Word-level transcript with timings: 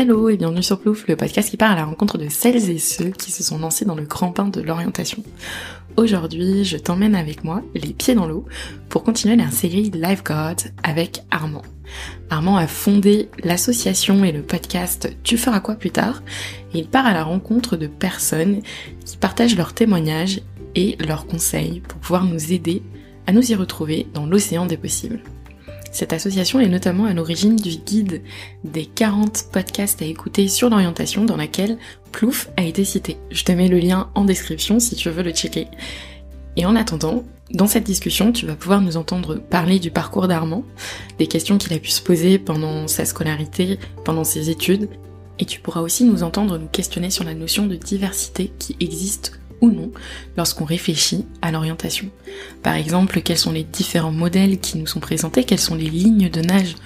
Hello 0.00 0.30
et 0.30 0.38
bienvenue 0.38 0.62
sur 0.62 0.80
Plouf, 0.80 1.06
le 1.08 1.14
podcast 1.14 1.50
qui 1.50 1.58
part 1.58 1.72
à 1.72 1.76
la 1.76 1.84
rencontre 1.84 2.16
de 2.16 2.30
celles 2.30 2.70
et 2.70 2.78
ceux 2.78 3.10
qui 3.10 3.30
se 3.30 3.42
sont 3.42 3.58
lancés 3.58 3.84
dans 3.84 3.94
le 3.94 4.04
grand 4.04 4.30
bain 4.30 4.48
de 4.48 4.62
l'orientation. 4.62 5.22
Aujourd'hui, 5.98 6.64
je 6.64 6.78
t'emmène 6.78 7.14
avec 7.14 7.44
moi, 7.44 7.60
les 7.74 7.92
pieds 7.92 8.14
dans 8.14 8.26
l'eau, 8.26 8.46
pour 8.88 9.04
continuer 9.04 9.36
la 9.36 9.50
série 9.50 9.90
Lifeguard 9.90 10.56
avec 10.82 11.22
Armand. 11.30 11.60
Armand 12.30 12.56
a 12.56 12.66
fondé 12.66 13.28
l'association 13.44 14.24
et 14.24 14.32
le 14.32 14.40
podcast 14.40 15.14
Tu 15.22 15.36
feras 15.36 15.60
quoi 15.60 15.74
plus 15.74 15.90
tard 15.90 16.22
et 16.72 16.78
il 16.78 16.88
part 16.88 17.04
à 17.04 17.12
la 17.12 17.22
rencontre 17.22 17.76
de 17.76 17.86
personnes 17.86 18.62
qui 19.04 19.18
partagent 19.18 19.58
leurs 19.58 19.74
témoignages 19.74 20.40
et 20.76 20.96
leurs 21.06 21.26
conseils 21.26 21.80
pour 21.80 21.98
pouvoir 21.98 22.24
nous 22.24 22.54
aider 22.54 22.82
à 23.26 23.32
nous 23.32 23.52
y 23.52 23.54
retrouver 23.54 24.06
dans 24.14 24.24
l'océan 24.24 24.64
des 24.64 24.78
possibles. 24.78 25.20
Cette 25.90 26.12
association 26.12 26.60
est 26.60 26.68
notamment 26.68 27.06
à 27.06 27.14
l'origine 27.14 27.56
du 27.56 27.76
guide 27.76 28.22
des 28.64 28.86
40 28.86 29.46
podcasts 29.52 30.02
à 30.02 30.04
écouter 30.04 30.48
sur 30.48 30.70
l'orientation 30.70 31.24
dans 31.24 31.36
laquelle 31.36 31.78
Plouf 32.12 32.48
a 32.56 32.62
été 32.62 32.84
cité. 32.84 33.16
Je 33.30 33.44
te 33.44 33.52
mets 33.52 33.68
le 33.68 33.78
lien 33.78 34.10
en 34.14 34.24
description 34.24 34.78
si 34.78 34.94
tu 34.94 35.10
veux 35.10 35.22
le 35.22 35.32
checker. 35.32 35.66
Et 36.56 36.64
en 36.64 36.76
attendant, 36.76 37.24
dans 37.52 37.66
cette 37.66 37.84
discussion, 37.84 38.32
tu 38.32 38.46
vas 38.46 38.54
pouvoir 38.54 38.80
nous 38.80 38.96
entendre 38.96 39.36
parler 39.36 39.80
du 39.80 39.90
parcours 39.90 40.28
d'Armand, 40.28 40.64
des 41.18 41.26
questions 41.26 41.58
qu'il 41.58 41.72
a 41.72 41.78
pu 41.78 41.90
se 41.90 42.02
poser 42.02 42.38
pendant 42.38 42.86
sa 42.86 43.04
scolarité, 43.04 43.78
pendant 44.04 44.24
ses 44.24 44.50
études, 44.50 44.88
et 45.40 45.46
tu 45.46 45.58
pourras 45.58 45.80
aussi 45.80 46.04
nous 46.04 46.22
entendre 46.22 46.58
nous 46.58 46.68
questionner 46.68 47.10
sur 47.10 47.24
la 47.24 47.34
notion 47.34 47.66
de 47.66 47.74
diversité 47.74 48.52
qui 48.58 48.76
existe 48.78 49.39
ou 49.60 49.70
non 49.70 49.90
lorsqu'on 50.36 50.64
réfléchit 50.64 51.26
à 51.42 51.50
l'orientation. 51.50 52.08
Par 52.62 52.74
exemple, 52.74 53.20
quels 53.22 53.38
sont 53.38 53.52
les 53.52 53.64
différents 53.64 54.12
modèles 54.12 54.58
qui 54.58 54.78
nous 54.78 54.86
sont 54.86 55.00
présentés, 55.00 55.44
quelles 55.44 55.58
sont 55.58 55.74
les 55.74 55.90
lignes 55.90 56.30
de 56.30 56.40
nage 56.40 56.76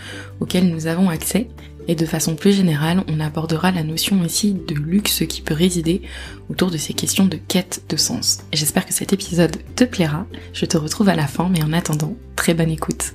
auxquelles 0.41 0.69
nous 0.69 0.87
avons 0.87 1.09
accès, 1.09 1.49
et 1.87 1.95
de 1.95 2.07
façon 2.07 2.35
plus 2.35 2.53
générale, 2.53 3.05
on 3.09 3.21
abordera 3.21 3.71
la 3.71 3.83
notion 3.83 4.21
aussi 4.23 4.55
de 4.55 4.75
luxe 4.75 5.25
qui 5.29 5.43
peut 5.43 5.55
résider 5.55 6.03
autour 6.49 6.71
de 6.71 6.79
ces 6.79 6.95
questions 6.95 7.27
de 7.27 7.37
quête 7.37 7.83
de 7.89 7.97
sens. 7.97 8.41
J'espère 8.53 8.87
que 8.87 8.95
cet 8.95 9.13
épisode 9.13 9.57
te 9.77 9.85
plaira, 9.85 10.27
je 10.53 10.65
te 10.65 10.79
retrouve 10.79 11.11
à 11.11 11.17
la 11.17 11.27
fin, 11.27 11.49
mais 11.51 11.63
en 11.63 11.73
attendant, 11.73 12.17
très 12.37 12.55
bonne 12.55 12.71
écoute. 12.71 13.15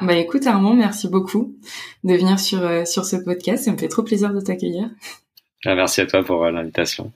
Bah 0.00 0.16
écoute 0.16 0.46
Armand, 0.46 0.74
merci 0.74 1.08
beaucoup 1.08 1.56
de 2.04 2.14
venir 2.14 2.38
sur, 2.38 2.62
euh, 2.62 2.84
sur 2.84 3.04
ce 3.04 3.16
podcast. 3.16 3.64
Ça 3.64 3.72
me 3.72 3.78
fait 3.78 3.88
trop 3.88 4.02
plaisir 4.02 4.32
de 4.32 4.40
t'accueillir. 4.40 4.90
Ah, 5.64 5.74
merci 5.74 6.00
à 6.00 6.06
toi 6.06 6.22
pour 6.22 6.44
euh, 6.44 6.52
l'invitation. 6.52 7.12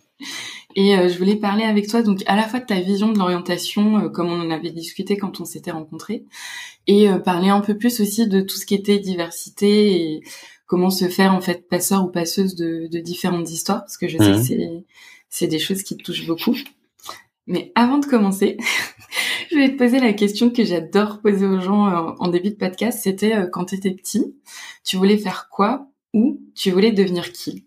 Et 0.74 0.98
euh, 0.98 1.08
je 1.08 1.16
voulais 1.16 1.36
parler 1.36 1.62
avec 1.62 1.86
toi 1.86 2.02
donc 2.02 2.22
à 2.26 2.34
la 2.34 2.48
fois 2.48 2.58
de 2.58 2.66
ta 2.66 2.80
vision 2.80 3.12
de 3.12 3.18
l'orientation, 3.18 4.08
comme 4.10 4.32
on 4.32 4.40
en 4.40 4.50
avait 4.50 4.70
discuté 4.70 5.16
quand 5.16 5.40
on 5.40 5.44
s'était 5.44 5.70
rencontrés, 5.70 6.24
et 6.88 7.08
parler 7.24 7.50
un 7.50 7.60
peu 7.60 7.76
plus 7.76 8.00
aussi 8.00 8.26
de 8.26 8.40
tout 8.40 8.56
ce 8.56 8.66
qui 8.66 8.74
était 8.74 8.98
diversité 8.98 9.94
et 9.94 10.22
comment 10.66 10.90
se 10.90 11.08
faire 11.08 11.34
en 11.34 11.40
fait 11.40 11.68
passeur 11.68 12.04
ou 12.04 12.08
passeuse 12.08 12.56
de, 12.56 12.88
de 12.90 12.98
différentes 12.98 13.50
histoires, 13.50 13.80
parce 13.80 13.96
que 13.96 14.08
je 14.08 14.18
sais 14.18 14.24
que 14.24 14.36
mhm. 14.38 14.42
c'est 14.42 14.84
c'est 15.28 15.46
des 15.46 15.58
choses 15.58 15.82
qui 15.82 15.96
te 15.96 16.02
touchent 16.02 16.26
beaucoup. 16.26 16.56
Mais 17.46 17.72
avant 17.74 17.98
de 17.98 18.06
commencer, 18.06 18.56
je 19.52 19.58
vais 19.58 19.70
te 19.70 19.76
poser 19.76 20.00
la 20.00 20.12
question 20.12 20.50
que 20.50 20.64
j'adore 20.64 21.20
poser 21.20 21.46
aux 21.46 21.60
gens 21.60 21.86
euh, 21.86 22.12
en 22.18 22.28
début 22.28 22.50
de 22.50 22.56
podcast. 22.56 23.00
C'était 23.02 23.34
euh, 23.34 23.46
quand 23.46 23.66
tu 23.66 23.74
étais 23.74 23.90
petit, 23.90 24.34
tu 24.84 24.96
voulais 24.96 25.18
faire 25.18 25.48
quoi 25.50 25.86
ou 26.14 26.40
tu 26.54 26.70
voulais 26.70 26.92
devenir 26.92 27.32
qui? 27.32 27.66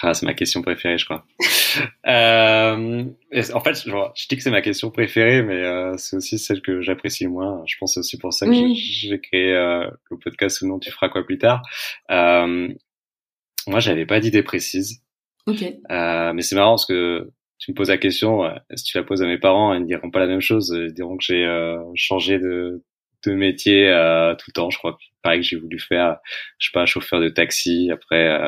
Ah, 0.00 0.14
c'est 0.14 0.26
ma 0.26 0.34
question 0.34 0.62
préférée, 0.62 0.96
je 0.96 1.04
crois. 1.04 1.26
euh, 2.06 3.04
en 3.52 3.60
fait, 3.60 3.74
je, 3.74 3.90
je 4.14 4.28
dis 4.28 4.36
que 4.36 4.42
c'est 4.42 4.50
ma 4.50 4.62
question 4.62 4.90
préférée, 4.90 5.42
mais 5.42 5.64
euh, 5.64 5.96
c'est 5.96 6.16
aussi 6.16 6.38
celle 6.38 6.62
que 6.62 6.80
j'apprécie 6.82 7.24
le 7.24 7.30
moins. 7.30 7.62
Je 7.66 7.74
pense 7.80 7.96
aussi 7.96 8.16
pour 8.16 8.32
ça 8.32 8.46
que 8.46 8.52
j'ai 8.52 9.20
créé 9.20 9.52
euh, 9.52 9.90
le 10.10 10.18
podcast 10.18 10.62
ou 10.62 10.68
non, 10.68 10.78
tu 10.78 10.92
feras 10.92 11.08
quoi 11.08 11.24
plus 11.24 11.38
tard. 11.38 11.62
Moi, 12.08 13.80
j'avais 13.80 14.06
pas 14.06 14.20
d'idée 14.20 14.42
précise. 14.42 15.02
Ok. 15.46 15.62
mais 15.90 16.42
c'est 16.42 16.54
marrant 16.54 16.72
parce 16.72 16.86
que 16.86 17.32
tu 17.58 17.72
me 17.72 17.76
poses 17.76 17.90
la 17.90 17.98
question, 17.98 18.44
euh, 18.44 18.54
si 18.76 18.84
tu 18.84 18.96
la 18.96 19.04
poses 19.04 19.22
à 19.22 19.26
mes 19.26 19.38
parents, 19.38 19.74
ils 19.74 19.80
ne 19.80 19.86
diront 19.86 20.10
pas 20.10 20.20
la 20.20 20.26
même 20.26 20.40
chose. 20.40 20.74
Ils 20.76 20.92
diront 20.92 21.16
que 21.16 21.24
j'ai 21.24 21.44
euh, 21.44 21.78
changé 21.94 22.38
de, 22.38 22.84
de 23.26 23.32
métier 23.32 23.88
euh, 23.88 24.34
tout 24.36 24.46
le 24.48 24.52
temps. 24.52 24.70
Je 24.70 24.78
crois 24.78 24.96
pareil 25.22 25.40
que 25.40 25.46
j'ai 25.46 25.56
voulu 25.56 25.78
faire, 25.78 26.18
je 26.58 26.66
sais 26.66 26.72
pas, 26.72 26.86
chauffeur 26.86 27.20
de 27.20 27.28
taxi. 27.28 27.90
Après, 27.92 28.38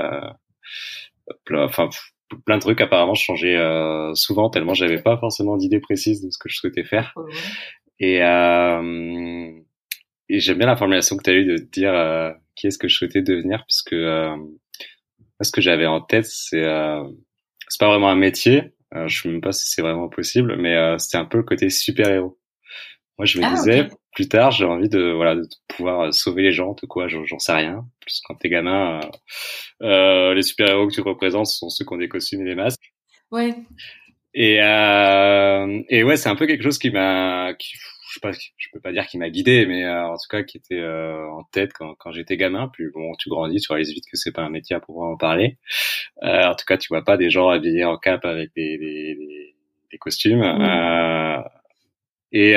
plein, 1.44 1.65
enfin 1.65 1.88
plein 2.47 2.56
de 2.56 2.60
trucs. 2.60 2.81
Apparemment, 2.81 3.15
je 3.15 3.25
changeais 3.25 3.59
souvent 4.15 4.49
tellement 4.50 4.75
j'avais 4.75 5.03
pas 5.03 5.19
forcément 5.19 5.56
d'idée 5.56 5.81
précise 5.81 6.25
de 6.25 6.31
ce 6.31 6.38
que 6.38 6.49
je 6.49 6.56
souhaitais 6.56 6.84
faire. 6.84 7.12
Et, 7.99 8.19
et 10.28 10.41
j'aime 10.41 10.59
bien 10.59 10.69
la 10.69 10.76
formulation 10.76 11.16
que 11.16 11.25
tu 11.25 11.31
as 11.31 11.34
eue 11.34 11.44
de 11.44 11.56
te 11.56 11.70
dire 11.70 12.34
qui 12.54 12.69
est-ce 12.69 12.78
que 12.78 12.87
je 12.87 12.97
souhaitais 12.97 13.22
devenir, 13.22 13.65
puisque 13.66 13.97
ce 13.97 15.50
que 15.50 15.60
j'avais 15.60 15.87
en 15.87 16.00
tête, 16.00 16.26
c'est 16.26 16.65
c'est 17.69 17.81
pas 17.81 17.88
vraiment 17.88 18.10
un 18.10 18.16
métier, 18.16 18.72
euh, 18.95 19.09
je 19.09 19.23
sais 19.23 19.28
même 19.28 19.41
pas 19.41 19.53
si 19.53 19.69
c'est 19.69 19.83
vraiment 19.83 20.09
possible, 20.09 20.56
mais 20.56 20.77
euh, 20.77 20.99
c'était 20.99 21.19
un 21.19 21.25
peu 21.25 21.39
le 21.39 21.45
côté 21.45 21.71
super-héros. 21.71 22.39
Moi, 23.19 23.27
je 23.27 23.39
me 23.39 23.45
ah, 23.45 23.53
disais, 23.53 23.89
plus 24.12 24.28
tard, 24.28 24.51
j'ai 24.51 24.65
envie 24.65 24.89
de, 24.89 25.12
voilà, 25.12 25.34
de 25.34 25.47
pouvoir 25.69 26.01
euh, 26.01 26.11
sauver 26.11 26.43
les 26.43 26.53
gens, 26.53 26.75
de 26.81 26.87
quoi, 26.87 27.06
j'en 27.06 27.39
sais 27.39 27.53
rien. 27.53 27.84
Plus 28.00 28.23
quand 28.27 28.34
t'es 28.37 28.49
gamin, 28.49 29.00
euh, 29.83 30.33
les 30.34 30.43
super-héros 30.43 30.89
que 30.89 30.95
tu 30.95 31.03
représentes 31.03 31.47
sont 31.47 31.69
ceux 31.69 31.84
qui 31.84 31.93
ont 31.93 31.99
des 31.99 32.09
costumes 32.09 32.41
et 32.41 32.45
des 32.45 32.55
masques. 32.55 32.95
Ouais. 33.31 33.55
Et, 34.33 34.62
euh, 34.62 35.83
et 35.89 36.03
ouais, 36.03 36.17
c'est 36.17 36.29
un 36.29 36.37
peu 36.37 36.47
quelque 36.47 36.62
chose 36.62 36.79
qui 36.79 36.91
m'a, 36.91 37.53
je 38.10 38.15
sais 38.15 38.21
pas, 38.21 38.32
je 38.32 38.69
peux 38.72 38.81
pas 38.81 38.93
dire 38.93 39.06
qu'il 39.06 39.21
m'a 39.21 39.31
guidé, 39.31 39.66
mais 39.66 39.84
euh, 39.84 40.09
en 40.09 40.15
tout 40.16 40.28
cas 40.28 40.43
qui 40.43 40.56
était 40.56 40.81
euh, 40.81 41.31
en 41.31 41.44
tête 41.44 41.72
quand, 41.72 41.94
quand 41.94 42.10
j'étais 42.10 42.37
gamin. 42.37 42.69
Puis 42.72 42.87
bon, 42.93 43.15
tu 43.19 43.28
grandis, 43.28 43.60
tu 43.60 43.72
réalises 43.72 43.93
vite 43.93 44.04
que 44.10 44.16
c'est 44.16 44.32
pas 44.32 44.43
un 44.43 44.50
métier 44.50 44.75
à 44.75 44.81
pouvoir 44.81 45.10
en 45.10 45.16
parler. 45.16 45.59
Euh, 46.25 46.47
en 46.47 46.54
tout 46.56 46.65
cas, 46.66 46.76
tu 46.76 46.88
vois 46.88 47.04
pas 47.04 47.16
des 47.16 47.31
gens 47.31 47.49
habillés 47.49 47.84
en 47.84 47.99
cap 47.99 48.25
avec 48.25 48.50
des, 48.56 48.78
des, 48.78 49.54
des, 49.93 49.99
costumes. 49.99 50.41
Mmh. 50.41 51.44
et, 52.32 52.53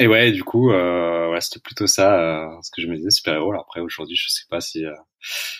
et 0.00 0.06
ouais, 0.06 0.32
du 0.32 0.42
coup, 0.42 0.70
ouais, 0.72 1.40
c'était 1.40 1.60
plutôt 1.60 1.86
ça, 1.86 2.50
ce 2.62 2.70
que 2.72 2.82
je 2.82 2.88
me 2.88 2.96
disais 2.96 3.10
super 3.10 3.34
héros. 3.34 3.54
après, 3.54 3.80
aujourd'hui, 3.80 4.16
je 4.16 4.28
sais 4.28 4.46
pas 4.50 4.60
si 4.60 4.84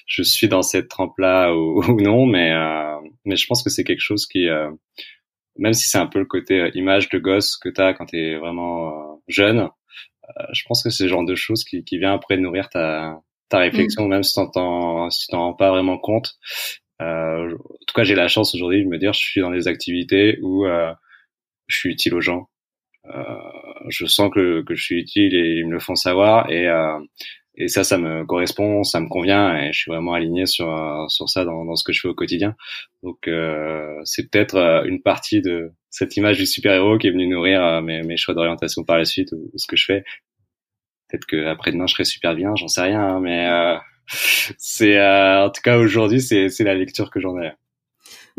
je 0.06 0.22
suis 0.22 0.48
dans 0.48 0.62
cette 0.62 0.88
trempe-là 0.88 1.54
ou, 1.54 1.82
ou, 1.88 2.00
non, 2.00 2.26
mais 2.26 2.53
mais 3.25 3.37
je 3.37 3.47
pense 3.47 3.62
que 3.62 3.71
c'est 3.71 3.84
quelque 3.84 4.00
chose 4.00 4.26
qui 4.26 4.48
même 5.57 5.73
si 5.73 5.89
c'est 5.89 5.99
un 5.99 6.07
peu 6.07 6.19
le 6.19 6.25
côté 6.25 6.61
euh, 6.61 6.71
image 6.75 7.09
de 7.09 7.19
gosse 7.19 7.57
que 7.57 7.69
tu 7.69 7.81
as 7.81 7.95
quand 7.95 8.07
tu 8.07 8.19
es 8.19 8.37
vraiment 8.37 8.89
euh, 8.89 9.17
jeune, 9.29 9.59
euh, 9.61 10.45
je 10.53 10.63
pense 10.67 10.83
que 10.83 10.91
c'est 10.91 11.05
le 11.05 11.11
genre 11.11 11.25
de 11.25 11.35
choses 11.35 11.65
qui, 11.65 11.85
qui 11.85 11.99
vient 11.99 12.15
après 12.15 12.37
nourrir 12.37 12.69
ta, 12.69 13.21
ta 13.49 13.59
réflexion, 13.59 14.07
mm. 14.07 14.09
même 14.09 14.23
si 14.23 14.35
tu 14.35 14.51
t'en 14.53 15.11
si 15.11 15.27
t'en 15.29 15.41
rends 15.41 15.55
pas 15.55 15.71
vraiment 15.71 15.99
compte. 15.99 16.35
Euh, 17.01 17.55
en 17.55 17.85
tout 17.87 17.95
cas, 17.95 18.05
j'ai 18.05 18.15
la 18.15 18.29
chance 18.29 18.55
aujourd'hui 18.55 18.85
de 18.85 18.89
me 18.89 18.99
dire 18.99 19.13
je 19.13 19.21
suis 19.21 19.41
dans 19.41 19.51
des 19.51 19.69
activités 19.69 20.39
où 20.43 20.67
euh, 20.67 20.93
je 21.67 21.79
suis 21.79 21.91
utile 21.91 22.15
aux 22.15 22.21
gens. 22.21 22.49
Euh, 23.07 23.37
je 23.89 24.07
sens 24.07 24.31
que, 24.33 24.63
que 24.63 24.75
je 24.75 24.83
suis 24.83 25.01
utile 25.01 25.34
et 25.34 25.57
ils 25.59 25.67
me 25.67 25.73
le 25.73 25.81
font 25.81 25.97
savoir 25.97 26.51
et 26.51 26.67
et 27.55 27.69
ça, 27.69 27.85
ça 27.85 27.99
me 27.99 28.25
correspond, 28.25 28.83
ça 28.83 29.01
me 29.01 29.09
convient 29.09 29.55
et 29.57 29.73
je 29.73 29.79
suis 29.79 29.91
vraiment 29.91 30.15
aligné 30.15 30.47
sur 30.47 30.67
sur 31.09 31.29
ça 31.29 31.45
dans, 31.45 31.65
dans 31.65 31.77
ce 31.77 31.85
que 31.85 31.93
je 31.93 32.01
fais 32.01 32.09
au 32.09 32.15
quotidien. 32.15 32.57
Donc 33.03 33.29
euh, 33.29 34.01
c'est 34.05 34.31
peut-être 34.31 34.55
euh, 34.57 34.85
une 34.85 35.03
partie 35.03 35.43
de 35.43 35.73
cette 35.91 36.17
image 36.17 36.39
du 36.39 36.47
super 36.47 36.73
héros 36.73 36.97
qui 36.97 37.09
est 37.09 37.11
venue 37.11 37.27
nourrir 37.27 37.63
euh, 37.63 37.81
mes, 37.83 38.03
mes 38.03 38.17
choix 38.17 38.35
d'orientation 38.35 38.85
par 38.85 38.97
la 38.97 39.05
suite 39.05 39.33
ou, 39.33 39.51
ce 39.57 39.67
que 39.67 39.77
je 39.77 39.85
fais. 39.85 40.05
Peut-être 41.09 41.27
que 41.27 41.47
après 41.47 41.73
demain 41.73 41.87
je 41.87 41.93
serai 41.95 42.05
super 42.05 42.35
bien, 42.35 42.55
j'en 42.57 42.69
sais 42.69 42.83
rien, 42.83 43.03
hein, 43.03 43.21
mais 43.21 43.47
euh, 43.47 43.77
c'est 44.59 44.99
en 44.99 45.51
tout 45.51 45.63
cas 45.63 45.77
aujourd'hui 45.77 46.23
c'est 46.23 46.49
c'est 46.49 46.65
la 46.65 46.75
lecture 46.75 47.11
que 47.11 47.21
j'en 47.21 47.39
ai. 47.39 47.53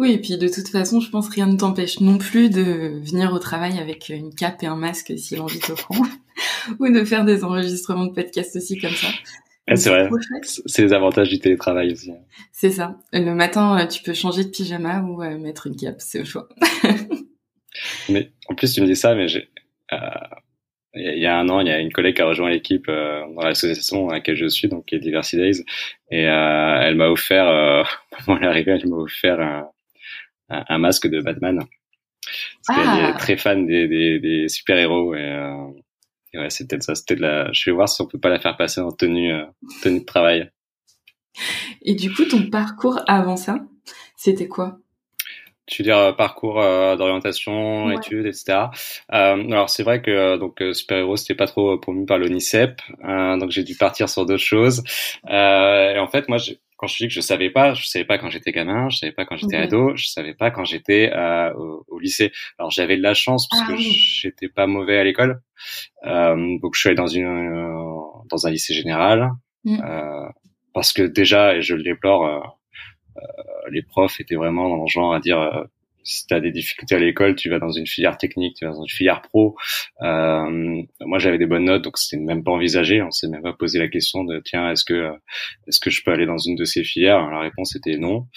Oui, 0.04 0.12
et 0.12 0.18
puis 0.18 0.38
de 0.38 0.50
toute 0.50 0.68
façon, 0.68 1.00
je 1.00 1.10
pense 1.10 1.30
rien 1.30 1.48
ne 1.48 1.56
t'empêche 1.56 2.02
non 2.02 2.18
plus 2.18 2.50
de 2.50 3.00
venir 3.06 3.32
au 3.32 3.40
travail 3.40 3.80
avec 3.80 4.10
une 4.10 4.36
cape 4.36 4.62
et 4.62 4.66
un 4.66 4.76
masque 4.76 5.14
si 5.16 5.38
l'envie 5.38 5.62
te 5.62 5.72
prend, 5.72 5.96
ou 6.82 6.92
de 6.92 7.06
faire 7.06 7.24
des 7.24 7.46
enregistrements 7.46 8.08
de 8.08 8.12
podcast 8.12 8.54
aussi 8.58 8.78
comme 8.78 8.92
ça. 8.92 9.08
c'est 9.76 9.90
vrai, 9.90 10.10
c'est 10.66 10.82
les 10.82 10.92
avantages 10.92 11.30
du 11.30 11.40
télétravail 11.40 11.94
aussi. 11.94 12.12
C'est 12.52 12.72
ça. 12.72 12.98
Le 13.14 13.34
matin, 13.34 13.80
euh, 13.80 13.88
tu 13.88 14.04
peux 14.04 14.14
changer 14.14 14.44
de 14.44 14.50
pyjama 14.50 15.04
ou 15.04 15.24
euh, 15.24 15.38
mettre 15.38 15.68
une 15.68 15.78
cape, 15.78 16.02
c'est 16.02 16.20
au 16.20 16.26
choix. 16.26 16.50
mais 18.10 18.30
en 18.50 18.56
plus, 18.56 18.74
tu 18.74 18.82
me 18.82 18.88
dis 18.88 18.98
ça, 18.98 19.16
mais 19.16 19.30
j'ai 19.30 19.48
euh, 19.94 19.98
il 20.96 21.22
y 21.22 21.28
a 21.28 21.40
un 21.40 21.48
an, 21.48 21.62
il 21.62 21.68
y 21.68 21.72
a 21.72 21.80
une 21.80 21.94
collègue 21.94 22.18
qui 22.18 22.22
a 22.22 22.28
rejoint 22.28 22.50
l'équipe 22.50 22.88
dans 22.88 23.42
l'association 23.42 24.10
à 24.10 24.16
laquelle 24.16 24.36
je 24.36 24.48
suis, 24.48 24.68
donc 24.68 24.86
qui 24.86 24.96
est 24.96 25.00
Diversity 25.00 25.38
Days, 25.38 25.64
et 26.12 26.24
elle 26.24 26.96
m'a 26.96 27.08
offert, 27.08 27.48
euh, 27.48 27.84
moment 28.28 28.40
l'arrivée, 28.40 28.74
elle 28.74 28.88
m'a 28.88 28.98
offert 28.98 29.40
un, 29.40 29.70
un, 30.50 30.78
masque 30.78 31.08
de 31.08 31.22
Batman. 31.22 31.60
Parce 32.66 32.80
qu'elle 32.80 33.00
est 33.00 33.12
ah. 33.14 33.16
très 33.18 33.38
fan 33.38 33.66
des, 33.66 33.88
des, 33.88 34.20
des 34.20 34.48
super-héros. 34.48 35.16
Et, 35.16 35.22
euh, 35.22 35.68
ouais, 36.36 36.50
c'est 36.50 36.68
peut-être 36.68 36.84
ça. 36.84 36.96
C'était 36.96 37.16
de 37.16 37.22
la... 37.22 37.52
Je 37.52 37.70
vais 37.70 37.76
voir 37.76 37.90
si 37.90 38.02
on 38.02 38.08
peut 38.08 38.20
pas 38.20 38.30
la 38.30 38.40
faire 38.40 38.56
passer 38.58 38.82
en 38.82 38.92
tenue, 38.92 39.34
euh, 39.34 39.46
tenue 39.82 40.00
de 40.02 40.06
travail. 40.06 40.50
Et 41.82 41.96
du 41.96 42.14
coup, 42.14 42.26
ton 42.26 42.50
parcours 42.50 43.00
avant 43.08 43.38
ça, 43.38 43.60
c'était 44.16 44.48
quoi? 44.48 44.78
Tu 45.66 45.82
veux 45.82 45.86
dire 45.86 46.16
parcours 46.18 46.56
d'orientation, 46.56 47.90
études, 47.90 48.26
etc. 48.26 48.66
alors 49.08 49.70
c'est 49.70 49.84
vrai 49.84 50.02
que 50.02 50.36
donc 50.36 50.62
super 50.74 50.98
héros 50.98 51.16
c'était 51.16 51.36
pas 51.36 51.48
trop 51.48 51.78
promu 51.78 52.06
par 52.06 52.18
l'ONICEP, 52.18 52.82
donc 53.02 53.50
j'ai 53.50 53.64
dû 53.64 53.74
partir 53.76 54.10
sur 54.10 54.26
d'autres 54.26 54.44
choses. 54.44 54.84
et 55.26 55.98
en 55.98 56.08
fait 56.10 56.28
moi 56.28 56.38
quand 56.78 56.88
je 56.88 56.98
dis 56.98 57.08
que 57.08 57.14
je 57.14 57.22
savais 57.22 57.50
pas, 57.50 57.74
je 57.74 57.86
savais 57.86 58.06
pas 58.06 58.18
quand 58.18 58.30
j'étais 58.30 58.52
gamin, 58.52 58.90
je 58.90 58.98
savais 58.98 59.12
pas 59.12 59.26
quand 59.26 59.38
j'étais 59.38 59.56
ado, 59.56 59.96
je 59.96 60.08
savais 60.08 60.34
pas 60.34 60.52
quand 60.52 60.66
j'étais 60.66 61.12
euh, 61.14 61.54
au, 61.54 62.00
lycée. 62.00 62.32
Alors 62.58 62.72
j'avais 62.72 62.98
de 62.98 63.02
la 63.02 63.14
chance 63.14 63.48
parce 63.48 63.64
ah 63.66 63.72
que 63.72 63.78
j'étais 63.78 64.50
pas 64.50 64.68
mauvais 64.68 64.98
à 64.98 65.04
l'école, 65.04 65.42
euh, 66.06 66.58
donc 66.62 66.76
je 66.76 66.80
suis 66.80 66.90
allé 66.90 66.96
dans 66.96 67.08
une 67.08 67.26
euh, 67.26 68.02
dans 68.30 68.48
un 68.48 68.52
lycée 68.52 68.74
général 68.74 69.32
mm. 69.64 69.82
euh, 69.84 70.30
parce 70.74 70.94
que 70.94 71.04
déjà 71.04 71.56
et 71.56 71.62
je 71.62 71.76
le 71.76 71.84
déplore, 71.84 72.26
euh, 72.26 73.22
les 73.70 73.84
profs 73.84 74.20
étaient 74.20 74.36
vraiment 74.36 74.70
dans 74.70 74.82
le 74.82 74.88
genre 74.88 75.14
à 75.14 75.20
dire 75.20 75.66
si 76.04 76.28
tu 76.28 76.34
as 76.34 76.40
des 76.40 76.52
difficultés 76.52 76.96
à 76.96 77.00
l'école, 77.00 77.36
tu 77.36 77.50
vas 77.50 77.60
dans 77.60 77.72
une 77.72 77.88
filière 77.88 78.18
technique, 78.18 78.58
tu 78.58 78.66
vas 78.66 78.72
dans 78.72 78.82
une 78.82 78.90
filière 78.90 79.22
pro. 79.22 79.56
Euh, 80.02 80.82
moi, 81.02 81.20
j'avais 81.20 81.38
des 81.38 81.46
bonnes 81.46 81.66
notes, 81.66 81.84
donc 81.84 81.98
c'était 81.98 82.22
même 82.22 82.44
pas 82.44 82.52
envisagé. 82.52 83.02
On 83.02 83.12
s'est 83.12 83.28
même 83.28 83.42
pas 83.42 83.54
posé 83.54 83.80
la 83.80 83.88
question 83.88 84.24
de 84.24 84.40
tiens, 84.40 84.72
est-ce 84.72 84.86
que 84.86 85.12
est-ce 85.68 85.80
que 85.80 85.90
je 85.90 86.04
peux 86.04 86.12
aller 86.12 86.26
dans 86.26 86.38
une 86.38 86.56
de 86.56 86.66
ces 86.66 86.84
filières? 86.84 87.30
La 87.30 87.40
réponse 87.40 87.76
était 87.76 87.98
non. 87.98 88.28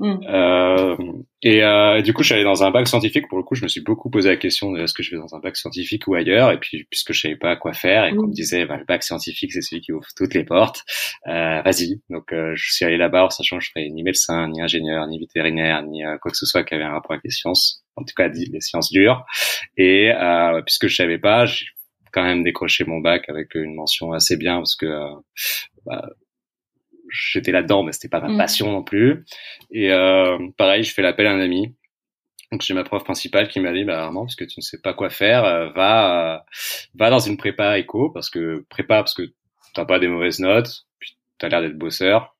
Mm. 0.00 0.14
Euh, 0.28 0.96
et 1.42 1.62
euh, 1.62 2.00
du 2.00 2.14
coup, 2.14 2.22
je 2.22 2.28
suis 2.28 2.34
allé 2.34 2.44
dans 2.44 2.64
un 2.64 2.70
bac 2.70 2.88
scientifique. 2.88 3.28
Pour 3.28 3.38
le 3.38 3.44
coup, 3.44 3.54
je 3.54 3.62
me 3.62 3.68
suis 3.68 3.82
beaucoup 3.82 4.08
posé 4.08 4.30
la 4.30 4.36
question 4.36 4.72
de 4.72 4.80
est-ce 4.80 4.94
que 4.94 5.02
je 5.02 5.10
vais 5.10 5.18
dans 5.18 5.34
un 5.34 5.40
bac 5.40 5.56
scientifique 5.56 6.08
ou 6.08 6.14
ailleurs? 6.14 6.50
Et 6.52 6.58
puis, 6.58 6.86
puisque 6.90 7.12
je 7.12 7.20
savais 7.20 7.36
pas 7.36 7.54
quoi 7.56 7.74
faire 7.74 8.06
et 8.06 8.14
qu'on 8.14 8.28
me 8.28 8.32
disait 8.32 8.64
bah, 8.64 8.78
le 8.78 8.84
bac 8.84 9.02
scientifique, 9.02 9.52
c'est 9.52 9.60
celui 9.60 9.82
qui 9.82 9.92
ouvre 9.92 10.06
toutes 10.16 10.32
les 10.34 10.44
portes, 10.44 10.84
euh, 11.26 11.60
vas-y. 11.62 12.00
Donc, 12.08 12.32
euh, 12.32 12.52
je 12.56 12.72
suis 12.72 12.84
allé 12.84 12.96
là-bas 12.96 13.26
en 13.26 13.30
sachant 13.30 13.58
que 13.58 13.64
je 13.64 13.70
serais 13.70 13.88
ni 13.90 14.02
médecin, 14.02 14.48
ni 14.48 14.62
ingénieur, 14.62 15.06
ni 15.06 15.18
vétérinaire, 15.18 15.82
ni 15.82 16.04
euh, 16.04 16.16
quoi 16.18 16.30
que 16.30 16.36
ce 16.36 16.46
soit 16.46 16.64
qui 16.64 16.74
avait 16.74 16.84
un 16.84 16.94
rapport 17.04 17.14
avec 17.14 17.24
les 17.24 17.30
sciences. 17.30 17.84
En 17.96 18.02
tout 18.02 18.14
cas, 18.16 18.28
les 18.28 18.60
sciences 18.60 18.90
dures. 18.90 19.24
Et 19.76 20.10
euh, 20.12 20.62
puisque 20.62 20.88
je 20.88 20.96
savais 20.96 21.18
pas, 21.18 21.46
j'ai 21.46 21.66
quand 22.12 22.24
même 22.24 22.42
décroché 22.42 22.84
mon 22.84 22.98
bac 22.98 23.28
avec 23.28 23.54
une 23.54 23.74
mention 23.74 24.12
assez 24.12 24.36
bien 24.36 24.56
parce 24.56 24.76
que 24.76 24.86
bah, 25.86 26.08
j'étais 27.14 27.52
là-dedans, 27.52 27.82
mais 27.82 27.92
c'était 27.92 28.08
pas 28.08 28.20
ma 28.20 28.28
mm. 28.28 28.38
passion 28.38 28.72
non 28.72 28.82
plus. 28.82 29.24
Et 29.70 29.92
euh, 29.92 30.38
pareil, 30.56 30.82
je 30.82 30.92
fais 30.92 31.02
l'appel 31.02 31.26
à 31.26 31.32
un 31.32 31.40
ami. 31.40 31.74
Donc 32.52 32.62
j'ai 32.62 32.74
ma 32.74 32.84
prof 32.84 33.02
principale 33.02 33.48
qui 33.48 33.58
m'a 33.58 33.72
dit 33.72 33.84
bah 33.84 34.04
Armand 34.04 34.24
parce 34.24 34.36
que 34.36 34.44
tu 34.44 34.54
ne 34.58 34.62
sais 34.62 34.80
pas 34.80 34.94
quoi 34.94 35.10
faire, 35.10 35.44
euh, 35.44 35.70
va 35.70 36.36
euh, 36.36 36.38
va 36.94 37.10
dans 37.10 37.18
une 37.18 37.36
prépa 37.36 37.78
éco 37.78 38.10
parce 38.10 38.30
que 38.30 38.64
prépa 38.68 38.98
parce 38.98 39.14
que 39.14 39.22
t'as 39.74 39.84
pas 39.84 39.98
des 39.98 40.06
mauvaises 40.06 40.38
notes, 40.38 40.86
puis 41.00 41.16
t'as 41.38 41.48
l'air 41.48 41.62
d'être 41.62 41.78
bosseur. 41.78 42.33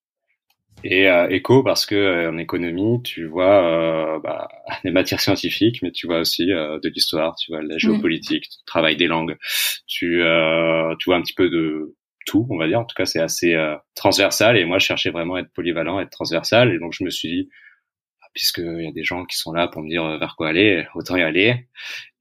Et 0.82 1.08
euh, 1.08 1.28
éco 1.30 1.62
parce 1.62 1.86
que 1.86 2.28
en 2.28 2.36
économie 2.36 3.00
tu 3.02 3.26
vois 3.26 4.20
bah, 4.22 4.48
des 4.84 4.90
matières 4.90 5.20
scientifiques, 5.20 5.80
mais 5.82 5.92
tu 5.92 6.06
vois 6.06 6.18
aussi 6.18 6.46
de 6.46 6.88
l'histoire, 6.88 7.36
tu 7.36 7.52
vois 7.52 7.62
de 7.62 7.68
la 7.68 7.76
mm. 7.76 7.80
géopolitique, 7.80 8.44
tu 8.44 8.64
travailles 8.66 8.96
des 8.96 9.06
langues, 9.06 9.36
tu 9.86 10.22
tu 10.98 11.04
vois 11.06 11.16
un 11.16 11.22
petit 11.22 11.34
peu 11.34 11.48
de 11.48 11.94
tout, 12.24 12.46
on 12.50 12.56
va 12.56 12.66
dire. 12.66 12.80
En 12.80 12.84
tout 12.84 12.94
cas, 12.94 13.06
c'est 13.06 13.20
assez 13.20 13.54
euh, 13.54 13.76
transversal. 13.94 14.56
Et 14.56 14.64
moi, 14.64 14.78
je 14.78 14.86
cherchais 14.86 15.10
vraiment 15.10 15.36
à 15.36 15.40
être 15.40 15.52
polyvalent, 15.52 15.98
à 15.98 16.02
être 16.02 16.10
transversal. 16.10 16.72
Et 16.72 16.78
donc, 16.78 16.92
je 16.92 17.04
me 17.04 17.10
suis 17.10 17.28
dit, 17.28 17.48
ah, 18.22 18.26
puisqu'il 18.34 18.82
y 18.82 18.88
a 18.88 18.92
des 18.92 19.04
gens 19.04 19.24
qui 19.24 19.36
sont 19.36 19.52
là 19.52 19.68
pour 19.68 19.82
me 19.82 19.88
dire 19.88 20.04
euh, 20.04 20.18
vers 20.18 20.34
quoi 20.36 20.48
aller, 20.48 20.86
autant 20.94 21.16
y 21.16 21.22
aller. 21.22 21.68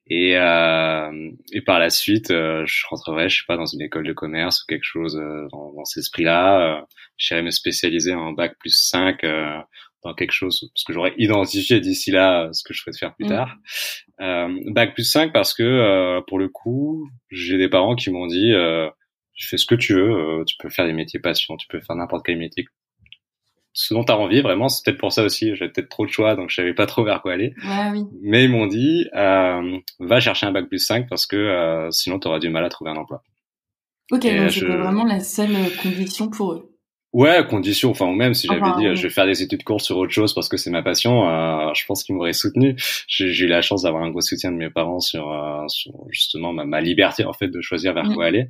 Et, 0.07 0.37
euh, 0.37 1.31
et 1.53 1.61
par 1.61 1.79
la 1.79 1.89
suite, 1.89 2.31
euh, 2.31 2.63
je 2.65 2.85
rentrerai, 2.89 3.29
je 3.29 3.37
sais 3.37 3.45
pas, 3.47 3.55
dans 3.55 3.65
une 3.65 3.81
école 3.81 4.05
de 4.05 4.13
commerce 4.13 4.63
ou 4.63 4.65
quelque 4.67 4.83
chose 4.83 5.15
dans, 5.51 5.73
dans 5.73 5.85
cet 5.85 6.01
esprit-là. 6.01 6.79
Euh, 6.79 6.81
J'irai 7.17 7.41
me 7.41 7.51
spécialiser 7.51 8.13
en 8.13 8.33
bac 8.33 8.55
plus 8.59 8.75
5 8.75 9.21
dans 10.03 10.13
quelque 10.15 10.31
chose, 10.31 10.69
parce 10.73 10.83
que 10.83 10.91
j'aurais 10.91 11.13
identifié 11.17 11.79
d'ici 11.79 12.11
là 12.11 12.49
ce 12.51 12.63
que 12.63 12.73
je 12.73 12.81
souhaite 12.81 12.97
faire 12.97 13.15
plus 13.15 13.25
mmh. 13.25 13.29
tard. 13.29 13.55
bac 14.73 14.93
plus 14.95 15.09
5 15.09 15.31
parce 15.31 15.53
que, 15.53 16.19
pour 16.27 16.39
le 16.39 16.49
coup, 16.49 17.07
j'ai 17.29 17.57
des 17.57 17.69
parents 17.69 17.95
qui 17.95 18.09
m'ont 18.09 18.27
dit 18.27 18.51
tu 19.33 19.47
fais 19.47 19.57
ce 19.57 19.65
que 19.65 19.75
tu 19.75 19.93
veux, 19.93 20.11
euh, 20.11 20.43
tu 20.45 20.55
peux 20.57 20.69
faire 20.69 20.85
des 20.85 20.93
métiers 20.93 21.19
passion, 21.19 21.57
tu 21.57 21.67
peux 21.67 21.79
faire 21.81 21.95
n'importe 21.95 22.25
quel 22.25 22.37
métier. 22.37 22.65
Ce 23.73 23.93
dont 23.93 24.03
tu 24.03 24.11
as 24.11 24.17
envie, 24.17 24.41
vraiment, 24.41 24.69
c'est 24.69 24.85
peut-être 24.85 24.99
pour 24.99 25.11
ça 25.11 25.23
aussi. 25.23 25.55
J'avais 25.55 25.71
peut-être 25.71 25.89
trop 25.89 26.05
de 26.05 26.11
choix, 26.11 26.35
donc 26.35 26.49
je 26.49 26.55
savais 26.55 26.73
pas 26.73 26.85
trop 26.85 27.03
vers 27.03 27.21
quoi 27.21 27.33
aller. 27.33 27.53
Ouais, 27.63 27.89
oui. 27.91 28.03
Mais 28.21 28.43
ils 28.43 28.49
m'ont 28.49 28.67
dit, 28.67 29.07
euh, 29.15 29.77
va 29.99 30.19
chercher 30.19 30.45
un 30.45 30.51
bac 30.51 30.67
plus 30.67 30.79
5 30.79 31.09
parce 31.09 31.25
que 31.25 31.35
euh, 31.35 31.89
sinon 31.91 32.19
tu 32.19 32.27
auras 32.27 32.39
du 32.39 32.49
mal 32.49 32.63
à 32.63 32.69
trouver 32.69 32.91
un 32.91 32.97
emploi. 32.97 33.23
Ok, 34.11 34.21
donc 34.21 34.51
c'était 34.51 34.65
vraiment 34.67 35.05
la 35.05 35.19
seule 35.21 35.55
condition 35.81 36.29
pour 36.29 36.53
eux. 36.53 36.69
Ouais, 37.13 37.45
condition. 37.47 37.91
Enfin, 37.91 38.07
ou 38.07 38.13
même 38.13 38.33
si 38.33 38.47
j'avais 38.47 38.75
dit, 38.75 38.95
je 38.95 39.03
vais 39.03 39.09
faire 39.09 39.27
des 39.27 39.43
études 39.43 39.63
courtes 39.63 39.83
sur 39.83 39.97
autre 39.97 40.11
chose 40.11 40.33
parce 40.33 40.49
que 40.49 40.57
c'est 40.57 40.71
ma 40.71 40.81
passion, 40.81 41.29
euh, 41.29 41.71
je 41.75 41.85
pense 41.85 42.03
qu'ils 42.03 42.15
m'auraient 42.15 42.33
soutenu. 42.33 42.75
J'ai 43.07 43.27
eu 43.27 43.47
la 43.47 43.61
chance 43.61 43.83
d'avoir 43.83 44.01
un 44.03 44.09
gros 44.09 44.21
soutien 44.21 44.51
de 44.51 44.57
mes 44.57 44.71
parents 44.71 44.99
sur, 44.99 45.31
euh, 45.31 45.67
sur 45.67 45.93
justement 46.09 46.53
ma, 46.53 46.65
ma, 46.65 46.81
liberté 46.81 47.23
en 47.23 47.33
fait 47.33 47.49
de 47.49 47.61
choisir 47.61 47.93
vers 47.93 48.09
quoi 48.15 48.25
aller. 48.25 48.49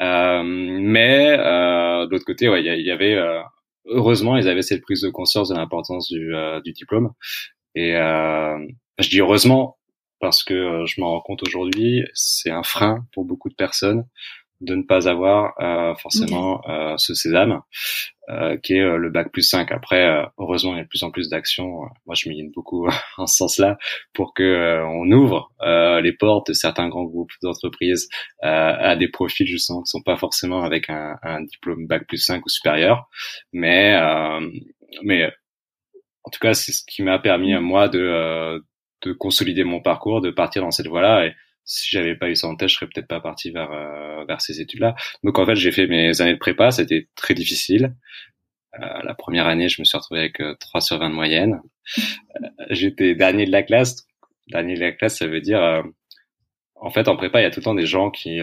Euh, 0.00 0.42
mais 0.44 1.36
euh, 1.38 2.06
de 2.06 2.10
l'autre 2.10 2.24
côté, 2.24 2.48
ouais, 2.48 2.62
il 2.62 2.86
y, 2.86 2.90
avait 2.90 3.14
euh, 3.14 3.40
heureusement, 3.86 4.36
ils 4.36 4.48
avaient 4.48 4.62
cette 4.62 4.82
prise 4.82 5.02
de 5.02 5.10
conscience 5.10 5.48
de 5.48 5.54
l'importance 5.54 6.08
du, 6.08 6.32
du 6.64 6.72
diplôme. 6.72 7.12
Et 7.74 7.92
je 7.92 9.08
dis 9.08 9.20
heureusement 9.20 9.78
parce 10.20 10.44
que 10.44 10.84
je 10.86 11.00
m'en 11.00 11.10
rends 11.10 11.20
compte 11.20 11.42
aujourd'hui, 11.42 12.04
c'est 12.14 12.50
un 12.50 12.62
frein 12.62 13.04
pour 13.12 13.24
beaucoup 13.24 13.48
de 13.48 13.54
personnes 13.54 14.06
de 14.62 14.76
ne 14.76 14.82
pas 14.82 15.08
avoir 15.08 15.54
euh, 15.60 15.94
forcément 15.96 16.60
euh, 16.68 16.96
ce 16.96 17.14
sésame 17.14 17.60
euh, 18.28 18.56
qui 18.58 18.74
est 18.74 18.96
le 18.96 19.10
bac 19.10 19.32
plus 19.32 19.42
5. 19.42 19.72
Après, 19.72 20.24
heureusement, 20.38 20.74
il 20.74 20.78
y 20.78 20.80
a 20.80 20.84
de 20.84 20.88
plus 20.88 21.02
en 21.02 21.10
plus 21.10 21.28
d'actions. 21.28 21.80
Moi, 22.06 22.14
je 22.14 22.28
milite 22.28 22.52
beaucoup 22.54 22.86
en 23.18 23.26
ce 23.26 23.36
sens-là 23.36 23.76
pour 24.14 24.34
que 24.34 24.82
on 24.84 25.10
ouvre 25.10 25.52
les 26.02 26.12
portes 26.12 26.48
de 26.48 26.52
certains 26.52 26.88
grands 26.88 27.04
groupes 27.04 27.32
d'entreprises 27.42 28.08
à 28.40 28.96
des 28.96 29.08
profils 29.08 29.46
justement 29.46 29.82
qui 29.82 29.90
sont 29.90 30.02
pas 30.02 30.16
forcément 30.16 30.62
avec 30.62 30.88
un, 30.88 31.16
un 31.22 31.42
diplôme 31.42 31.86
bac 31.86 32.06
plus 32.06 32.18
5 32.18 32.44
ou 32.46 32.48
supérieur, 32.48 33.08
mais 33.52 33.98
mais 35.02 35.30
en 36.24 36.30
tout 36.30 36.38
cas, 36.40 36.54
c'est 36.54 36.72
ce 36.72 36.82
qui 36.86 37.02
m'a 37.02 37.18
permis 37.18 37.52
à 37.52 37.60
moi 37.60 37.88
de 37.88 38.62
de 39.02 39.12
consolider 39.12 39.64
mon 39.64 39.80
parcours, 39.80 40.20
de 40.20 40.30
partir 40.30 40.62
dans 40.62 40.70
cette 40.70 40.86
voie-là 40.86 41.26
et 41.26 41.34
si 41.64 41.90
j'avais 41.90 42.16
pas 42.16 42.28
eu 42.28 42.36
ça 42.36 42.48
en 42.48 42.56
tête, 42.56 42.68
je 42.68 42.74
serais 42.74 42.86
peut-être 42.86 43.08
pas 43.08 43.20
parti 43.20 43.50
vers 43.50 43.72
euh, 43.72 44.24
vers 44.26 44.40
ces 44.40 44.60
études-là. 44.60 44.94
Donc 45.22 45.38
en 45.38 45.46
fait, 45.46 45.54
j'ai 45.54 45.72
fait 45.72 45.86
mes 45.86 46.20
années 46.20 46.34
de 46.34 46.38
prépa, 46.38 46.70
c'était 46.70 47.08
très 47.14 47.34
difficile. 47.34 47.94
Euh, 48.80 49.02
la 49.02 49.14
première 49.14 49.46
année, 49.46 49.68
je 49.68 49.80
me 49.80 49.84
suis 49.84 49.96
retrouvé 49.98 50.20
avec 50.20 50.38
3 50.60 50.78
euh, 50.78 50.80
sur 50.80 50.98
20 50.98 51.10
de 51.10 51.14
moyenne. 51.14 51.60
Euh, 52.36 52.48
j'étais 52.70 53.14
dernier 53.14 53.44
de 53.46 53.52
la 53.52 53.62
classe. 53.62 54.06
Dernier 54.48 54.74
de 54.74 54.80
la 54.80 54.92
classe, 54.92 55.18
ça 55.18 55.26
veut 55.26 55.40
dire 55.40 55.82
en 56.74 56.90
fait 56.90 57.08
en 57.08 57.16
prépa, 57.16 57.40
il 57.40 57.44
y 57.44 57.46
a 57.46 57.50
tout 57.50 57.60
le 57.60 57.64
temps 57.64 57.74
des 57.74 57.86
gens 57.86 58.10
qui 58.10 58.40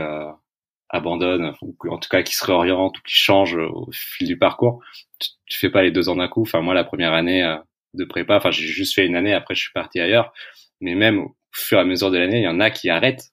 abandonnent 0.90 1.54
ou 1.62 1.76
en 1.90 2.00
tout 2.00 2.10
cas 2.10 2.24
qui 2.24 2.36
se 2.36 2.46
réorientent 2.46 2.98
ou 2.98 3.02
qui 3.02 3.16
changent 3.16 3.58
au 3.58 3.90
fil 3.92 4.28
du 4.28 4.38
parcours. 4.38 4.82
Tu, 5.20 5.30
tu 5.46 5.60
fais 5.60 5.70
pas 5.70 5.84
les 5.84 5.92
deux 5.92 6.10
ans 6.10 6.16
d'un 6.16 6.30
coup. 6.30 6.42
Enfin 6.44 6.62
moi, 6.62 6.74
la 6.74 6.86
première 6.86 7.14
année 7.14 7.44
de 7.96 8.06
prépa, 8.06 8.38
enfin 8.38 8.52
j'ai 8.52 8.66
juste 8.66 8.96
fait 8.96 9.06
une 9.06 9.16
année. 9.16 9.34
Après, 9.34 9.56
je 9.56 9.62
suis 9.62 9.74
parti 9.74 10.00
ailleurs. 10.00 10.32
Mais 10.80 10.96
même 10.96 11.28
fur 11.52 11.78
et 11.78 11.82
à 11.82 11.86
mesure 11.86 12.12
de 12.12 12.18
l'année, 12.18 12.40
il 12.40 12.44
y 12.44 12.48
en 12.48 12.60
a 12.60 12.70
qui 12.70 12.90
arrêtent. 12.90 13.32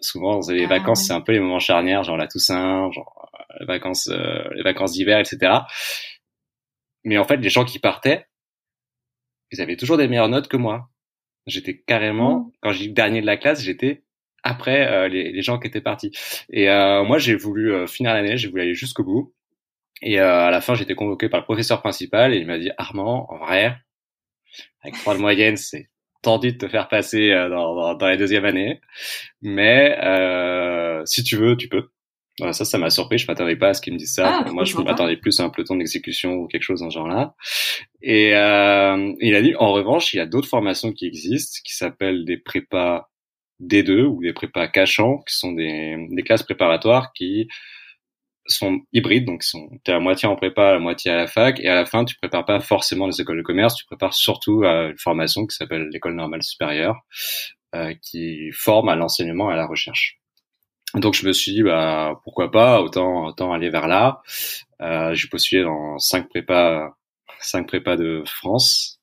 Souvent, 0.00 0.40
les 0.48 0.64
ah 0.64 0.68
vacances, 0.68 1.06
c'est 1.06 1.12
un 1.12 1.20
peu 1.20 1.32
les 1.32 1.40
moments 1.40 1.58
charnières, 1.58 2.04
genre 2.04 2.16
la 2.16 2.26
Toussaint, 2.26 2.90
genre 2.90 3.28
euh, 3.34 3.54
les 3.60 3.66
vacances, 3.66 4.08
euh, 4.08 4.48
les 4.54 4.62
vacances 4.62 4.92
d'hiver, 4.92 5.18
etc. 5.18 5.52
Mais 7.04 7.18
en 7.18 7.24
fait, 7.24 7.36
les 7.36 7.50
gens 7.50 7.64
qui 7.64 7.78
partaient, 7.78 8.26
ils 9.50 9.60
avaient 9.60 9.76
toujours 9.76 9.96
des 9.96 10.08
meilleures 10.08 10.28
notes 10.28 10.48
que 10.48 10.56
moi. 10.56 10.88
J'étais 11.46 11.78
carrément, 11.78 12.38
mmh. 12.38 12.52
quand 12.62 12.72
j'ai 12.72 12.88
dernier 12.88 13.20
de 13.20 13.26
la 13.26 13.36
classe, 13.36 13.62
j'étais 13.62 14.04
après 14.42 14.86
euh, 14.86 15.08
les, 15.08 15.32
les, 15.32 15.42
gens 15.42 15.58
qui 15.58 15.68
étaient 15.68 15.80
partis. 15.80 16.12
Et 16.50 16.66
moi, 16.68 17.18
j'ai 17.18 17.34
voulu 17.34 17.86
finir 17.86 18.14
l'année, 18.14 18.38
j'ai 18.38 18.48
voulu 18.48 18.62
aller 18.62 18.74
jusqu'au 18.74 19.04
bout. 19.04 19.34
Et 20.02 20.18
à 20.18 20.50
la 20.50 20.60
fin, 20.62 20.74
j'étais 20.74 20.94
convoqué 20.94 21.28
par 21.28 21.40
le 21.40 21.44
professeur 21.44 21.80
principal 21.82 22.32
et 22.32 22.38
il 22.38 22.46
m'a 22.46 22.58
dit 22.58 22.70
Armand, 22.78 23.26
en 23.30 23.38
vrai, 23.38 23.76
avec 24.82 24.94
trois 24.96 25.14
de 25.14 25.20
moyenne, 25.20 25.56
c'est 25.58 25.89
tendu 26.22 26.52
de 26.52 26.58
te 26.58 26.68
faire 26.68 26.88
passer 26.88 27.30
euh, 27.30 27.48
dans, 27.48 27.74
dans, 27.74 27.94
dans, 27.94 28.06
la 28.06 28.16
deuxième 28.16 28.44
année. 28.44 28.80
Mais 29.42 29.98
euh, 30.02 31.02
si 31.06 31.22
tu 31.22 31.36
veux, 31.36 31.56
tu 31.56 31.68
peux. 31.68 31.88
Voilà, 32.38 32.52
ça, 32.52 32.64
ça 32.64 32.78
m'a 32.78 32.90
surpris. 32.90 33.18
Je 33.18 33.26
m'attendais 33.26 33.56
pas 33.56 33.68
à 33.68 33.74
ce 33.74 33.82
qu'il 33.82 33.92
me 33.92 33.98
dise 33.98 34.14
ça. 34.14 34.42
Ah, 34.46 34.50
Moi, 34.50 34.64
je 34.64 34.76
m'attendais 34.78 35.16
plus 35.16 35.40
à 35.40 35.44
un 35.44 35.50
peloton 35.50 35.76
d'exécution 35.76 36.34
ou 36.34 36.46
quelque 36.46 36.62
chose 36.62 36.80
dans 36.80 36.90
ce 36.90 36.94
genre-là. 36.94 37.34
Et 38.02 38.34
euh, 38.34 39.12
il 39.20 39.34
a 39.34 39.42
dit, 39.42 39.54
en 39.56 39.72
revanche, 39.72 40.14
il 40.14 40.16
y 40.16 40.20
a 40.20 40.26
d'autres 40.26 40.48
formations 40.48 40.92
qui 40.92 41.06
existent, 41.06 41.58
qui 41.64 41.74
s'appellent 41.74 42.24
des 42.24 42.38
prépas 42.38 43.10
D2 43.60 44.04
ou 44.04 44.22
des 44.22 44.32
prépas 44.32 44.68
cachants, 44.68 45.18
qui 45.28 45.36
sont 45.36 45.52
des, 45.52 46.06
des 46.10 46.22
classes 46.22 46.42
préparatoires 46.42 47.12
qui 47.12 47.48
sont 48.46 48.80
hybrides, 48.92 49.26
donc 49.26 49.42
sont 49.42 49.68
t'es 49.84 49.92
à 49.92 50.00
moitié 50.00 50.28
en 50.28 50.36
prépa, 50.36 50.74
à 50.74 50.78
moitié 50.78 51.10
à 51.10 51.16
la 51.16 51.26
fac, 51.26 51.60
et 51.60 51.68
à 51.68 51.74
la 51.74 51.86
fin 51.86 52.04
tu 52.04 52.16
prépares 52.16 52.44
pas 52.44 52.60
forcément 52.60 53.06
les 53.06 53.20
écoles 53.20 53.38
de 53.38 53.42
commerce, 53.42 53.76
tu 53.76 53.84
prépares 53.86 54.14
surtout 54.14 54.64
à 54.64 54.88
une 54.88 54.98
formation 54.98 55.46
qui 55.46 55.56
s'appelle 55.56 55.88
l'école 55.92 56.14
normale 56.14 56.42
supérieure, 56.42 56.96
euh, 57.74 57.94
qui 58.02 58.50
forme 58.52 58.88
à 58.88 58.96
l'enseignement 58.96 59.50
et 59.50 59.54
à 59.54 59.56
la 59.56 59.66
recherche. 59.66 60.18
Donc 60.94 61.14
je 61.14 61.26
me 61.26 61.32
suis 61.32 61.52
dit 61.52 61.62
bah 61.62 62.20
pourquoi 62.24 62.50
pas, 62.50 62.80
autant 62.82 63.26
autant 63.26 63.52
aller 63.52 63.70
vers 63.70 63.86
là. 63.86 64.22
Euh, 64.82 65.14
j'ai 65.14 65.28
postulé 65.28 65.62
dans 65.62 65.98
cinq 65.98 66.28
prépas, 66.28 66.96
cinq 67.40 67.68
prépas 67.68 67.96
de 67.96 68.22
France. 68.26 69.00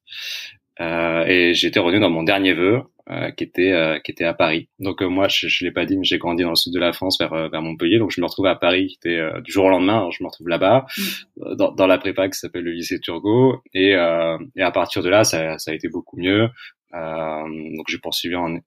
Euh, 0.79 1.25
et 1.25 1.53
j'étais 1.53 1.79
revenu 1.79 1.99
dans 1.99 2.09
mon 2.09 2.23
dernier 2.23 2.53
vœu, 2.53 2.83
euh, 3.09 3.31
qui 3.31 3.43
était 3.43 3.71
euh, 3.71 3.99
qui 3.99 4.11
était 4.11 4.25
à 4.25 4.33
Paris. 4.33 4.69
Donc 4.79 5.01
moi, 5.01 5.27
je, 5.27 5.47
je 5.47 5.65
l'ai 5.65 5.71
pas 5.71 5.85
dit, 5.85 5.97
mais 5.97 6.03
j'ai 6.03 6.17
grandi 6.17 6.43
dans 6.43 6.49
le 6.49 6.55
sud 6.55 6.73
de 6.73 6.79
la 6.79 6.93
France, 6.93 7.17
vers 7.19 7.49
vers 7.49 7.61
Montpellier. 7.61 7.99
Donc 7.99 8.11
je 8.11 8.21
me 8.21 8.25
retrouve 8.25 8.47
à 8.47 8.55
Paris, 8.55 8.87
qui 8.87 8.95
était 8.95 9.41
du 9.41 9.51
jour 9.51 9.65
au 9.65 9.69
lendemain. 9.69 10.09
je 10.11 10.23
me 10.23 10.27
retrouve 10.27 10.47
là-bas, 10.49 10.85
mm. 10.97 11.55
dans, 11.55 11.71
dans, 11.71 11.87
la 11.87 11.97
prépa 11.97 12.27
qui 12.29 12.37
s'appelle 12.37 12.63
le 12.63 12.71
lycée 12.71 12.99
Turgot. 12.99 13.61
Et 13.73 13.91
et 13.91 14.61
à 14.61 14.71
partir 14.71 15.03
de 15.03 15.09
là, 15.09 15.23
ça 15.23 15.57
ça 15.57 15.71
a 15.71 15.73
été 15.73 15.89
beaucoup 15.89 16.17
mieux. 16.17 16.49
donc 16.93 17.85
j'ai 17.87 17.99
poursuivi 17.99 18.35
en 18.35 18.57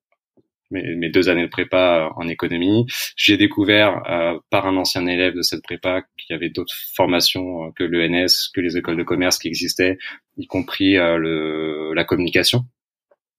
mes, 0.71 1.11
deux 1.11 1.29
années 1.29 1.43
de 1.43 1.51
prépa 1.51 2.07
euh, 2.07 2.09
en 2.17 2.29
économie. 2.29 2.87
J'ai 3.17 3.37
découvert 3.37 4.03
euh, 4.09 4.39
par 4.51 4.67
un 4.67 4.77
ancien 4.77 5.07
élève 5.07 5.35
de 5.35 5.43
cette 5.43 5.63
prépa 5.63 6.03
qu'il 6.17 6.35
y 6.35 6.37
avait 6.37 6.51
d'autres 6.51 6.75
formations 6.95 7.67
euh, 7.67 7.71
que 7.77 7.85
l'ENS, 7.85 8.51
que 8.55 8.61
les 8.61 8.77
écoles 8.77 8.97
de 8.97 9.03
commerce 9.03 9.39
qui 9.39 9.49
existaient, 9.49 9.99
y 10.37 10.47
compris 10.47 10.95
le, 10.95 11.93
la 11.95 12.05
communication. 12.05 12.65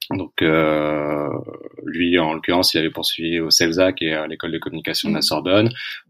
Donc 0.09 0.41
lui, 0.41 2.19
en 2.19 2.33
l'occurrence, 2.33 2.73
il 2.73 2.79
avait 2.79 2.89
poursuivi 2.89 3.39
au 3.39 3.49
CELSAC 3.49 4.01
et 4.01 4.13
à 4.13 4.27
l'école 4.27 4.51
de 4.51 4.57
communication 4.57 5.09
de 5.09 5.13
la 5.13 5.19
mmh. 5.19 5.23
Sorbonne 5.23 5.69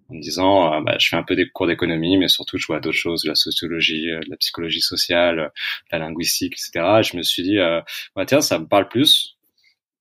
en 0.10 0.16
me 0.16 0.22
disant 0.22 0.82
bah, 0.82 0.96
je 1.00 1.10
fais 1.10 1.18
un 1.18 1.24
peu 1.24 1.36
des 1.36 1.50
cours 1.50 1.68
d'économie, 1.68 2.18
mais 2.18 2.28
surtout 2.28 2.58
je 2.58 2.66
vois 2.66 2.80
d'autres 2.80 2.98
choses, 2.98 3.24
de 3.24 3.30
la 3.30 3.36
sociologie, 3.36 4.08
de 4.08 4.30
la 4.30 4.38
psychologie 4.38 4.82
sociale, 4.82 5.52
la 5.92 6.00
linguistique, 6.00 6.54
etc. 6.54 7.00
Et 7.00 7.04
je 7.04 7.16
me 7.16 7.22
suis 7.22 7.44
dit 7.44 7.58
bah, 8.16 8.26
tiens, 8.26 8.42
ça 8.42 8.58
me 8.58 8.66
parle 8.66 8.88
plus 8.88 9.38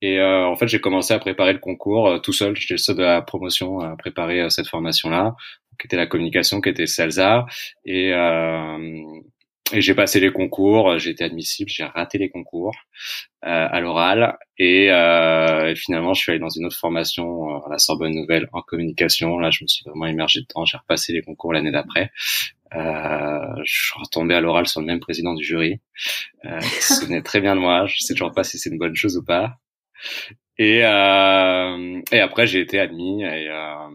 et 0.03 0.19
euh, 0.19 0.47
en 0.47 0.57
fait, 0.57 0.67
j'ai 0.67 0.81
commencé 0.81 1.13
à 1.13 1.19
préparer 1.19 1.53
le 1.53 1.59
concours 1.59 2.09
euh, 2.09 2.19
tout 2.19 2.33
seul. 2.33 2.57
J'étais 2.57 2.75
le 2.75 2.79
seul 2.79 2.97
de 2.97 3.03
la 3.03 3.21
promotion 3.23 3.81
à 3.81 3.97
préparer 3.97 4.41
euh, 4.41 4.49
cette 4.49 4.67
formation-là, 4.67 5.35
qui 5.79 5.87
était 5.87 5.97
la 5.97 6.07
communication, 6.07 6.61
qui 6.61 6.71
était 6.71 6.87
CELSA. 6.87 7.47
Et, 7.85 8.13
et 9.73 9.81
j'ai 9.81 9.95
passé 9.95 10.19
les 10.21 10.33
concours, 10.33 10.99
j'ai 10.99 11.11
été 11.11 11.23
admissible, 11.25 11.71
j'ai 11.71 11.85
raté 11.85 12.19
les 12.19 12.29
concours 12.29 12.75
à 13.43 13.81
l'oral. 13.81 14.37
Et, 14.59 14.87
et, 14.87 15.75
finalement, 15.76 16.12
je 16.12 16.23
suis 16.23 16.33
allé 16.33 16.40
dans 16.40 16.49
une 16.49 16.67
autre 16.67 16.76
formation, 16.76 17.64
à 17.64 17.71
la 17.71 17.79
Sorbonne 17.79 18.14
Nouvelle, 18.14 18.49
en 18.52 18.62
communication. 18.62 19.38
Là, 19.38 19.50
je 19.50 19.62
me 19.62 19.69
suis 19.69 19.85
vraiment 19.87 20.07
immergé 20.07 20.40
dedans. 20.40 20.64
J'ai 20.64 20.76
repassé 20.76 21.12
les 21.12 21.23
concours 21.23 21.52
l'année 21.52 21.71
d'après. 21.71 22.11
Euh, 22.75 23.62
je 23.64 23.73
suis 23.73 24.00
retombé 24.00 24.35
à 24.35 24.40
l'oral 24.40 24.67
sur 24.67 24.81
le 24.81 24.87
même 24.87 25.00
président 25.00 25.35
du 25.35 25.45
jury. 25.45 25.81
Euh, 26.45 26.61
se 26.61 26.95
souvenait 26.95 27.23
très 27.23 27.40
bien 27.40 27.55
de 27.57 27.61
moi. 27.61 27.87
Je 27.87 27.99
sais 27.99 28.14
toujours 28.14 28.33
pas 28.33 28.45
si 28.45 28.59
c'est 28.59 28.71
une 28.71 28.79
bonne 28.79 28.95
chose 28.95 29.17
ou 29.17 29.25
pas. 29.25 29.59
Et, 30.59 30.85
euh, 30.85 32.00
et 32.12 32.21
après, 32.21 32.47
j'ai 32.47 32.61
été 32.61 32.79
admis 32.79 33.23
et, 33.23 33.49
euh, 33.49 33.88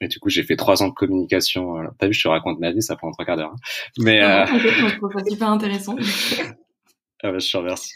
et 0.00 0.08
du 0.08 0.18
coup, 0.18 0.28
j'ai 0.28 0.42
fait 0.42 0.56
trois 0.56 0.82
ans 0.82 0.88
de 0.88 0.94
communication. 0.94 1.76
T'as 1.98 2.08
vu, 2.08 2.12
je 2.12 2.22
te 2.22 2.28
raconte 2.28 2.58
ma 2.58 2.72
vie, 2.72 2.82
ça 2.82 2.96
prend 2.96 3.10
trois 3.12 3.24
quarts 3.24 3.36
d'heure. 3.36 3.52
Hein. 3.52 3.92
Mais 3.98 4.22
euh... 4.22 4.44
super 5.28 5.48
intéressant. 5.48 5.96
ah 7.22 7.32
bah, 7.32 7.38
je 7.38 7.50
te 7.50 7.56
remercie. 7.56 7.92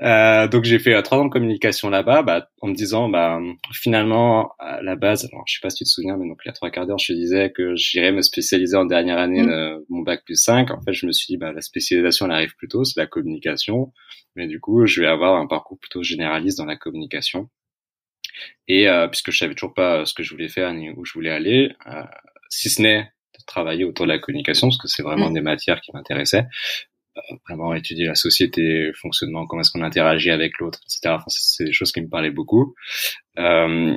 Euh, 0.00 0.48
donc 0.48 0.64
j'ai 0.64 0.78
fait 0.78 0.94
euh, 0.94 1.02
trois 1.02 1.18
ans 1.18 1.26
de 1.26 1.30
communication 1.30 1.90
là-bas, 1.90 2.22
bah, 2.22 2.48
en 2.60 2.68
me 2.68 2.74
disant, 2.74 3.08
bah, 3.08 3.38
finalement, 3.72 4.52
à 4.58 4.82
la 4.82 4.96
base, 4.96 5.28
alors 5.30 5.44
je 5.46 5.54
sais 5.54 5.60
pas 5.62 5.70
si 5.70 5.78
tu 5.78 5.84
te 5.84 5.90
souviens, 5.90 6.16
mais 6.16 6.28
donc 6.28 6.38
il 6.44 6.48
y 6.48 6.50
a 6.50 6.54
trois 6.54 6.70
quarts 6.70 6.86
d'heure, 6.86 6.98
je 6.98 7.12
te 7.12 7.18
disais 7.18 7.52
que 7.54 7.76
j'irais 7.76 8.12
me 8.12 8.22
spécialiser 8.22 8.76
en 8.76 8.86
dernière 8.86 9.18
année 9.18 9.42
mm. 9.42 9.46
de 9.46 9.86
mon 9.88 10.02
bac 10.02 10.24
plus 10.24 10.42
5. 10.42 10.70
En 10.70 10.80
fait, 10.80 10.92
je 10.92 11.06
me 11.06 11.12
suis 11.12 11.26
dit, 11.26 11.36
bah, 11.36 11.52
la 11.52 11.60
spécialisation, 11.60 12.26
elle 12.26 12.32
arrive 12.32 12.56
plus 12.56 12.68
tôt, 12.68 12.84
c'est 12.84 12.98
la 12.98 13.06
communication, 13.06 13.92
mais 14.36 14.46
du 14.46 14.60
coup, 14.60 14.86
je 14.86 15.00
vais 15.00 15.06
avoir 15.06 15.36
un 15.36 15.46
parcours 15.46 15.78
plutôt 15.78 16.02
généraliste 16.02 16.58
dans 16.58 16.66
la 16.66 16.76
communication. 16.76 17.48
Et 18.66 18.88
euh, 18.88 19.08
puisque 19.08 19.30
je 19.30 19.38
savais 19.38 19.54
toujours 19.54 19.74
pas 19.74 20.04
ce 20.04 20.14
que 20.14 20.22
je 20.22 20.30
voulais 20.30 20.48
faire 20.48 20.72
ni 20.72 20.90
où 20.90 21.04
je 21.04 21.12
voulais 21.12 21.30
aller, 21.30 21.72
euh, 21.86 22.02
si 22.48 22.70
ce 22.70 22.82
n'est 22.82 23.02
de 23.02 23.44
travailler 23.46 23.84
autour 23.84 24.06
de 24.06 24.12
la 24.12 24.18
communication, 24.18 24.68
parce 24.68 24.78
que 24.78 24.88
c'est 24.88 25.02
vraiment 25.02 25.30
mm. 25.30 25.34
des 25.34 25.40
matières 25.40 25.80
qui 25.80 25.92
m'intéressaient, 25.92 26.46
vraiment 27.48 27.74
étudier 27.74 28.06
la 28.06 28.14
société, 28.14 28.84
le 28.84 28.94
fonctionnement, 28.94 29.46
comment 29.46 29.62
est-ce 29.62 29.70
qu'on 29.70 29.82
interagit 29.82 30.30
avec 30.30 30.58
l'autre, 30.58 30.80
etc. 30.84 31.14
Enfin, 31.16 31.24
c'est 31.28 31.64
des 31.64 31.72
choses 31.72 31.92
qui 31.92 32.00
me 32.00 32.08
parlaient 32.08 32.30
beaucoup. 32.30 32.74
Euh, 33.38 33.96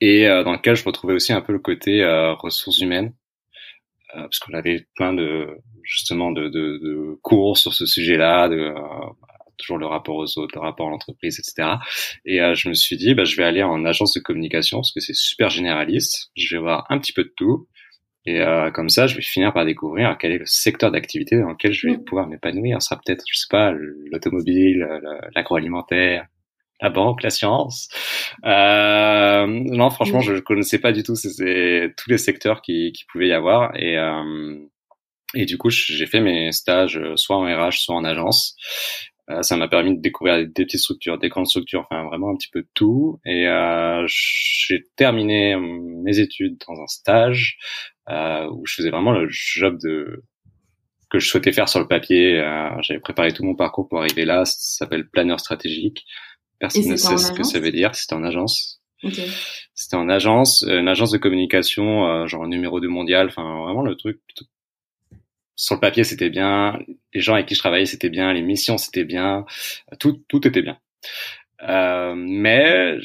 et 0.00 0.28
euh, 0.28 0.44
dans 0.44 0.52
lequel 0.52 0.76
je 0.76 0.84
retrouvais 0.84 1.14
aussi 1.14 1.32
un 1.32 1.40
peu 1.40 1.52
le 1.52 1.58
côté 1.58 2.02
euh, 2.02 2.34
ressources 2.34 2.80
humaines, 2.80 3.14
euh, 4.14 4.22
parce 4.22 4.38
qu'on 4.38 4.54
avait 4.54 4.86
plein 4.94 5.12
de 5.12 5.58
justement 5.82 6.30
de, 6.30 6.48
de, 6.48 6.78
de 6.78 7.18
cours 7.22 7.58
sur 7.58 7.74
ce 7.74 7.86
sujet-là, 7.86 8.48
de 8.48 8.56
euh, 8.56 8.74
toujours 9.58 9.78
le 9.78 9.86
rapport 9.86 10.16
aux 10.16 10.38
autres, 10.38 10.54
le 10.54 10.60
rapport 10.60 10.88
à 10.88 10.90
l'entreprise, 10.90 11.38
etc. 11.38 11.76
Et 12.24 12.38
je 12.54 12.68
me 12.68 12.74
suis 12.74 12.96
dit, 12.96 13.14
bah, 13.14 13.24
je 13.24 13.36
vais 13.36 13.44
aller 13.44 13.62
en 13.62 13.84
agence 13.84 14.14
de 14.14 14.20
communication 14.20 14.78
parce 14.78 14.92
que 14.92 15.00
c'est 15.00 15.14
super 15.14 15.50
généraliste. 15.50 16.30
Je 16.36 16.56
vais 16.56 16.62
voir 16.62 16.86
un 16.90 16.98
petit 16.98 17.12
peu 17.12 17.24
de 17.24 17.32
tout. 17.36 17.68
Et 18.26 18.40
euh, 18.40 18.70
comme 18.70 18.88
ça, 18.88 19.06
je 19.06 19.16
vais 19.16 19.22
finir 19.22 19.52
par 19.52 19.66
découvrir 19.66 20.16
quel 20.18 20.32
est 20.32 20.38
le 20.38 20.46
secteur 20.46 20.90
d'activité 20.90 21.38
dans 21.38 21.50
lequel 21.50 21.72
je 21.72 21.88
vais 21.88 21.96
mm. 21.96 22.04
pouvoir 22.04 22.26
m'épanouir. 22.26 22.80
Ce 22.80 22.88
sera 22.88 23.00
peut-être, 23.04 23.22
je 23.30 23.38
sais 23.38 23.46
pas, 23.50 23.72
l'automobile, 23.72 24.86
l'agroalimentaire, 25.34 26.26
la 26.80 26.90
banque, 26.90 27.22
la 27.22 27.30
science. 27.30 27.88
Euh, 28.44 29.46
non, 29.46 29.90
franchement, 29.90 30.20
je 30.20 30.32
ne 30.32 30.40
connaissais 30.40 30.78
pas 30.78 30.92
du 30.92 31.02
tout 31.02 31.14
tous 31.14 32.10
les 32.10 32.18
secteurs 32.18 32.62
qui, 32.62 32.92
qui 32.92 33.04
pouvaient 33.04 33.28
y 33.28 33.32
avoir. 33.32 33.76
Et, 33.76 33.98
euh, 33.98 34.56
et 35.34 35.44
du 35.44 35.58
coup, 35.58 35.68
j'ai 35.68 36.06
fait 36.06 36.20
mes 36.20 36.50
stages 36.52 37.00
soit 37.16 37.36
en 37.36 37.44
RH, 37.44 37.78
soit 37.80 37.94
en 37.94 38.04
agence. 38.04 38.56
Euh, 39.30 39.42
ça 39.42 39.56
m'a 39.56 39.68
permis 39.68 39.96
de 39.96 40.02
découvrir 40.02 40.36
des, 40.36 40.64
petites 40.64 40.80
structures, 40.80 41.18
des 41.18 41.30
grandes 41.30 41.46
structures, 41.46 41.86
enfin 41.90 42.04
vraiment 42.04 42.30
un 42.30 42.36
petit 42.36 42.50
peu 42.50 42.64
tout. 42.74 43.20
Et 43.24 43.48
euh, 43.48 44.04
j'ai 44.06 44.84
terminé 44.96 45.56
mes 45.56 46.18
études 46.18 46.62
dans 46.68 46.74
un 46.80 46.86
stage 46.86 47.58
euh, 48.10 48.48
où 48.50 48.66
je 48.66 48.74
faisais 48.74 48.90
vraiment 48.90 49.12
le 49.12 49.26
job 49.30 49.78
de 49.82 50.22
que 51.10 51.20
je 51.20 51.28
souhaitais 51.28 51.52
faire 51.52 51.68
sur 51.68 51.80
le 51.80 51.86
papier. 51.86 52.40
Euh, 52.40 52.70
J'avais 52.82 53.00
préparé 53.00 53.32
tout 53.32 53.44
mon 53.44 53.54
parcours 53.54 53.88
pour 53.88 54.00
arriver 54.00 54.24
là. 54.24 54.44
Ça 54.44 54.56
s'appelle 54.58 55.08
planeur 55.08 55.38
stratégique. 55.40 56.04
Personne 56.58 56.88
ne 56.88 56.96
sait 56.96 57.16
ce 57.16 57.32
que 57.32 57.44
ça 57.44 57.60
veut 57.60 57.70
dire. 57.70 57.94
C'était 57.94 58.14
en 58.14 58.24
agence. 58.24 58.80
Okay. 59.02 59.28
C'était 59.74 59.96
en 59.96 60.08
agence, 60.08 60.64
une 60.66 60.88
agence 60.88 61.10
de 61.10 61.18
communication, 61.18 62.06
euh, 62.06 62.26
genre 62.26 62.46
numéro 62.46 62.80
2 62.80 62.88
mondial. 62.88 63.28
Enfin, 63.28 63.62
vraiment 63.64 63.82
le 63.82 63.96
truc 63.96 64.20
sur 65.56 65.76
le 65.76 65.80
papier, 65.80 66.04
c'était 66.04 66.30
bien. 66.30 66.78
Les 67.12 67.20
gens 67.20 67.34
avec 67.34 67.46
qui 67.46 67.54
je 67.54 67.60
travaillais, 67.60 67.86
c'était 67.86 68.10
bien. 68.10 68.32
Les 68.32 68.42
missions, 68.42 68.78
c'était 68.78 69.04
bien. 69.04 69.44
Tout, 70.00 70.22
tout 70.28 70.46
était 70.46 70.62
bien. 70.62 70.78
Euh, 71.62 72.14
mais 72.16 72.98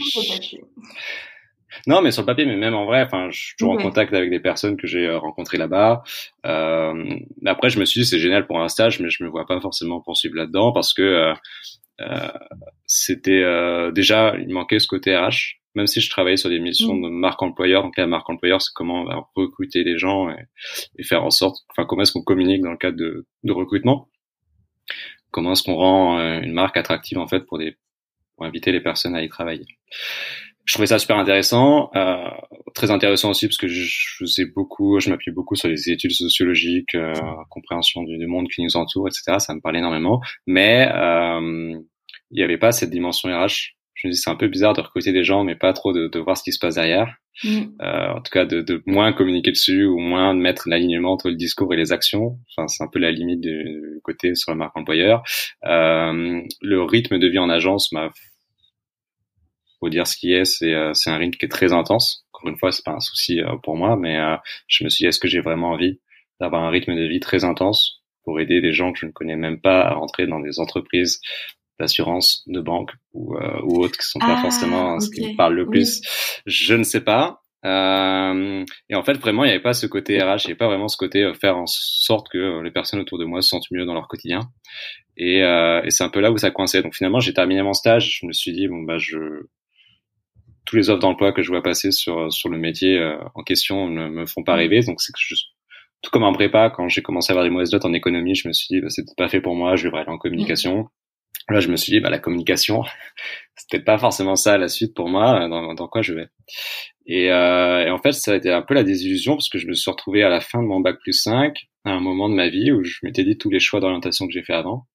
non, 1.88 2.02
mais 2.02 2.12
sur 2.12 2.24
le 2.24 2.26
papier, 2.26 2.46
mais 2.46 2.56
même 2.56 2.76
en 2.76 2.86
vrai, 2.86 3.02
enfin, 3.04 3.30
je 3.32 3.40
suis 3.40 3.56
toujours 3.56 3.74
en 3.74 3.78
contact 3.78 4.14
avec 4.14 4.30
des 4.30 4.40
personnes 4.40 4.78
que 4.78 4.88
j'ai 4.88 5.08
euh, 5.08 5.18
rencontrées 5.18 5.58
là-bas. 5.58 6.04
Euh, 6.46 7.20
après, 7.46 7.70
je 7.70 7.80
me 7.80 7.86
suis 7.86 8.02
dit 8.02 8.08
c'est 8.08 8.20
génial 8.20 8.48
pour 8.48 8.62
un 8.62 8.68
stage, 8.68 9.00
mais 9.00 9.10
je 9.10 9.24
me 9.24 9.30
vois 9.30 9.46
pas 9.46 9.60
forcément 9.62 10.02
poursuivre 10.02 10.36
là-dedans 10.36 10.72
parce 10.72 10.94
que 10.94 11.02
euh, 11.02 11.34
euh 12.02 12.30
c'était 12.86 13.44
euh, 13.44 13.92
déjà 13.92 14.36
il 14.40 14.50
manquait 14.50 14.80
ce 14.80 14.88
côté 14.88 15.16
RH. 15.16 15.59
Même 15.80 15.88
si 15.88 16.02
je 16.02 16.10
travaillais 16.10 16.36
sur 16.36 16.50
des 16.50 16.60
missions 16.60 16.94
mm. 16.94 17.04
de 17.04 17.10
marque 17.10 17.42
employeur, 17.42 17.84
donc 17.84 17.98
la 17.98 18.06
marque 18.06 18.30
employeur, 18.30 18.62
c'est 18.62 18.74
comment 18.76 19.06
recruter 19.34 19.86
les 19.86 19.98
gens 19.98 20.30
et, 20.30 20.44
et, 20.98 21.04
faire 21.04 21.24
en 21.24 21.30
sorte, 21.30 21.64
enfin, 21.70 21.86
comment 21.86 22.02
est-ce 22.02 22.12
qu'on 22.12 22.22
communique 22.22 22.62
dans 22.62 22.72
le 22.72 22.78
cadre 22.78 22.98
de, 22.98 23.26
de 23.44 23.52
recrutement? 23.54 24.10
Comment 25.32 25.54
est-ce 25.54 25.64
qu'on 25.64 25.76
rend 25.76 26.20
une 26.42 26.52
marque 26.52 26.76
attractive 26.76 27.18
en 27.18 27.28
fait 27.28 27.46
pour 27.46 27.60
des 27.60 27.78
pour 28.36 28.46
inviter 28.46 28.72
les 28.72 28.82
personnes 28.82 29.16
à 29.16 29.24
y 29.24 29.30
travailler? 29.30 29.66
Je 30.70 30.76
trouvais 30.76 30.86
ça 30.86 31.00
super 31.00 31.18
intéressant, 31.18 31.90
euh, 31.96 32.30
très 32.76 32.92
intéressant 32.92 33.32
aussi 33.32 33.48
parce 33.48 33.58
que 33.58 33.68
je, 33.68 34.18
faisais 34.20 34.46
beaucoup, 34.46 35.00
je 35.00 35.10
m'appuie 35.10 35.32
beaucoup 35.32 35.56
sur 35.56 35.68
les 35.68 35.90
études 35.90 36.12
sociologiques, 36.12 36.94
euh, 36.94 37.12
compréhension 37.50 38.04
du, 38.04 38.28
monde 38.28 38.48
qui 38.50 38.62
nous 38.62 38.78
entoure, 38.78 39.08
etc. 39.08 39.38
Ça 39.40 39.56
me 39.56 39.62
parlait 39.62 39.80
énormément, 39.80 40.22
mais 40.46 40.88
euh, 40.94 41.72
il 42.30 42.38
n'y 42.38 42.44
avait 42.44 42.60
pas 42.60 42.72
cette 42.72 42.92
dimension 42.92 43.30
RH. 43.30 43.79
Je 44.02 44.08
me 44.08 44.14
dis 44.14 44.18
c'est 44.18 44.30
un 44.30 44.36
peu 44.36 44.48
bizarre 44.48 44.74
de 44.74 44.82
recruter 44.82 45.12
des 45.12 45.24
gens, 45.24 45.44
mais 45.44 45.56
pas 45.56 45.74
trop 45.74 45.94
de, 45.94 46.08
de 46.08 46.20
voir 46.20 46.38
ce 46.38 46.44
qui 46.44 46.52
se 46.52 46.60
passe 46.60 46.76
derrière. 46.76 47.16
Mm. 47.44 47.62
Euh, 47.82 48.10
en 48.10 48.22
tout 48.22 48.32
cas, 48.32 48.46
de, 48.46 48.62
de, 48.62 48.82
moins 48.86 49.14
communiquer 49.14 49.52
dessus 49.52 49.86
ou 49.86 50.00
moins 50.00 50.34
de 50.34 50.40
mettre 50.40 50.68
l'alignement 50.68 51.14
entre 51.14 51.30
le 51.30 51.36
discours 51.36 51.74
et 51.74 51.78
les 51.78 51.92
actions. 51.92 52.38
Enfin, 52.50 52.68
c'est 52.68 52.84
un 52.84 52.88
peu 52.88 53.00
la 53.00 53.12
limite 53.12 53.42
du 53.42 54.00
côté 54.04 54.36
sur 54.36 54.52
la 54.52 54.56
marque 54.56 54.76
employeur. 54.78 55.24
Euh, 55.66 56.42
le 56.62 56.84
rythme 56.84 57.20
de 57.20 57.28
vie 57.28 57.40
en 57.40 57.50
agence 57.50 57.92
m'a 57.92 58.10
faut 59.80 59.90
dire 59.90 60.08
ce 60.08 60.18
qui 60.18 60.34
est, 60.34 60.46
c'est 60.46 60.74
euh, 60.74 60.94
c'est 60.94 61.10
un 61.10 61.18
rythme 61.18 61.38
qui 61.38 61.46
est 61.46 61.50
très 61.50 61.74
intense. 61.74 62.26
Encore 62.34 62.50
une 62.50 62.58
fois, 62.58 62.72
c'est 62.72 62.84
pas 62.84 62.92
un 62.92 63.00
souci 63.00 63.42
euh, 63.42 63.56
pour 63.64 63.76
moi, 63.76 63.96
mais 63.98 64.20
euh, 64.20 64.36
je 64.68 64.84
me 64.84 64.90
suis 64.90 65.04
dit 65.04 65.08
est-ce 65.08 65.20
que 65.20 65.28
j'ai 65.28 65.42
vraiment 65.42 65.72
envie 65.72 66.00
d'avoir 66.40 66.64
un 66.64 66.70
rythme 66.70 66.96
de 66.96 67.06
vie 67.06 67.20
très 67.20 67.44
intense 67.44 68.02
pour 68.24 68.40
aider 68.40 68.62
des 68.62 68.74
gens 68.74 68.92
que 68.92 69.00
je 69.00 69.06
ne 69.06 69.12
connais 69.12 69.36
même 69.36 69.60
pas 69.60 69.82
à 69.82 69.94
rentrer 69.94 70.28
dans 70.28 70.40
des 70.40 70.60
entreprises 70.60 71.22
d'assurance, 71.80 72.44
de 72.48 72.62
banque 72.62 72.92
ou, 73.14 73.36
ou 73.36 73.84
autres 73.84 73.98
qui 73.98 74.06
sont 74.06 74.20
pas 74.20 74.36
ah, 74.38 74.42
forcément 74.42 75.00
ce 75.00 75.10
qui 75.10 75.32
me 75.32 75.36
parle 75.36 75.56
le 75.56 75.68
plus. 75.68 76.02
Je 76.46 76.76
ne 76.76 76.84
sais 76.84 77.02
pas. 77.02 77.42
Euh, 77.66 78.64
et 78.90 78.96
en 78.96 79.04
fait, 79.04 79.18
vraiment, 79.18 79.44
il 79.44 79.48
n'y 79.48 79.54
avait 79.54 79.62
pas 79.62 79.74
ce 79.74 79.86
côté 79.86 80.18
RH, 80.22 80.44
il 80.44 80.48
n'y 80.48 80.52
avait 80.52 80.56
pas 80.56 80.68
vraiment 80.68 80.88
ce 80.88 80.98
côté 80.98 81.32
faire 81.40 81.58
en 81.58 81.66
sorte 81.68 82.30
que 82.30 82.62
les 82.62 82.72
personnes 82.72 83.00
autour 83.00 83.18
de 83.18 83.26
moi 83.26 83.42
se 83.42 83.50
sentent 83.50 83.70
mieux 83.72 83.86
dans 83.86 83.94
leur 83.94 84.08
quotidien. 84.08 84.42
Et, 85.18 85.44
euh, 85.44 85.82
et 85.84 85.90
c'est 85.92 86.04
un 86.04 86.10
peu 86.10 86.22
là 86.22 86.32
où 86.32 86.38
ça 86.38 86.52
coinçait. 86.52 86.82
Donc 86.82 86.96
finalement, 86.96 87.20
j'ai 87.20 87.34
terminé 87.34 87.62
mon 87.62 87.74
stage. 87.74 88.20
Je 88.22 88.26
me 88.26 88.32
suis 88.34 88.54
dit 88.54 88.68
bon 88.68 88.84
bah 88.84 88.98
je 88.98 89.18
tous 90.66 90.76
les 90.76 90.90
offres 90.90 91.00
d'emploi 91.00 91.34
que 91.34 91.42
je 91.42 91.50
vois 91.50 91.64
passer 91.64 91.92
sur 91.92 92.32
sur 92.32 92.50
le 92.50 92.58
métier 92.58 92.98
euh, 93.00 93.18
en 93.36 93.44
question 93.44 93.90
ne 93.90 94.08
me 94.08 94.26
font 94.26 94.44
pas 94.44 94.56
rêver. 94.56 94.82
Donc 94.82 95.02
c'est 95.02 95.12
que 95.12 95.20
je, 95.20 95.36
tout 96.02 96.12
comme 96.12 96.24
en 96.24 96.34
prépa, 96.34 96.70
quand 96.70 96.88
j'ai 96.88 97.02
commencé 97.02 97.32
à 97.32 97.34
avoir 97.34 97.44
des 97.44 97.50
mauvaises 97.50 97.74
notes 97.74 97.86
en 97.86 97.94
économie, 97.94 98.36
je 98.36 98.48
me 98.48 98.54
suis 98.54 98.68
dit 98.76 98.82
bah, 98.82 98.90
c'est 98.90 99.04
pas 99.18 99.28
fait 99.28 99.42
pour 99.42 99.56
moi, 99.56 99.76
je 99.76 99.86
devrais 99.86 100.02
aller 100.02 100.10
en 100.10 100.18
communication. 100.18 100.88
Là, 101.50 101.60
je 101.60 101.70
me 101.70 101.76
suis 101.76 101.92
dit, 101.92 102.00
bah, 102.00 102.10
la 102.10 102.20
communication, 102.20 102.84
c'était 103.56 103.84
pas 103.84 103.98
forcément 103.98 104.36
ça 104.36 104.58
la 104.58 104.68
suite 104.68 104.94
pour 104.94 105.10
moi, 105.10 105.48
dans, 105.48 105.74
dans 105.74 105.88
quoi 105.88 106.02
je 106.02 106.14
vais. 106.14 106.28
Et, 107.06 107.32
euh, 107.32 107.86
et, 107.86 107.90
en 107.90 107.98
fait, 107.98 108.12
ça 108.12 108.34
a 108.34 108.36
été 108.36 108.52
un 108.52 108.62
peu 108.62 108.74
la 108.74 108.84
désillusion 108.84 109.36
parce 109.36 109.50
que 109.50 109.58
je 109.58 109.68
me 109.68 109.74
suis 109.74 109.90
retrouvé 109.90 110.24
à 110.24 110.30
la 110.30 110.42
fin 110.42 110.62
de 110.62 110.68
mon 110.68 110.80
bac 110.80 110.98
plus 111.00 111.14
5, 111.14 111.68
à 111.86 111.92
un 111.92 112.00
moment 112.00 112.30
de 112.30 112.36
ma 112.36 112.50
vie 112.50 112.72
où 112.72 112.84
je 112.84 113.00
m'étais 113.04 113.24
dit 113.24 113.38
tous 113.38 113.50
les 113.50 113.60
choix 113.60 113.80
d'orientation 113.80 114.28
que 114.28 114.34
j'ai 114.34 114.44
fait 114.44 114.54
avant, 114.54 114.86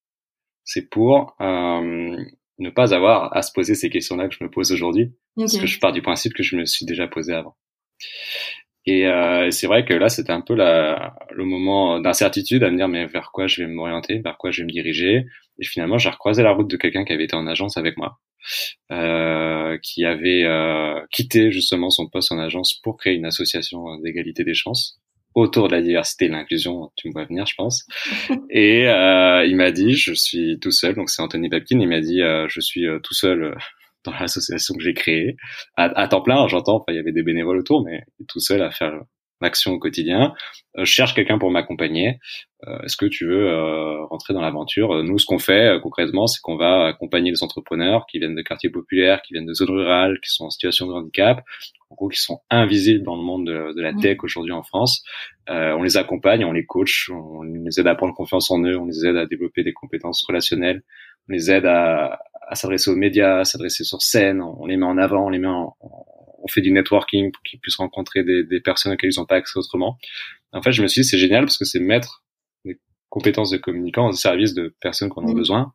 c'est 0.65 0.89
pour 0.89 1.35
euh, 1.41 2.17
ne 2.59 2.71
pas 2.71 2.95
avoir 2.95 3.37
à 3.37 3.43
se 3.43 3.53
poser 3.53 3.75
ces 3.75 3.91
questions-là 3.91 4.29
que 4.29 4.35
je 4.39 4.45
me 4.45 4.51
pose 4.51 4.73
aujourd'hui, 4.73 5.13
parce 5.37 5.59
que 5.59 5.67
je 5.67 5.79
pars 5.81 5.93
du 5.93 6.03
principe 6.03 6.35
que 6.35 6.43
je 6.43 6.57
me 6.57 6.65
suis 6.65 6.87
déjà 6.87 7.09
posé 7.09 7.33
avant. 7.35 7.57
Et 8.87 9.07
euh, 9.07 9.51
c'est 9.51 9.67
vrai 9.67 9.85
que 9.85 9.95
là, 9.95 10.09
c'était 10.09 10.33
un 10.33 10.41
peu 10.41 10.55
la, 10.55 11.17
le 11.31 11.45
moment 11.45 12.01
d'incertitude 12.01 12.63
à 12.63 12.71
me 12.71 12.77
dire 12.77 12.89
mais 12.89 13.07
vers 13.07 13.31
quoi 13.33 13.47
je 13.47 13.63
vais 13.63 13.69
m'orienter, 13.69 14.19
vers 14.19 14.37
quoi 14.37 14.51
je 14.51 14.63
vais 14.63 14.67
me 14.67 14.73
diriger. 14.73 15.27
Et 15.59 15.65
finalement, 15.65 15.99
j'ai 15.99 16.11
recroisé 16.11 16.43
la 16.43 16.53
route 16.53 16.69
de 16.69 16.77
quelqu'un 16.77 17.05
qui 17.05 17.13
avait 17.13 17.25
été 17.25 17.37
en 17.37 17.47
agence 17.47 17.77
avec 17.77 17.97
moi, 17.97 18.19
euh, 18.93 19.79
qui 19.83 20.05
avait 20.05 20.45
euh, 20.45 21.01
quitté 21.11 21.51
justement 21.51 21.91
son 21.91 22.09
poste 22.09 22.33
en 22.33 22.39
agence 22.39 22.75
pour 22.75 22.97
créer 22.97 23.15
une 23.15 23.27
association 23.27 23.99
d'égalité 24.01 24.45
des 24.45 24.55
chances 24.55 25.01
autour 25.35 25.69
de 25.69 25.75
la 25.75 25.83
diversité 25.83 26.27
et 26.27 26.29
l'inclusion. 26.29 26.91
Tu 26.97 27.09
me 27.09 27.13
vois 27.13 27.25
venir, 27.25 27.47
je 27.47 27.55
pense. 27.57 27.87
et 28.51 28.89
euh, 28.89 29.45
il 29.45 29.57
m'a 29.57 29.73
dit, 29.73 29.95
je 29.95 30.13
suis 30.13 30.59
tout 30.61 30.71
seul. 30.71 30.95
Donc 30.95 31.11
c'est 31.11 31.23
Anthony 31.23 31.49
Babkin. 31.49 31.81
Il 31.81 31.89
m'a 31.89 32.01
dit, 32.01 32.23
euh, 32.23 32.47
je 32.49 32.61
suis 32.61 32.87
euh, 32.87 33.01
tout 33.01 33.15
seul 33.15 33.57
dans 34.05 34.13
l'association 34.13 34.75
que 34.75 34.83
j'ai 34.83 34.95
créée, 34.95 35.37
à, 35.77 36.09
temps 36.09 36.23
plein, 36.23 36.47
j'entends, 36.49 36.77
enfin, 36.77 36.93
il 36.93 36.97
y 36.97 36.99
avait 36.99 37.13
des 37.13 37.23
bénévoles 37.23 37.59
autour, 37.59 37.85
mais 37.85 38.05
tout 38.29 38.41
seul 38.41 38.63
à 38.63 38.71
faire 38.71 39.01
l'action 39.41 39.73
au 39.73 39.79
quotidien. 39.79 40.35
Euh, 40.77 40.85
je 40.85 40.91
cherche 40.91 41.15
quelqu'un 41.15 41.39
pour 41.39 41.51
m'accompagner. 41.51 42.19
Euh, 42.67 42.81
est-ce 42.83 42.97
que 42.97 43.07
tu 43.07 43.27
veux 43.27 43.47
euh, 43.49 44.05
rentrer 44.07 44.33
dans 44.33 44.41
l'aventure? 44.41 45.03
Nous, 45.03 45.19
ce 45.19 45.27
qu'on 45.27 45.39
fait 45.39 45.79
concrètement, 45.83 46.27
c'est 46.27 46.41
qu'on 46.41 46.57
va 46.57 46.87
accompagner 46.87 47.31
les 47.31 47.43
entrepreneurs 47.43 48.07
qui 48.07 48.19
viennent 48.19 48.35
de 48.35 48.43
quartiers 48.43 48.71
populaires, 48.71 49.21
qui 49.23 49.35
viennent 49.35 49.47
de 49.47 49.55
zones 49.55 49.71
rurales, 49.71 50.19
qui 50.21 50.31
sont 50.31 50.47
en 50.47 50.51
situation 50.51 50.87
de 50.87 50.93
handicap, 50.93 51.43
en 51.91 51.95
gros, 51.95 52.09
qui 52.09 52.21
sont 52.21 52.41
invisibles 52.51 53.05
dans 53.05 53.17
le 53.17 53.23
monde 53.23 53.47
de, 53.47 53.81
la 53.81 53.93
tech 53.93 54.19
aujourd'hui 54.23 54.53
en 54.53 54.63
France. 54.63 55.05
on 55.47 55.83
les 55.83 55.97
accompagne, 55.97 56.45
on 56.45 56.53
les 56.53 56.65
coach, 56.65 57.11
on 57.11 57.43
les 57.43 57.79
aide 57.79 57.87
à 57.87 57.95
prendre 57.95 58.15
confiance 58.15 58.51
en 58.51 58.61
eux, 58.65 58.79
on 58.79 58.87
les 58.87 59.07
aide 59.07 59.17
à 59.17 59.27
développer 59.27 59.63
des 59.63 59.75
compétences 59.75 60.25
relationnelles, 60.27 60.83
on 61.29 61.33
les 61.33 61.51
aide 61.51 61.67
à, 61.67 62.19
à 62.47 62.55
s'adresser 62.55 62.91
aux 62.91 62.97
médias, 62.97 63.41
à 63.41 63.45
s'adresser 63.45 63.85
sur 63.85 64.03
scène, 64.03 64.41
on 64.41 64.67
les 64.67 64.77
met 64.77 64.87
en 64.87 64.99
avant, 64.99 65.27
on 65.27 65.31
les 65.31 65.39
met 65.39 65.49
en, 65.49 65.77
on 65.81 66.49
fait 66.49 66.61
du 66.61 66.71
networking 66.71 67.33
pour 67.33 67.43
qu'ils 67.43 67.59
puissent 67.59 67.77
rencontrer 67.77 68.23
des, 68.23 68.45
des 68.45 68.61
personnes 68.61 68.93
auxquelles 68.93 69.11
ils 69.13 69.19
n'ont 69.19 69.27
pas 69.27 69.37
accès 69.37 69.59
autrement. 69.59 69.97
En 70.53 70.63
fait, 70.63 70.73
je 70.73 70.83
me 70.83 70.87
suis 70.87 71.03
dit 71.03 71.09
c'est 71.09 71.19
génial 71.19 71.45
parce 71.45 71.57
que 71.57 71.65
c'est 71.65 71.81
mettre 71.81 72.23
des 72.65 72.79
compétences 73.09 73.51
de 73.51 73.57
communicants 73.57 74.09
au 74.09 74.13
service 74.13 74.55
de 74.55 74.75
personnes 74.81 75.11
qui 75.11 75.19
en 75.19 75.25
ont 75.25 75.33
mmh. 75.33 75.35
besoin. 75.35 75.73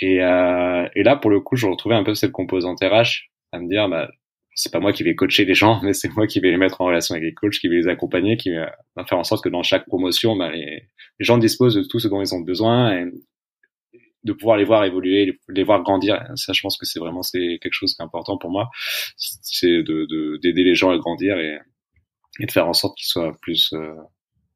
Et, 0.00 0.22
euh, 0.22 0.88
et 0.94 1.02
là, 1.02 1.16
pour 1.16 1.30
le 1.30 1.40
coup, 1.40 1.56
je 1.56 1.66
retrouvais 1.66 1.94
un 1.94 2.04
peu 2.04 2.14
cette 2.14 2.32
composante 2.32 2.80
RH 2.82 3.30
à 3.52 3.58
me 3.58 3.68
dire, 3.68 3.88
bah, 3.88 4.08
c'est 4.54 4.72
pas 4.72 4.80
moi 4.80 4.92
qui 4.92 5.02
vais 5.02 5.16
coacher 5.16 5.44
les 5.44 5.54
gens, 5.54 5.80
mais 5.82 5.92
c'est 5.92 6.14
moi 6.14 6.26
qui 6.26 6.40
vais 6.40 6.50
les 6.50 6.56
mettre 6.56 6.80
en 6.80 6.86
relation 6.86 7.14
avec 7.14 7.24
les 7.24 7.34
coachs, 7.34 7.58
qui 7.58 7.68
vais 7.68 7.76
les 7.76 7.88
accompagner, 7.88 8.36
qui 8.36 8.50
va 8.54 9.04
faire 9.06 9.18
en 9.18 9.24
sorte 9.24 9.42
que 9.42 9.48
dans 9.48 9.64
chaque 9.64 9.86
promotion, 9.86 10.36
bah, 10.36 10.50
les, 10.52 10.88
les 11.18 11.24
gens 11.24 11.38
disposent 11.38 11.74
de 11.74 11.82
tout 11.82 11.98
ce 11.98 12.08
dont 12.08 12.20
ils 12.20 12.34
ont 12.34 12.40
besoin 12.40 12.96
et 12.96 13.06
de 14.24 14.32
pouvoir 14.32 14.56
les 14.56 14.64
voir 14.64 14.84
évoluer, 14.84 15.38
les, 15.48 15.64
voir 15.64 15.82
grandir. 15.82 16.22
Ça, 16.36 16.52
je 16.52 16.60
pense 16.60 16.76
que 16.76 16.86
c'est 16.86 16.98
vraiment 16.98 17.22
c'est 17.22 17.58
quelque 17.60 17.72
chose 17.72 17.94
qui 17.94 18.02
est 18.02 18.04
important 18.04 18.38
pour 18.38 18.50
moi, 18.50 18.70
c'est 19.16 19.82
de 19.82 20.38
d'aider 20.42 20.64
les 20.64 20.74
gens 20.74 20.90
à 20.90 20.98
grandir 20.98 21.38
et, 21.38 21.58
et 22.40 22.46
de 22.46 22.50
faire 22.50 22.68
en 22.68 22.72
sorte 22.72 22.96
qu'ils 22.96 23.06
soient 23.06 23.36
plus 23.42 23.72
euh, 23.74 23.94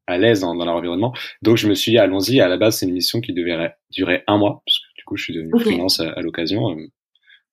à 0.07 0.17
l'aise 0.17 0.41
dans, 0.41 0.53
leur 0.53 0.75
environnement. 0.75 1.13
Donc 1.41 1.57
je 1.57 1.67
me 1.67 1.75
suis 1.75 1.91
dit 1.91 1.99
allons-y. 1.99 2.41
À 2.41 2.47
la 2.47 2.57
base, 2.57 2.77
c'est 2.77 2.85
une 2.85 2.93
mission 2.93 3.21
qui 3.21 3.33
devait 3.33 3.73
durer 3.91 4.23
un 4.27 4.37
mois 4.37 4.61
parce 4.65 4.79
que 4.79 4.85
du 4.97 5.03
coup, 5.05 5.17
je 5.17 5.23
suis 5.23 5.33
devenu 5.33 5.51
freelance 5.59 5.99
à 5.99 6.21
l'occasion 6.21 6.75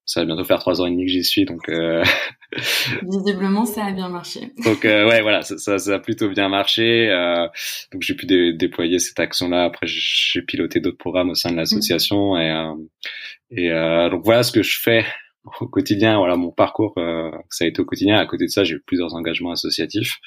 ça 0.06 0.20
va 0.20 0.26
bientôt 0.26 0.44
faire 0.44 0.60
trois 0.60 0.80
ans 0.80 0.86
et 0.86 0.90
demi 0.90 1.04
que 1.04 1.12
j'y 1.12 1.24
suis, 1.24 1.44
donc 1.44 1.68
euh... 1.68 2.02
visiblement 3.02 3.64
ça 3.64 3.84
a 3.86 3.92
bien 3.92 4.08
marché. 4.08 4.52
donc 4.64 4.84
euh, 4.84 5.08
ouais, 5.08 5.22
voilà, 5.22 5.42
ça, 5.42 5.58
ça, 5.58 5.78
ça, 5.78 5.94
a 5.94 5.98
plutôt 5.98 6.28
bien 6.28 6.48
marché. 6.48 7.08
Euh, 7.10 7.48
donc 7.92 8.02
j'ai 8.02 8.14
pu 8.14 8.26
déployer 8.26 8.98
cette 8.98 9.18
action-là. 9.18 9.64
Après, 9.64 9.86
j'ai 9.86 10.42
piloté 10.42 10.80
d'autres 10.80 10.98
programmes 10.98 11.30
au 11.30 11.34
sein 11.34 11.50
de 11.50 11.56
l'association 11.56 12.36
et 12.36 12.50
euh, 12.50 12.74
et 13.50 13.70
euh, 13.70 14.10
donc 14.10 14.24
voilà 14.24 14.42
ce 14.42 14.52
que 14.52 14.62
je 14.62 14.80
fais 14.80 15.04
au 15.60 15.68
quotidien. 15.68 16.18
Voilà 16.18 16.36
mon 16.36 16.50
parcours, 16.50 16.94
ça 17.50 17.64
a 17.64 17.68
été 17.68 17.80
au 17.80 17.84
quotidien. 17.84 18.18
À 18.18 18.26
côté 18.26 18.46
de 18.46 18.50
ça, 18.50 18.64
j'ai 18.64 18.74
eu 18.74 18.82
plusieurs 18.84 19.14
engagements 19.14 19.52
associatifs, 19.52 20.18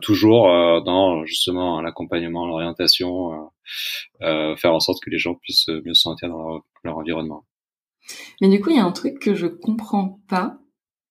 toujours 0.00 0.44
dans 0.84 1.24
justement 1.24 1.80
l'accompagnement, 1.80 2.46
l'orientation, 2.46 3.50
faire 4.20 4.72
en 4.72 4.78
sorte 4.78 5.02
que 5.02 5.10
les 5.10 5.18
gens 5.18 5.34
puissent 5.34 5.68
mieux 5.68 5.94
se 5.94 6.02
sentir 6.02 6.28
dans 6.28 6.62
leur 6.84 6.98
environnement. 6.98 7.44
Mais 8.40 8.48
du 8.48 8.60
coup, 8.60 8.70
il 8.70 8.76
y 8.76 8.80
a 8.80 8.84
un 8.84 8.92
truc 8.92 9.18
que 9.18 9.34
je 9.34 9.46
comprends 9.46 10.20
pas. 10.28 10.58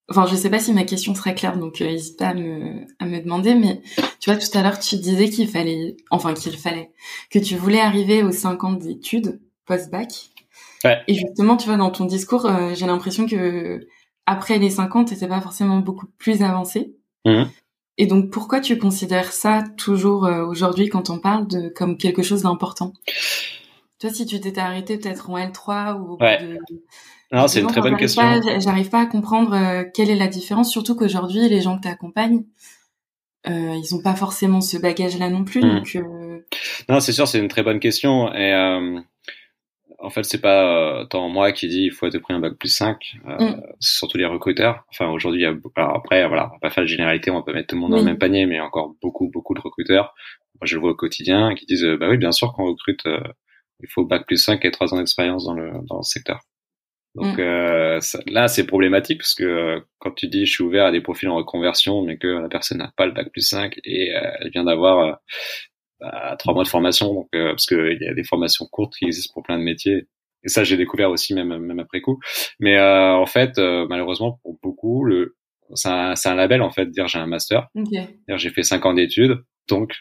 Enfin, 0.10 0.26
je 0.26 0.36
sais 0.36 0.50
pas 0.50 0.60
si 0.60 0.72
ma 0.72 0.84
question 0.84 1.14
sera 1.14 1.34
claire, 1.34 1.58
donc 1.58 1.82
euh, 1.82 1.86
n'hésite 1.86 2.18
pas 2.18 2.30
à 2.30 2.34
me, 2.34 2.86
à 3.00 3.06
me 3.06 3.20
demander. 3.20 3.56
Mais 3.56 3.82
tu 4.20 4.30
vois, 4.30 4.40
tout 4.40 4.58
à 4.58 4.64
l'heure, 4.64 4.80
tu 4.80 4.96
disais 4.96 5.30
qu'il 5.30 5.50
fallait, 5.50 5.98
enfin 6.12 6.34
qu'il 6.34 6.58
fallait, 6.58 6.92
que 7.30 7.40
tu 7.40 7.56
voulais 7.56 7.82
arriver 7.82 8.24
aux 8.24 8.32
5 8.32 8.64
ans 8.64 8.74
d'études 8.74 9.42
post-bac. 9.66 10.30
Ouais. 10.86 11.02
Et 11.08 11.16
justement, 11.16 11.58
tu 11.58 11.68
vois, 11.68 11.78
dans 11.78 11.92
ton 11.92 12.06
discours, 12.06 12.46
euh, 12.46 12.74
j'ai 12.74 12.86
l'impression 12.86 13.28
que 13.28 13.86
après 14.26 14.60
les 14.60 14.70
50, 14.70 15.10
t'étais 15.10 15.28
pas 15.28 15.42
forcément 15.42 15.80
beaucoup 15.80 16.08
plus 16.18 16.42
avancé. 16.42 16.96
Mmh. 17.26 17.44
Et 17.98 18.06
donc, 18.06 18.30
pourquoi 18.30 18.60
tu 18.62 18.78
considères 18.78 19.32
ça 19.32 19.64
toujours 19.76 20.26
euh, 20.26 20.46
aujourd'hui 20.46 20.88
quand 20.88 21.10
on 21.10 21.20
parle 21.20 21.48
de 21.48 21.70
comme 21.70 21.98
quelque 21.98 22.22
chose 22.22 22.44
d'important? 22.44 22.94
Toi, 24.00 24.12
si 24.12 24.26
tu 24.26 24.40
t'étais 24.40 24.62
arrêté 24.62 24.98
peut-être 24.98 25.30
en 25.30 25.38
L3 25.38 26.00
ou 26.00 26.18
ouais. 26.22 26.38
de... 26.38 26.60
Non, 27.32 27.48
c'est 27.48 27.62
une 27.62 27.68
très 27.68 27.82
bonne 27.82 27.98
question. 27.98 28.22
J'arrive 28.60 28.90
pas 28.90 29.02
à 29.02 29.06
comprendre 29.06 29.54
euh, 29.54 29.84
quelle 29.94 30.10
est 30.10 30.16
la 30.16 30.28
différence, 30.28 30.72
surtout 30.72 30.96
qu'aujourd'hui, 30.96 31.50
les 31.50 31.62
gens 31.62 31.78
que 31.78 31.84
tu 31.84 31.88
accompagnes, 31.90 32.44
euh, 33.48 33.76
ils 33.76 33.96
ont 33.96 34.02
pas 34.02 34.16
forcément 34.16 34.62
ce 34.62 34.78
bagage-là 34.78 35.30
non 35.30 35.44
plus. 35.44 35.62
Hmm. 35.62 35.76
Donc, 35.76 35.96
euh... 35.96 36.40
Non, 36.90 37.00
c'est 37.00 37.12
sûr, 37.12 37.28
c'est 37.28 37.40
une 37.40 37.50
très 37.50 37.64
bonne 37.64 37.80
question. 37.80 38.34
Et 38.34 38.54
euh, 38.54 39.00
en 40.00 40.10
fait, 40.10 40.24
c'est 40.24 40.40
pas 40.40 41.06
tant 41.10 41.28
moi 41.28 41.52
qui 41.52 41.68
dis 41.68 41.84
il 41.84 41.92
faut 41.92 42.08
être 42.08 42.18
pris 42.20 42.34
un 42.34 42.40
bac 42.40 42.54
plus 42.58 42.70
5, 42.70 43.18
hmm. 43.26 43.62
c'est 43.80 43.98
surtout 43.98 44.18
les 44.18 44.26
recruteurs. 44.26 44.86
Enfin, 44.90 45.10
aujourd'hui, 45.10 45.42
il 45.42 45.44
y 45.44 45.48
a... 45.48 45.54
Alors 45.76 45.98
après, 45.98 46.26
voilà, 46.28 46.48
on 46.50 46.54
va 46.54 46.60
pas 46.62 46.70
faire 46.70 46.84
de 46.84 46.90
généralité, 46.90 47.30
on 47.30 47.36
va 47.36 47.44
pas 47.44 47.54
mettre 47.54 47.68
tout 47.68 47.76
le 47.76 47.82
monde 47.82 47.92
dans 47.92 47.98
le 47.98 48.04
même 48.04 48.18
panier, 48.18 48.46
mais 48.46 48.56
il 48.56 48.58
y 48.58 48.62
a 48.62 48.66
encore 48.66 48.96
beaucoup, 49.02 49.30
beaucoup 49.30 49.54
de 49.54 49.62
recruteurs. 49.62 50.14
Moi, 50.62 50.66
je 50.66 50.76
le 50.76 50.82
vois 50.82 50.92
au 50.92 50.96
quotidien 50.96 51.56
qui 51.56 51.66
disent, 51.66 51.86
bah 52.00 52.08
oui, 52.10 52.18
bien 52.18 52.32
sûr, 52.32 52.54
qu'on 52.54 52.68
recrute 52.68 53.06
il 53.84 53.90
faut 53.90 54.06
bac 54.06 54.26
plus 54.26 54.38
5 54.38 54.64
et 54.66 54.72
3 54.72 54.94
ans 54.94 54.98
d'expérience 54.98 55.46
dans 55.46 55.54
le, 55.54 55.72
dans 55.88 55.98
le 55.98 56.04
secteur. 56.04 56.40
Donc 57.18 57.38
mm. 57.38 57.42
euh, 57.42 58.00
là, 58.28 58.48
c'est 58.48 58.66
problématique 58.66 59.20
parce 59.20 59.34
que 59.34 59.44
euh, 59.44 59.80
quand 59.98 60.12
tu 60.12 60.28
dis 60.28 60.46
je 60.46 60.52
suis 60.52 60.64
ouvert 60.64 60.86
à 60.86 60.92
des 60.92 61.02
profils 61.02 61.28
en 61.28 61.36
reconversion, 61.36 62.04
mais 62.04 62.18
que 62.18 62.28
la 62.28 62.48
personne 62.48 62.78
n'a 62.78 62.94
pas 62.96 63.08
le 63.08 63.12
bac 63.12 63.32
plus 63.32 63.42
5 63.42 63.76
et 63.84 64.16
euh, 64.16 64.22
elle 64.40 64.52
vient 64.52 64.64
d'avoir 64.64 65.00
euh, 65.00 65.14
bah, 66.00 66.36
trois 66.38 66.54
mois 66.54 66.64
de 66.64 66.70
formation, 66.70 67.12
donc 67.14 67.30
parce 67.32 67.66
qu'il 67.66 67.98
y 68.00 68.08
a 68.08 68.14
des 68.14 68.24
formations 68.24 68.68
courtes 68.72 68.94
qui 68.98 69.06
existent 69.06 69.34
pour 69.34 69.42
plein 69.42 69.58
de 69.58 69.64
métiers. 69.64 70.08
Et 70.44 70.50
ça, 70.50 70.64
j'ai 70.64 70.78
découvert 70.78 71.10
aussi 71.10 71.34
même 71.34 71.58
même 71.58 71.80
après 71.80 72.02
coup. 72.02 72.20
Mais 72.60 72.80
en 72.80 73.26
fait, 73.26 73.58
malheureusement 73.58 74.40
pour 74.44 74.60
beaucoup, 74.62 75.04
le 75.04 75.36
c'est 75.74 75.90
un, 75.90 76.14
un, 76.24 76.36
label 76.36 76.62
en 76.62 76.70
fait 76.70 76.86
dire 76.86 77.08
j'ai 77.08 77.18
un 77.18 77.26
master, 77.26 77.68
okay. 77.76 78.08
j'ai 78.36 78.52
fait 78.52 78.64
cinq 78.64 78.86
ans 78.86 78.94
d'études, 78.94 79.44
donc 79.68 79.96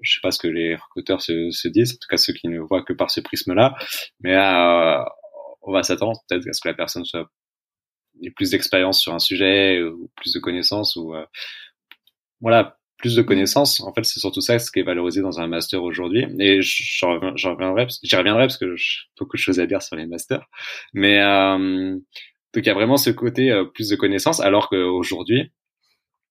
je 0.00 0.14
sais 0.14 0.20
pas 0.22 0.30
ce 0.30 0.38
que 0.38 0.48
les 0.48 0.74
recruteurs 0.74 1.20
se, 1.20 1.50
se, 1.50 1.68
disent, 1.68 1.92
en 1.92 1.98
tout 2.00 2.08
cas 2.08 2.16
ceux 2.16 2.32
qui 2.32 2.48
ne 2.48 2.58
voient 2.58 2.82
que 2.82 2.92
par 2.92 3.10
ce 3.10 3.20
prisme-là, 3.20 3.74
mais 4.20 4.34
euh, 4.34 4.98
on 5.64 5.72
va 5.72 5.82
s'attendre 5.82 6.20
peut-être 6.28 6.46
à 6.48 6.52
ce 6.52 6.60
que 6.60 6.68
la 6.68 6.74
personne 6.74 7.04
soit 7.04 7.28
ait 8.22 8.30
plus 8.30 8.50
d'expérience 8.50 9.00
sur 9.00 9.14
un 9.14 9.18
sujet 9.18 9.82
ou 9.82 10.10
plus 10.16 10.32
de 10.32 10.38
connaissances 10.38 10.96
ou 10.96 11.14
euh, 11.14 11.24
voilà 12.40 12.78
plus 12.98 13.16
de 13.16 13.22
connaissances. 13.22 13.80
En 13.80 13.92
fait, 13.92 14.04
c'est 14.04 14.20
surtout 14.20 14.40
ça 14.40 14.58
ce 14.58 14.70
qui 14.70 14.78
est 14.80 14.84
valorisé 14.84 15.20
dans 15.20 15.40
un 15.40 15.46
master 15.46 15.82
aujourd'hui. 15.82 16.26
Et 16.38 16.60
j'en 16.62 17.18
reviendrai, 17.18 17.86
j'y 18.02 18.16
reviendrai 18.16 18.44
parce 18.44 18.56
que 18.56 18.76
j'ai 18.76 19.00
beaucoup 19.18 19.36
de 19.36 19.42
choses 19.42 19.60
à 19.60 19.66
dire 19.66 19.82
sur 19.82 19.96
les 19.96 20.06
masters. 20.06 20.46
Mais 20.92 21.18
euh, 21.20 21.98
donc 22.54 22.64
il 22.64 22.66
y 22.66 22.70
a 22.70 22.74
vraiment 22.74 22.96
ce 22.96 23.10
côté 23.10 23.50
euh, 23.50 23.64
plus 23.64 23.88
de 23.88 23.96
connaissances, 23.96 24.40
alors 24.40 24.68
qu'aujourd'hui, 24.68 25.52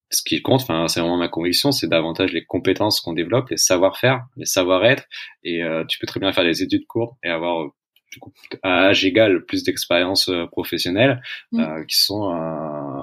ce 0.09 0.21
qui 0.23 0.41
compte, 0.41 0.61
enfin 0.61 0.87
c'est 0.87 0.99
vraiment 0.99 1.17
ma 1.17 1.27
conviction, 1.27 1.71
c'est 1.71 1.87
davantage 1.87 2.31
les 2.33 2.45
compétences 2.45 3.01
qu'on 3.01 3.13
développe, 3.13 3.49
les 3.49 3.57
savoir-faire, 3.57 4.25
les 4.37 4.45
savoir-être. 4.45 5.03
Et 5.43 5.63
euh, 5.63 5.83
tu 5.87 5.99
peux 5.99 6.07
très 6.07 6.19
bien 6.19 6.31
faire 6.31 6.43
des 6.45 6.63
études 6.63 6.87
courtes 6.87 7.17
et 7.23 7.29
avoir 7.29 7.69
du 8.13 8.19
coup, 8.19 8.32
à 8.62 8.86
âge 8.86 9.04
égal 9.06 9.43
plus 9.45 9.63
d'expériences 9.63 10.30
euh, 10.30 10.45
professionnelles 10.45 11.21
mmh. 11.52 11.60
euh, 11.60 11.84
qui 11.86 11.97
sont 11.97 12.30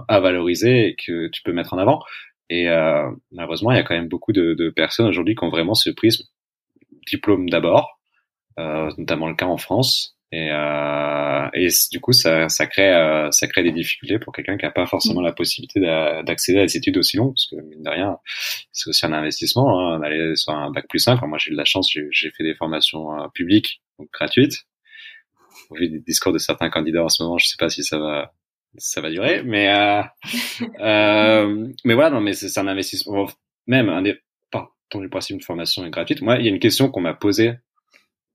à 0.09 0.21
valoriser 0.21 0.89
et 0.89 0.97
que 0.97 1.29
tu 1.29 1.43
peux 1.43 1.53
mettre 1.53 1.75
en 1.75 1.79
avant. 1.79 2.03
Et 2.49 2.67
malheureusement, 3.31 3.71
il 3.71 3.77
y 3.77 3.81
a 3.81 3.85
quand 3.85 3.95
même 3.95 4.09
beaucoup 4.09 4.33
de, 4.33 4.55
de 4.55 4.71
personnes 4.71 5.07
aujourd'hui 5.07 5.37
qui 5.37 5.45
ont 5.45 5.51
vraiment 5.51 5.75
ce 5.75 5.91
prisme 5.91 6.25
diplôme 7.07 7.49
d'abord, 7.49 8.01
notamment 8.57 9.29
le 9.29 9.37
cas 9.37 9.47
en 9.47 9.57
France, 9.57 10.17
et, 10.33 10.49
euh, 10.53 11.49
et 11.55 11.69
du 11.91 12.01
coup, 12.01 12.13
ça, 12.13 12.49
ça 12.49 12.67
crée, 12.67 12.95
euh, 12.95 13.31
ça 13.33 13.49
crée 13.49 13.65
des 13.65 13.73
difficultés 13.73 14.21
pour 14.21 14.33
quelqu'un 14.33 14.57
qui 14.57 14.65
n'a 14.65 14.71
pas 14.71 14.87
forcément 14.87 15.21
la 15.21 15.33
possibilité 15.33 15.81
d'accéder 15.81 16.61
à 16.61 16.67
des 16.67 16.77
études 16.77 16.99
aussi 16.99 17.17
longues, 17.17 17.35
parce 17.35 17.47
que 17.47 17.57
mine 17.57 17.83
de 17.83 17.91
rien, 17.91 18.17
c'est 18.73 18.91
aussi 18.91 19.05
un 19.07 19.13
investissement. 19.13 19.95
Hein, 19.95 19.99
d'aller 19.99 20.37
sur 20.37 20.53
un 20.53 20.71
bac 20.71 20.87
plus 20.89 21.01
5. 21.01 21.21
moi, 21.23 21.39
j'ai 21.39 21.51
eu 21.51 21.53
de 21.55 21.59
la 21.59 21.65
chance, 21.65 21.91
j'ai 21.91 22.31
fait 22.31 22.45
des 22.45 22.55
formations 22.55 23.13
euh, 23.21 23.27
publiques, 23.35 23.83
donc 23.99 24.09
gratuites. 24.13 24.67
Au 25.71 25.77
vu 25.77 25.89
des 25.89 26.01
discours 26.01 26.33
de 26.33 26.39
certains 26.39 26.71
candidats 26.71 27.05
en 27.05 27.09
ce 27.09 27.23
moment, 27.23 27.39
je 27.39 27.47
sais 27.47 27.57
pas 27.59 27.69
si 27.69 27.83
ça 27.83 27.99
va 27.99 28.33
ça 28.77 29.01
va 29.01 29.11
durer, 29.11 29.43
mais 29.43 29.69
euh, 29.75 30.03
euh, 30.81 31.69
mais 31.85 31.95
voilà, 31.95 32.11
non, 32.11 32.21
mais 32.21 32.35
c'est 32.35 32.59
un 32.59 32.69
investissement. 32.69 33.27
Même 33.67 33.89
un 33.89 34.03
des 34.03 34.19
partant 34.51 35.01
du 35.01 35.09
principe 35.09 35.39
de 35.39 35.45
formation 35.45 35.85
est 35.85 35.91
gratuite. 35.91 36.23
Moi, 36.23 36.39
il 36.39 36.45
y 36.45 36.49
a 36.49 36.51
une 36.51 36.61
question 36.61 36.91
qu'on 36.91 37.01
m'a 37.01 37.15
posée. 37.15 37.55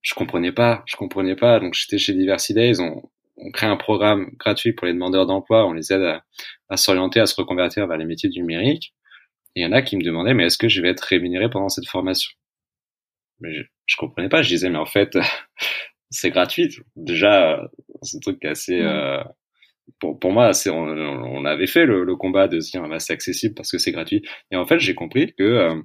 Je 0.01 0.13
comprenais 0.13 0.51
pas, 0.51 0.83
je 0.85 0.95
comprenais 0.95 1.35
pas. 1.35 1.59
Donc 1.59 1.73
j'étais 1.73 1.97
chez 1.97 2.13
Diversity 2.13 2.59
ils 2.59 2.81
ont 2.81 3.09
on 3.37 3.51
crée 3.51 3.67
un 3.67 3.75
programme 3.75 4.29
gratuit 4.37 4.71
pour 4.71 4.87
les 4.87 4.93
demandeurs 4.93 5.25
d'emploi, 5.25 5.65
on 5.65 5.73
les 5.73 5.91
aide 5.91 6.03
à, 6.03 6.23
à 6.69 6.77
s'orienter, 6.77 7.19
à 7.19 7.25
se 7.25 7.35
reconvertir 7.35 7.85
vers 7.85 7.97
les 7.97 8.05
métiers 8.05 8.29
du 8.29 8.39
numérique. 8.39 8.93
Et 9.55 9.61
il 9.61 9.63
y 9.63 9.65
en 9.65 9.73
a 9.73 9.81
qui 9.81 9.97
me 9.97 10.03
demandaient, 10.03 10.33
mais 10.33 10.45
est-ce 10.45 10.57
que 10.57 10.69
je 10.69 10.81
vais 10.81 10.89
être 10.89 11.01
rémunéré 11.01 11.49
pendant 11.49 11.67
cette 11.67 11.87
formation? 11.87 12.31
Mais 13.41 13.53
je, 13.53 13.63
je 13.85 13.95
comprenais 13.97 14.29
pas. 14.29 14.41
Je 14.41 14.49
disais, 14.49 14.69
mais 14.69 14.77
en 14.77 14.85
fait, 14.85 15.17
c'est 16.09 16.29
gratuit. 16.29 16.69
Déjà, 16.95 17.69
c'est 18.01 18.17
un 18.17 18.19
truc 18.19 18.43
assez. 18.45 18.79
Euh, 18.81 19.23
pour, 19.99 20.19
pour 20.19 20.31
moi, 20.31 20.53
c'est 20.53 20.69
on, 20.69 20.83
on, 20.83 21.45
avait 21.45 21.67
fait 21.67 21.85
le, 21.85 22.03
le, 22.03 22.15
combat 22.15 22.47
de 22.47 22.59
se 22.59 22.71
dire, 22.71 22.87
bah, 22.87 22.99
c'est 22.99 23.13
accessible 23.13 23.53
parce 23.55 23.71
que 23.71 23.77
c'est 23.77 23.91
gratuit. 23.91 24.23
Et 24.51 24.55
en 24.55 24.65
fait, 24.65 24.79
j'ai 24.79 24.95
compris 24.95 25.33
que 25.37 25.43
euh, 25.43 25.75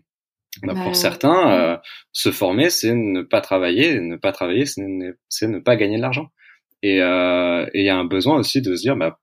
bah, 0.63 0.75
pour 0.75 0.87
bah, 0.87 0.95
certains, 0.95 1.53
euh, 1.53 1.77
se 2.13 2.31
former, 2.31 2.71
c'est 2.71 2.95
ne 2.95 3.23
pas 3.23 3.41
travailler. 3.41 4.01
Ne 4.01 4.17
pas 4.17 4.33
travailler, 4.33 4.67
c'est 4.67 4.83
ne, 4.83 5.13
ne, 5.43 5.59
pas 5.59 5.77
gagner 5.77 5.97
de 5.97 6.03
l'argent. 6.03 6.29
Et 6.83 7.01
euh, 7.03 7.67
il 7.75 7.85
y 7.85 7.89
a 7.89 7.97
un 7.97 8.05
besoin 8.05 8.37
aussi 8.39 8.63
de 8.63 8.75
se 8.75 8.83
dire, 8.83 8.97
bah, 8.97 9.19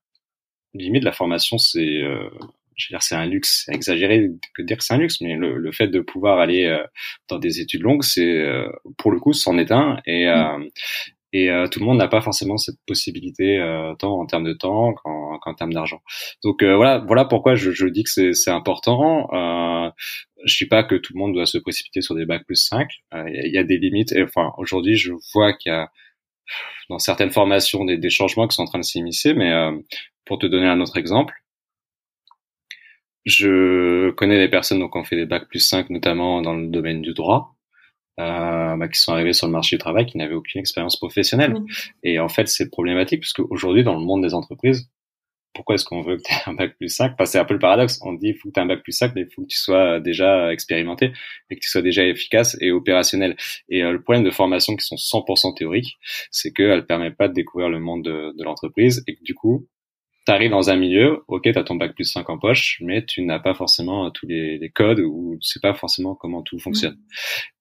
limite, 0.74 1.04
la 1.04 1.12
formation, 1.12 1.58
c'est 1.58 2.02
euh, 2.02 2.30
je 2.78 2.86
veux 2.86 2.94
dire, 2.94 3.02
c'est 3.02 3.16
un 3.16 3.26
luxe, 3.26 3.64
c'est 3.66 3.74
exagéré 3.74 4.30
que 4.54 4.62
dire 4.62 4.78
que 4.78 4.84
c'est 4.84 4.94
un 4.94 4.98
luxe, 4.98 5.20
mais 5.20 5.34
le, 5.34 5.58
le, 5.58 5.72
fait 5.72 5.88
de 5.88 6.00
pouvoir 6.00 6.38
aller 6.38 6.64
euh, 6.64 6.82
dans 7.28 7.38
des 7.38 7.60
études 7.60 7.82
longues, 7.82 8.04
c'est 8.04 8.24
euh, 8.24 8.68
pour 8.96 9.10
le 9.10 9.18
coup, 9.18 9.32
c'en 9.32 9.58
est 9.58 9.72
un. 9.72 10.00
Et, 10.06 10.26
mm. 10.26 10.28
euh, 10.28 10.68
et 11.34 11.50
tout 11.70 11.80
le 11.80 11.84
monde 11.84 11.98
n'a 11.98 12.08
pas 12.08 12.22
forcément 12.22 12.56
cette 12.56 12.78
possibilité, 12.86 13.58
tant 13.98 14.18
en 14.18 14.24
termes 14.24 14.44
de 14.44 14.54
temps 14.54 14.94
qu'en, 14.94 15.38
qu'en 15.38 15.52
termes 15.52 15.74
d'argent. 15.74 16.00
Donc 16.42 16.64
voilà, 16.64 17.04
voilà 17.06 17.26
pourquoi 17.26 17.54
je, 17.54 17.70
je 17.70 17.86
dis 17.86 18.02
que 18.02 18.08
c'est, 18.08 18.32
c'est 18.32 18.50
important. 18.50 19.28
je 20.46 20.56
dis 20.56 20.66
pas 20.66 20.84
que 20.84 20.94
tout 20.94 21.12
le 21.12 21.18
monde 21.18 21.34
doit 21.34 21.44
se 21.44 21.58
précipiter 21.58 22.00
sur 22.00 22.14
des 22.14 22.24
bacs 22.24 22.46
plus 22.46 22.56
5. 22.56 22.88
Il 23.12 23.50
y, 23.52 23.58
a 23.58 23.62
des 23.62 23.76
limites. 23.76 24.12
Et, 24.12 24.22
enfin, 24.22 24.52
aujourd'hui, 24.56 24.96
je 24.96 25.12
vois 25.34 25.52
qu'il 25.52 25.70
y 25.70 25.74
a 25.74 25.90
dans 26.88 26.98
certaines 26.98 27.30
formations 27.30 27.84
des, 27.84 27.98
des 27.98 28.10
changements 28.10 28.48
qui 28.48 28.56
sont 28.56 28.62
en 28.62 28.66
train 28.66 28.78
de 28.78 28.84
s'immiscer, 28.84 29.34
mais 29.34 29.52
pour 30.24 30.38
te 30.38 30.46
donner 30.46 30.66
un 30.66 30.80
autre 30.80 30.96
exemple, 30.96 31.34
je 33.24 34.10
connais 34.10 34.38
des 34.38 34.48
personnes 34.48 34.78
donc, 34.78 34.92
qui 34.92 34.98
ont 34.98 35.04
fait 35.04 35.16
des 35.16 35.26
bacs 35.26 35.48
plus 35.48 35.60
5, 35.60 35.90
notamment 35.90 36.42
dans 36.42 36.54
le 36.54 36.68
domaine 36.68 37.02
du 37.02 37.14
droit, 37.14 37.54
euh, 38.20 38.76
bah, 38.76 38.88
qui 38.88 39.00
sont 39.00 39.12
arrivés 39.12 39.32
sur 39.32 39.46
le 39.46 39.52
marché 39.52 39.76
du 39.76 39.80
travail, 39.80 40.06
qui 40.06 40.18
n'avaient 40.18 40.34
aucune 40.34 40.60
expérience 40.60 40.96
professionnelle. 40.96 41.56
Et 42.02 42.18
en 42.18 42.28
fait, 42.28 42.48
c'est 42.48 42.70
problématique, 42.70 43.20
parce 43.20 43.32
qu'aujourd'hui, 43.32 43.84
dans 43.84 43.94
le 43.94 44.04
monde 44.04 44.22
des 44.22 44.34
entreprises, 44.34 44.90
pourquoi 45.54 45.74
est-ce 45.74 45.84
qu'on 45.84 46.02
veut 46.02 46.18
que 46.18 46.22
tu 46.22 46.32
aies 46.32 46.38
un 46.46 46.54
bac 46.54 46.76
plus 46.76 46.88
5 46.88 47.14
enfin, 47.14 47.24
C'est 47.24 47.38
un 47.38 47.44
peu 47.44 47.54
le 47.54 47.60
paradoxe. 47.60 47.98
On 48.02 48.12
dit 48.12 48.28
il 48.28 48.34
faut 48.34 48.48
que 48.48 48.54
tu 48.54 48.60
aies 48.60 48.62
un 48.62 48.66
bac 48.66 48.82
plus 48.82 48.92
5, 48.92 49.12
mais 49.14 49.22
il 49.22 49.34
faut 49.34 49.42
que 49.42 49.48
tu 49.48 49.58
sois 49.58 49.98
déjà 49.98 50.52
expérimenté 50.52 51.12
et 51.50 51.56
que 51.56 51.60
tu 51.60 51.68
sois 51.68 51.82
déjà 51.82 52.06
efficace 52.06 52.56
et 52.60 52.70
opérationnel. 52.70 53.36
Et 53.68 53.82
euh, 53.82 53.92
le 53.92 54.00
problème 54.00 54.24
de 54.24 54.30
formation 54.30 54.76
qui 54.76 54.86
sont 54.86 54.96
100% 54.96 55.56
théoriques, 55.56 55.98
c'est 56.30 56.52
qu'elles 56.52 56.76
ne 56.76 56.80
permettent 56.82 57.16
pas 57.16 57.28
de 57.28 57.34
découvrir 57.34 57.68
le 57.70 57.80
monde 57.80 58.04
de, 58.04 58.36
de 58.36 58.44
l'entreprise 58.44 59.02
et 59.08 59.16
que 59.16 59.22
du 59.22 59.34
coup, 59.34 59.66
tu 60.28 60.32
arrives 60.34 60.50
dans 60.50 60.68
un 60.68 60.76
milieu, 60.76 61.24
ok, 61.26 61.44
tu 61.44 61.58
as 61.58 61.64
ton 61.64 61.76
bac 61.76 61.94
plus 61.94 62.04
5 62.04 62.28
en 62.28 62.38
poche, 62.38 62.82
mais 62.84 63.02
tu 63.02 63.22
n'as 63.22 63.38
pas 63.38 63.54
forcément 63.54 64.10
tous 64.10 64.26
les, 64.26 64.58
les 64.58 64.68
codes 64.68 65.00
ou 65.00 65.38
tu 65.40 65.48
sais 65.48 65.58
pas 65.58 65.72
forcément 65.72 66.14
comment 66.14 66.42
tout 66.42 66.58
fonctionne. 66.58 66.96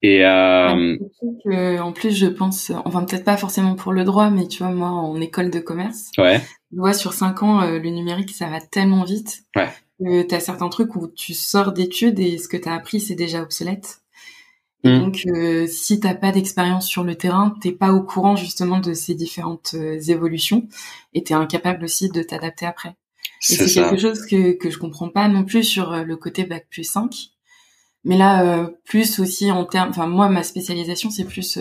Mm. 0.03 0.05
Et 0.05 0.25
euh, 0.25 1.77
en 1.81 1.93
plus, 1.93 2.11
je 2.11 2.25
pense, 2.25 2.73
enfin 2.83 3.05
peut-être 3.05 3.23
pas 3.23 3.37
forcément 3.37 3.75
pour 3.75 3.93
le 3.93 4.03
droit, 4.03 4.29
mais 4.29 4.49
tu 4.49 4.63
vois, 4.63 4.73
moi, 4.73 4.89
en 4.89 5.21
école 5.21 5.49
de 5.49 5.59
commerce, 5.59 6.11
ouais. 6.17 6.41
je 6.73 6.77
vois 6.77 6.93
sur 6.93 7.13
5 7.13 7.41
ans, 7.41 7.61
euh, 7.61 7.79
le 7.79 7.89
numérique, 7.89 8.31
ça 8.31 8.49
va 8.49 8.59
tellement 8.59 9.05
vite. 9.05 9.43
Ouais. 9.55 9.69
Que 9.99 10.27
tu 10.27 10.35
as 10.35 10.41
certains 10.41 10.67
trucs 10.67 10.95
où 10.97 11.07
tu 11.07 11.33
sors 11.33 11.71
d'études 11.71 12.19
et 12.19 12.37
ce 12.37 12.49
que 12.49 12.57
tu 12.57 12.67
as 12.67 12.73
appris, 12.73 12.99
c'est 12.99 13.15
déjà 13.15 13.41
obsolète. 13.41 14.01
Et 14.87 14.97
mm. 14.97 14.99
donc, 14.99 15.23
euh, 15.27 15.67
si 15.67 15.99
t'as 15.99 16.15
pas 16.15 16.31
d'expérience 16.31 16.87
sur 16.87 17.03
le 17.03 17.15
terrain, 17.15 17.55
t'es 17.61 17.71
pas 17.71 17.91
au 17.91 18.01
courant 18.01 18.35
justement 18.35 18.79
de 18.79 18.93
ces 18.93 19.15
différentes 19.15 19.75
euh, 19.75 19.99
évolutions, 20.07 20.67
et 21.13 21.23
t'es 21.23 21.33
incapable 21.33 21.83
aussi 21.83 22.09
de 22.09 22.21
t'adapter 22.23 22.65
après. 22.65 22.95
Et 23.49 23.55
c'est 23.55 23.81
quelque 23.81 23.97
chose 23.97 24.25
que 24.25 24.53
que 24.53 24.69
je 24.69 24.77
comprends 24.79 25.09
pas 25.09 25.27
non 25.27 25.43
plus 25.43 25.63
sur 25.63 25.91
euh, 25.91 26.03
le 26.03 26.15
côté 26.15 26.45
bac 26.45 26.67
plus 26.69 26.83
5. 26.83 27.13
Mais 28.03 28.17
là, 28.17 28.43
euh, 28.43 28.67
plus 28.85 29.19
aussi 29.19 29.51
en 29.51 29.65
termes, 29.65 29.89
enfin 29.89 30.07
moi 30.07 30.29
ma 30.29 30.43
spécialisation 30.43 31.09
c'est 31.09 31.25
plus 31.25 31.59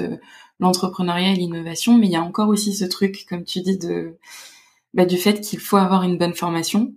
l'entrepreneuriat 0.60 1.32
et 1.32 1.36
l'innovation, 1.36 1.98
mais 1.98 2.06
il 2.06 2.12
y 2.12 2.16
a 2.16 2.22
encore 2.22 2.48
aussi 2.48 2.74
ce 2.74 2.84
truc, 2.84 3.26
comme 3.28 3.44
tu 3.44 3.60
dis, 3.60 3.78
de 3.78 4.16
bah, 4.94 5.04
du 5.06 5.16
fait 5.16 5.40
qu'il 5.40 5.58
faut 5.58 5.76
avoir 5.76 6.04
une 6.04 6.18
bonne 6.18 6.34
formation 6.34 6.94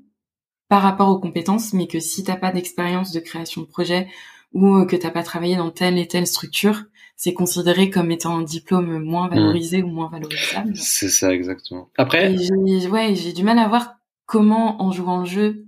par 0.70 0.84
rapport 0.84 1.10
aux 1.10 1.20
compétences, 1.20 1.74
mais 1.74 1.88
que 1.88 2.00
si 2.00 2.24
t'as 2.24 2.36
pas 2.36 2.52
d'expérience 2.52 3.12
de 3.12 3.20
création 3.20 3.62
de 3.62 3.68
projet 3.68 4.08
ou 4.54 4.86
que 4.86 4.96
t'as 4.96 5.12
pas 5.12 5.24
travaillé 5.24 5.56
dans 5.56 5.72
telle 5.72 5.98
et 5.98 6.08
telle 6.08 6.28
structure, 6.28 6.84
c'est 7.16 7.34
considéré 7.34 7.90
comme 7.90 8.12
étant 8.12 8.38
un 8.38 8.44
diplôme 8.44 9.04
moins 9.04 9.28
mmh. 9.28 9.36
valorisé 9.36 9.84
ou 9.84 9.88
moins 9.88 10.10
valorisable. 10.10 10.72
C'est 10.76 11.10
ça 11.10 11.34
exactement. 11.34 11.90
Après, 11.98 12.36
j'ai, 12.38 12.88
ouais, 12.88 13.14
j'ai 13.14 13.34
du 13.34 13.44
mal 13.44 13.60
à 13.60 13.68
voir 13.68 13.96
comment 14.26 14.82
en 14.82 14.92
jouant 14.92 15.20
le 15.20 15.26
jeu 15.26 15.66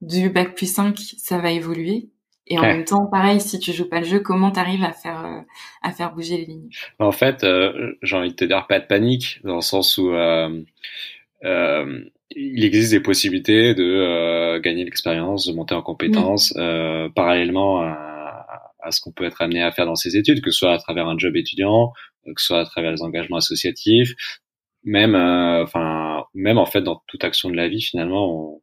du 0.00 0.30
bac 0.30 0.54
plus 0.54 0.72
5, 0.72 0.98
ça 1.18 1.38
va 1.38 1.50
évoluer. 1.50 2.08
Et 2.48 2.58
en 2.58 2.62
même 2.62 2.84
temps, 2.84 3.06
pareil, 3.06 3.40
si 3.40 3.58
tu 3.58 3.72
joues 3.72 3.88
pas 3.88 3.98
le 3.98 4.06
jeu, 4.06 4.20
comment 4.20 4.52
t'arrives 4.52 4.84
à 4.84 4.92
faire 4.92 5.24
euh, 5.26 5.40
à 5.82 5.90
faire 5.90 6.14
bouger 6.14 6.38
les 6.38 6.44
lignes? 6.44 6.70
En 6.98 7.10
fait, 7.10 7.42
euh, 7.42 7.94
j'ai 8.02 8.16
envie 8.16 8.30
de 8.30 8.36
te 8.36 8.44
dire 8.44 8.66
pas 8.68 8.78
de 8.78 8.86
panique 8.86 9.40
dans 9.42 9.56
le 9.56 9.60
sens 9.60 9.98
où 9.98 10.10
euh, 10.10 10.62
euh 11.44 12.00
il 12.34 12.64
existe 12.64 12.90
des 12.90 13.00
possibilités 13.00 13.74
de 13.74 14.58
gagner 14.58 14.84
l'expérience, 14.84 15.46
de 15.46 15.52
monter 15.52 15.74
en 15.74 15.82
compétences 15.82 16.52
mmh. 16.56 17.10
parallèlement 17.14 17.80
à 17.80 18.15
à 18.86 18.92
ce 18.92 19.00
qu'on 19.00 19.12
peut 19.12 19.24
être 19.24 19.42
amené 19.42 19.62
à 19.62 19.72
faire 19.72 19.86
dans 19.86 19.96
ses 19.96 20.16
études, 20.16 20.40
que 20.40 20.50
ce 20.50 20.58
soit 20.60 20.72
à 20.72 20.78
travers 20.78 21.08
un 21.08 21.18
job 21.18 21.36
étudiant, 21.36 21.92
euh, 22.26 22.34
que 22.34 22.40
ce 22.40 22.46
soit 22.46 22.60
à 22.60 22.64
travers 22.64 22.92
les 22.92 23.02
engagements 23.02 23.38
associatifs, 23.38 24.14
même, 24.84 25.14
euh, 25.14 25.64
enfin, 25.64 26.24
même 26.34 26.58
en 26.58 26.66
fait 26.66 26.82
dans 26.82 27.02
toute 27.08 27.24
action 27.24 27.50
de 27.50 27.56
la 27.56 27.68
vie, 27.68 27.82
finalement, 27.82 28.30
on, 28.30 28.62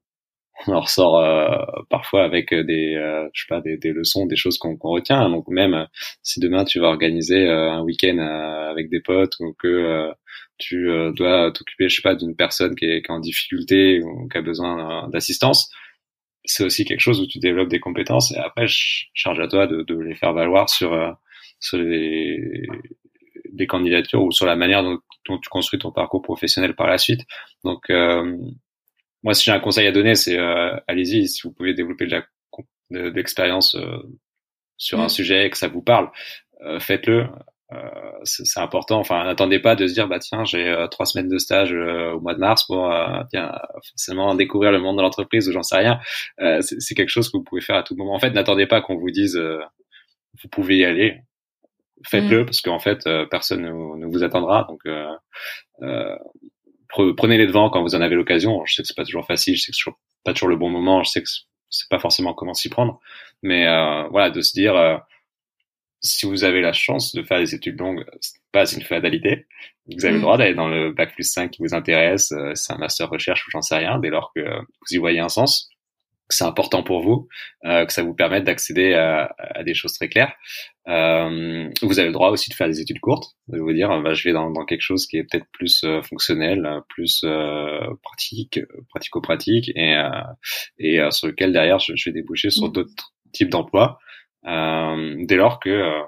en 0.71 0.79
ressort 0.79 1.19
euh, 1.19 1.57
parfois 1.89 2.23
avec 2.23 2.53
des, 2.53 2.93
je 3.33 3.41
sais 3.41 3.47
pas, 3.49 3.59
des, 3.59 3.75
des, 3.77 3.91
leçons, 3.91 4.25
des 4.27 4.35
choses 4.35 4.57
qu'on 4.57 4.77
retient. 4.81 5.29
Donc 5.29 5.47
même 5.49 5.87
si 6.21 6.39
demain 6.39 6.63
tu 6.63 6.79
vas 6.79 6.87
organiser 6.87 7.49
un 7.49 7.81
week-end 7.81 8.19
avec 8.19 8.89
des 8.89 9.01
potes 9.01 9.35
ou 9.39 9.53
que 9.59 10.11
tu 10.59 10.87
dois 11.15 11.51
t'occuper, 11.51 11.89
je 11.89 11.95
sais 11.95 12.01
pas, 12.01 12.15
d'une 12.15 12.35
personne 12.35 12.75
qui 12.75 12.85
est, 12.85 13.01
qui 13.01 13.11
est, 13.11 13.13
en 13.13 13.19
difficulté 13.19 14.01
ou 14.03 14.29
qui 14.29 14.37
a 14.37 14.41
besoin 14.41 15.09
d'assistance, 15.09 15.69
c'est 16.45 16.63
aussi 16.63 16.85
quelque 16.85 16.99
chose 16.99 17.21
où 17.21 17.27
tu 17.27 17.39
développes 17.39 17.69
des 17.69 17.79
compétences 17.79 18.31
et 18.31 18.37
après 18.37 18.67
je 18.67 19.05
charge 19.13 19.39
à 19.39 19.47
toi 19.47 19.67
de, 19.67 19.81
de 19.83 19.95
les 19.99 20.15
faire 20.15 20.33
valoir 20.33 20.69
sur 20.69 20.93
euh, 20.93 21.11
sur 21.59 21.77
les, 21.77 22.67
des 23.51 23.67
candidatures 23.67 24.23
ou 24.23 24.31
sur 24.31 24.45
la 24.45 24.55
manière 24.55 24.83
dont, 24.83 24.99
dont, 25.27 25.37
tu 25.39 25.49
construis 25.49 25.79
ton 25.79 25.91
parcours 25.91 26.21
professionnel 26.21 26.75
par 26.75 26.87
la 26.87 26.97
suite. 26.97 27.21
Donc 27.63 27.89
euh, 27.89 28.37
moi 29.23 29.33
si 29.33 29.45
j'ai 29.45 29.51
un 29.51 29.59
conseil 29.59 29.87
à 29.87 29.91
donner 29.91 30.15
c'est 30.15 30.37
euh, 30.37 30.75
allez-y 30.87 31.27
si 31.27 31.43
vous 31.43 31.51
pouvez 31.51 31.73
développer 31.73 32.05
de 32.05 32.11
la 32.11 32.25
d'expérience 33.11 33.75
sur 34.77 34.99
un 34.99 35.05
mm. 35.05 35.09
sujet 35.09 35.47
et 35.47 35.49
que 35.49 35.57
ça 35.57 35.67
vous 35.67 35.81
parle 35.81 36.11
faites-le 36.79 37.21
euh, 37.21 37.27
c'est 38.23 38.59
important. 38.59 38.99
Enfin, 38.99 39.23
n'attendez 39.25 39.59
pas 39.59 39.75
de 39.75 39.87
se 39.87 39.93
dire 39.93 40.07
bah 40.07 40.19
tiens 40.19 40.45
j'ai 40.45 40.67
euh, 40.67 40.87
trois 40.87 41.05
semaines 41.05 41.29
de 41.29 41.37
stage 41.37 41.73
euh, 41.73 42.13
au 42.13 42.19
mois 42.19 42.33
de 42.33 42.39
mars 42.39 42.65
pour 42.65 42.93
tiens 43.29 43.51
forcément 43.89 44.35
découvrir 44.35 44.71
le 44.71 44.79
monde 44.79 44.97
de 44.97 45.01
l'entreprise 45.01 45.47
ou 45.49 45.51
j'en 45.51 45.63
sais 45.63 45.77
rien. 45.77 45.99
c'est 46.61 46.95
quelque 46.95 47.09
chose 47.09 47.29
que 47.29 47.37
vous 47.37 47.43
pouvez 47.43 47.61
faire 47.61 47.75
à 47.75 47.83
tout 47.83 47.95
moment. 47.95 48.13
En 48.13 48.19
fait, 48.19 48.31
n'attendez 48.31 48.67
pas 48.67 48.81
qu'on 48.81 48.97
vous 48.97 49.11
dise 49.11 49.37
vous 49.37 50.49
pouvez 50.49 50.77
y 50.77 50.85
aller. 50.85 51.21
Faites-le 52.05 52.41
mm. 52.41 52.45
parce 52.45 52.61
qu'en 52.61 52.79
fait 52.79 53.07
personne 53.29 53.61
ne, 53.61 54.05
vous 54.05 54.23
attendra. 54.23 54.67
Donc 54.67 54.81
prenez 56.89 57.37
les 57.37 57.47
devants 57.47 57.69
quand 57.69 57.81
vous 57.81 57.95
en 57.95 58.01
avez 58.01 58.15
l'occasion. 58.15 58.63
Je 58.65 58.75
sais 58.75 58.81
que 58.83 58.87
c'est 58.87 58.97
pas 58.97 59.05
toujours 59.05 59.25
facile, 59.25 59.55
je 59.55 59.63
sais 59.63 59.71
que 59.71 59.77
c'est 59.77 59.91
pas 60.23 60.33
toujours 60.33 60.49
le 60.49 60.57
bon 60.57 60.69
moment, 60.69 61.03
je 61.03 61.09
sais 61.09 61.21
que 61.21 61.29
c'est 61.69 61.89
pas 61.89 61.99
forcément 61.99 62.33
comment 62.33 62.53
s'y 62.53 62.69
prendre, 62.69 62.99
mais 63.41 63.65
voilà 64.11 64.29
de 64.29 64.41
se 64.41 64.53
dire 64.53 65.01
si 66.03 66.25
vous 66.25 66.43
avez 66.43 66.61
la 66.61 66.73
chance 66.73 67.15
de 67.15 67.23
faire 67.23 67.39
des 67.39 67.55
études 67.55 67.79
longues, 67.79 68.05
c'est 68.19 68.39
pas 68.51 68.65
une 68.71 68.81
fatalité. 68.81 69.47
Vous 69.87 70.05
avez 70.05 70.13
le 70.13 70.19
mm. 70.19 70.21
droit 70.21 70.37
d'aller 70.37 70.53
dans 70.53 70.67
le 70.67 70.91
bac 70.91 71.13
plus 71.13 71.23
5 71.23 71.51
qui 71.51 71.61
vous 71.61 71.73
intéresse, 71.73 72.31
euh, 72.33 72.51
c'est 72.55 72.73
un 72.73 72.77
master 72.77 73.09
recherche 73.09 73.47
ou 73.47 73.51
j'en 73.51 73.61
sais 73.61 73.77
rien, 73.77 73.99
dès 73.99 74.09
lors 74.09 74.31
que 74.35 74.41
vous 74.41 74.95
y 74.95 74.97
voyez 74.97 75.19
un 75.19 75.29
sens, 75.29 75.69
que 76.27 76.35
c'est 76.35 76.43
important 76.43 76.83
pour 76.83 77.01
vous, 77.01 77.27
euh, 77.65 77.85
que 77.85 77.93
ça 77.93 78.03
vous 78.03 78.13
permette 78.13 78.43
d'accéder 78.43 78.93
à, 78.93 79.33
à, 79.37 79.63
des 79.63 79.73
choses 79.73 79.93
très 79.93 80.09
claires. 80.09 80.33
Euh, 80.87 81.69
vous 81.81 81.99
avez 81.99 82.07
le 82.07 82.13
droit 82.13 82.29
aussi 82.29 82.49
de 82.49 82.55
faire 82.55 82.67
des 82.67 82.79
études 82.79 82.99
courtes, 82.99 83.35
de 83.47 83.59
vous 83.59 83.73
dire, 83.73 83.89
bah, 84.01 84.13
je 84.13 84.23
vais 84.23 84.33
dans, 84.33 84.49
dans 84.51 84.65
quelque 84.65 84.81
chose 84.81 85.05
qui 85.07 85.17
est 85.17 85.23
peut-être 85.23 85.47
plus 85.51 85.83
euh, 85.83 86.01
fonctionnel, 86.01 86.81
plus 86.89 87.25
pratique, 88.01 88.59
pratico-pratique, 88.89 89.71
et, 89.75 89.95
et 90.79 90.99
sur 91.11 91.27
lequel 91.27 91.51
derrière 91.51 91.79
je, 91.79 91.93
je 91.95 92.09
vais 92.09 92.13
déboucher 92.13 92.49
sur 92.49 92.67
mm. 92.69 92.71
d'autres 92.71 93.13
types 93.31 93.49
d'emplois. 93.49 93.99
Euh, 94.45 95.15
dès 95.25 95.35
lors 95.35 95.59
que 95.59 95.69
euh, 95.69 96.01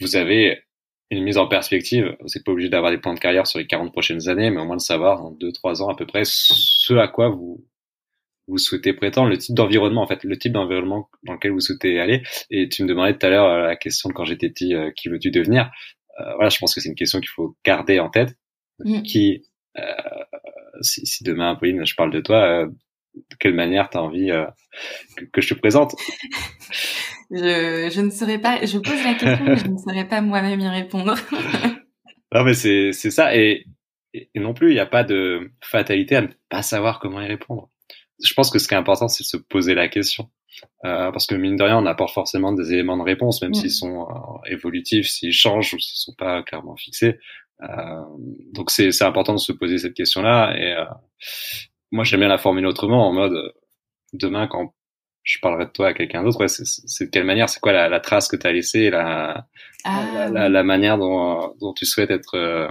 vous 0.00 0.16
avez 0.16 0.62
une 1.10 1.22
mise 1.22 1.38
en 1.38 1.46
perspective. 1.46 2.16
C'est 2.26 2.44
pas 2.44 2.52
obligé 2.52 2.68
d'avoir 2.68 2.90
des 2.90 2.98
plans 2.98 3.14
de 3.14 3.20
carrière 3.20 3.46
sur 3.46 3.58
les 3.58 3.66
40 3.66 3.92
prochaines 3.92 4.28
années, 4.28 4.50
mais 4.50 4.60
au 4.60 4.64
moins 4.64 4.76
de 4.76 4.80
savoir 4.80 5.24
en 5.24 5.32
2-3 5.32 5.82
ans 5.82 5.88
à 5.88 5.96
peu 5.96 6.06
près 6.06 6.22
ce 6.24 6.94
à 6.94 7.08
quoi 7.08 7.28
vous 7.28 7.64
vous 8.48 8.58
souhaitez 8.58 8.92
prétendre, 8.92 9.28
le 9.28 9.38
type 9.38 9.54
d'environnement 9.54 10.02
en 10.02 10.06
fait, 10.06 10.22
le 10.22 10.38
type 10.38 10.52
d'environnement 10.52 11.08
dans 11.24 11.32
lequel 11.34 11.50
vous 11.50 11.60
souhaitez 11.60 11.98
aller. 11.98 12.22
Et 12.50 12.68
tu 12.68 12.82
me 12.84 12.88
demandais 12.88 13.16
tout 13.16 13.26
à 13.26 13.30
l'heure 13.30 13.46
euh, 13.46 13.66
la 13.66 13.76
question 13.76 14.08
de 14.08 14.14
quand 14.14 14.24
j'étais 14.24 14.48
petit, 14.48 14.74
euh, 14.74 14.90
qui 14.94 15.08
veux-tu 15.08 15.30
devenir? 15.30 15.70
Euh, 16.20 16.34
Voilà, 16.34 16.48
je 16.48 16.58
pense 16.58 16.74
que 16.74 16.80
c'est 16.80 16.88
une 16.88 16.94
question 16.94 17.20
qu'il 17.20 17.30
faut 17.30 17.56
garder 17.64 17.98
en 17.98 18.08
tête. 18.08 18.36
Mm. 18.78 19.02
Qui, 19.02 19.42
si, 20.82 21.06
si, 21.06 21.24
demain, 21.24 21.54
Pauline, 21.56 21.84
je 21.86 21.94
parle 21.94 22.12
de 22.12 22.20
toi, 22.20 22.68
de 23.16 23.36
quelle 23.38 23.54
manière 23.54 23.90
tu 23.90 23.98
as 23.98 24.02
envie 24.02 24.30
que, 25.16 25.24
que, 25.24 25.40
je 25.40 25.54
te 25.54 25.58
présente? 25.58 25.94
Je, 27.30 27.90
je 27.92 28.00
ne 28.02 28.10
saurais 28.10 28.38
pas, 28.38 28.64
je 28.64 28.78
pose 28.78 29.02
la 29.02 29.14
question, 29.14 29.44
mais 29.44 29.56
je 29.56 29.66
ne 29.66 29.78
saurais 29.78 30.06
pas 30.06 30.20
moi-même 30.20 30.60
y 30.60 30.68
répondre. 30.68 31.16
non, 32.32 32.44
mais 32.44 32.54
c'est, 32.54 32.92
c'est 32.92 33.10
ça. 33.10 33.36
Et, 33.36 33.66
et, 34.14 34.30
non 34.36 34.54
plus, 34.54 34.70
il 34.70 34.74
n'y 34.74 34.80
a 34.80 34.86
pas 34.86 35.02
de 35.02 35.50
fatalité 35.60 36.16
à 36.16 36.22
ne 36.22 36.28
pas 36.48 36.62
savoir 36.62 37.00
comment 37.00 37.20
y 37.20 37.26
répondre. 37.26 37.68
Je 38.24 38.32
pense 38.32 38.50
que 38.50 38.58
ce 38.58 38.68
qui 38.68 38.74
est 38.74 38.76
important, 38.76 39.08
c'est 39.08 39.24
de 39.24 39.26
se 39.26 39.36
poser 39.36 39.74
la 39.74 39.88
question. 39.88 40.30
Euh, 40.84 41.10
parce 41.10 41.26
que 41.26 41.34
mine 41.34 41.56
de 41.56 41.64
rien, 41.64 41.76
on 41.76 41.86
apporte 41.86 42.14
forcément 42.14 42.52
des 42.52 42.72
éléments 42.72 42.96
de 42.96 43.02
réponse, 43.02 43.42
même 43.42 43.52
s'ils 43.52 43.72
sont 43.72 44.02
euh, 44.08 44.48
évolutifs, 44.50 45.08
s'ils 45.08 45.32
changent 45.32 45.74
ou 45.74 45.78
s'ils 45.78 45.98
sont 45.98 46.14
pas 46.16 46.42
clairement 46.44 46.76
fixés. 46.76 47.18
Euh, 47.62 48.02
donc 48.52 48.70
c'est, 48.70 48.92
c'est 48.92 49.04
important 49.04 49.34
de 49.34 49.38
se 49.38 49.52
poser 49.52 49.78
cette 49.78 49.94
question-là. 49.94 50.56
Et 50.56 50.72
euh, 50.72 50.84
moi, 51.96 52.04
j'aime 52.04 52.20
bien 52.20 52.28
la 52.28 52.38
formuler 52.38 52.66
autrement, 52.66 53.08
en 53.08 53.12
mode 53.12 53.52
demain, 54.12 54.46
quand 54.46 54.74
je 55.24 55.38
parlerai 55.40 55.66
de 55.66 55.70
toi 55.70 55.88
à 55.88 55.94
quelqu'un 55.94 56.22
d'autre. 56.22 56.40
Ouais, 56.40 56.48
c'est 56.48 57.06
de 57.06 57.10
quelle 57.10 57.24
manière, 57.24 57.48
c'est 57.48 57.60
quoi 57.60 57.72
la, 57.72 57.88
la, 57.88 58.00
trace 58.00 58.28
que 58.28 58.36
tu 58.36 58.46
as 58.46 58.52
laissée, 58.52 58.90
la, 58.90 59.46
ah, 59.84 60.28
la, 60.30 60.48
la, 60.48 60.62
manière 60.62 60.98
dont, 60.98 61.54
dont 61.60 61.72
tu 61.72 61.84
souhaites 61.84 62.10
être 62.10 62.36
euh, 62.36 62.68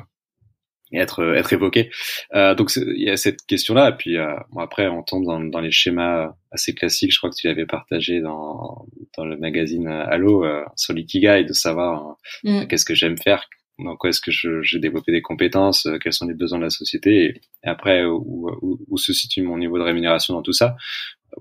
être 0.93 1.35
être 1.35 1.53
évoqué. 1.53 1.91
Euh, 2.33 2.55
donc 2.55 2.71
il 2.75 3.01
y 3.01 3.09
a 3.09 3.17
cette 3.17 3.45
question-là. 3.45 3.89
Et 3.89 3.97
puis 3.97 4.17
euh, 4.17 4.35
bon, 4.51 4.61
après, 4.61 4.87
on 4.87 5.03
tombe 5.03 5.25
dans, 5.25 5.39
dans, 5.39 5.59
les 5.59 5.71
schémas 5.71 6.35
assez 6.51 6.73
classiques. 6.73 7.11
Je 7.11 7.17
crois 7.17 7.29
que 7.29 7.35
tu 7.35 7.47
l'avais 7.47 7.65
partagé 7.65 8.21
dans 8.21 8.85
dans 9.17 9.25
le 9.25 9.37
magazine 9.37 9.87
Allo 9.87 10.45
euh, 10.45 10.63
sur 10.75 10.93
l'ikigai, 10.93 11.43
de 11.43 11.53
savoir 11.53 12.17
euh, 12.45 12.61
mm. 12.61 12.67
qu'est-ce 12.67 12.85
que 12.85 12.95
j'aime 12.95 13.17
faire, 13.17 13.49
dans 13.79 13.95
quoi 13.97 14.09
est-ce 14.09 14.21
que 14.21 14.31
j'ai 14.31 14.79
développé 14.79 15.11
des 15.11 15.21
compétences, 15.21 15.87
quels 16.01 16.13
sont 16.13 16.27
les 16.27 16.33
besoins 16.33 16.59
de 16.59 16.63
la 16.63 16.69
société, 16.69 17.41
et, 17.63 17.67
après 17.67 18.05
où, 18.05 18.49
où, 18.61 18.79
où, 18.87 18.97
se 18.97 19.13
situe 19.13 19.41
mon 19.41 19.57
niveau 19.57 19.77
de 19.77 19.83
rémunération 19.83 20.33
dans 20.33 20.41
tout 20.41 20.53
ça? 20.53 20.75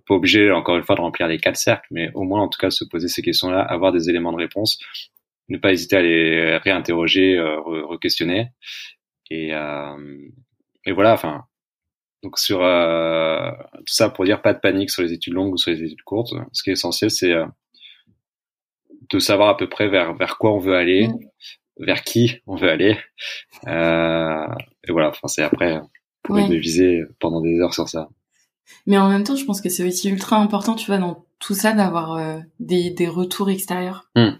Pas 0.07 0.15
obligé 0.15 0.51
encore 0.51 0.77
une 0.77 0.83
fois 0.83 0.97
de 0.97 1.01
remplir 1.01 1.29
les 1.29 1.39
quatre 1.39 1.57
cercles, 1.57 1.87
mais 1.93 2.11
au 2.15 2.25
moins 2.25 2.43
en 2.43 2.49
tout 2.49 2.59
cas 2.59 2.71
se 2.71 2.85
poser 2.85 3.09
ces 3.09 3.23
questions-là, 3.23 3.61
avoir 3.63 3.93
des 3.93 4.11
éléments 4.11 4.33
de 4.33 4.39
réponse, 4.39 4.79
ne 5.49 5.59
pas 5.59 5.73
hésiter 5.73 5.97
à 5.97 6.03
les 6.03 6.57
réinterroger, 6.57 7.39
euh, 7.39 7.61
re-questionner, 7.61 8.49
et, 9.31 9.55
euh, 9.55 10.29
et 10.87 10.93
voilà. 10.93 11.13
Enfin, 11.13 11.45
donc 12.23 12.39
sur 12.39 12.63
euh, 12.63 13.51
tout 13.79 13.95
ça 13.95 14.11
pour 14.11 14.25
dire 14.25 14.43
pas 14.43 14.55
de 14.55 14.61
panique 14.61 14.91
sur 14.91 15.03
les 15.03 15.13
études 15.13 15.35
longues 15.35 15.53
ou 15.53 15.59
sur 15.59 15.71
les 15.71 15.83
études 15.83 16.03
courtes. 16.03 16.33
Ce 16.53 16.63
qui 16.63 16.71
est 16.71 16.75
essentiel, 16.75 17.11
c'est 17.11 17.33
euh, 17.33 17.47
de 19.11 19.19
savoir 19.19 19.49
à 19.51 19.57
peu 19.57 19.69
près 19.69 19.89
vers 19.89 20.15
vers 20.15 20.39
quoi 20.39 20.53
on 20.53 20.59
veut 20.59 20.77
aller, 20.77 21.09
mm. 21.09 21.19
Vers 21.79 22.03
qui 22.03 22.41
on 22.47 22.57
veut 22.57 22.71
aller, 22.71 22.97
euh, 23.67 24.47
et 24.87 24.93
voilà. 24.93 25.11
Enfin, 25.11 25.29
c'est 25.29 25.43
après 25.43 25.81
pour 26.23 26.37
ouais. 26.37 26.59
viser 26.59 27.03
pendant 27.21 27.41
des 27.41 27.61
heures 27.61 27.75
sur 27.75 27.89
ça. 27.89 28.09
Mais 28.87 28.99
en 28.99 29.09
même 29.09 29.25
temps, 29.25 29.37
je 29.37 29.45
pense 29.45 29.61
que 29.61 29.69
c'est 29.69 29.87
aussi 29.87 30.09
ultra 30.09 30.37
important, 30.37 30.75
tu 30.75 30.87
vois, 30.87 30.99
dans 30.99 31.27
tout 31.39 31.55
ça, 31.55 31.73
d'avoir 31.73 32.13
euh, 32.13 32.39
des, 32.61 32.91
des 32.91 33.09
retours 33.09 33.51
extérieurs. 33.51 34.09
Mm. 34.17 34.31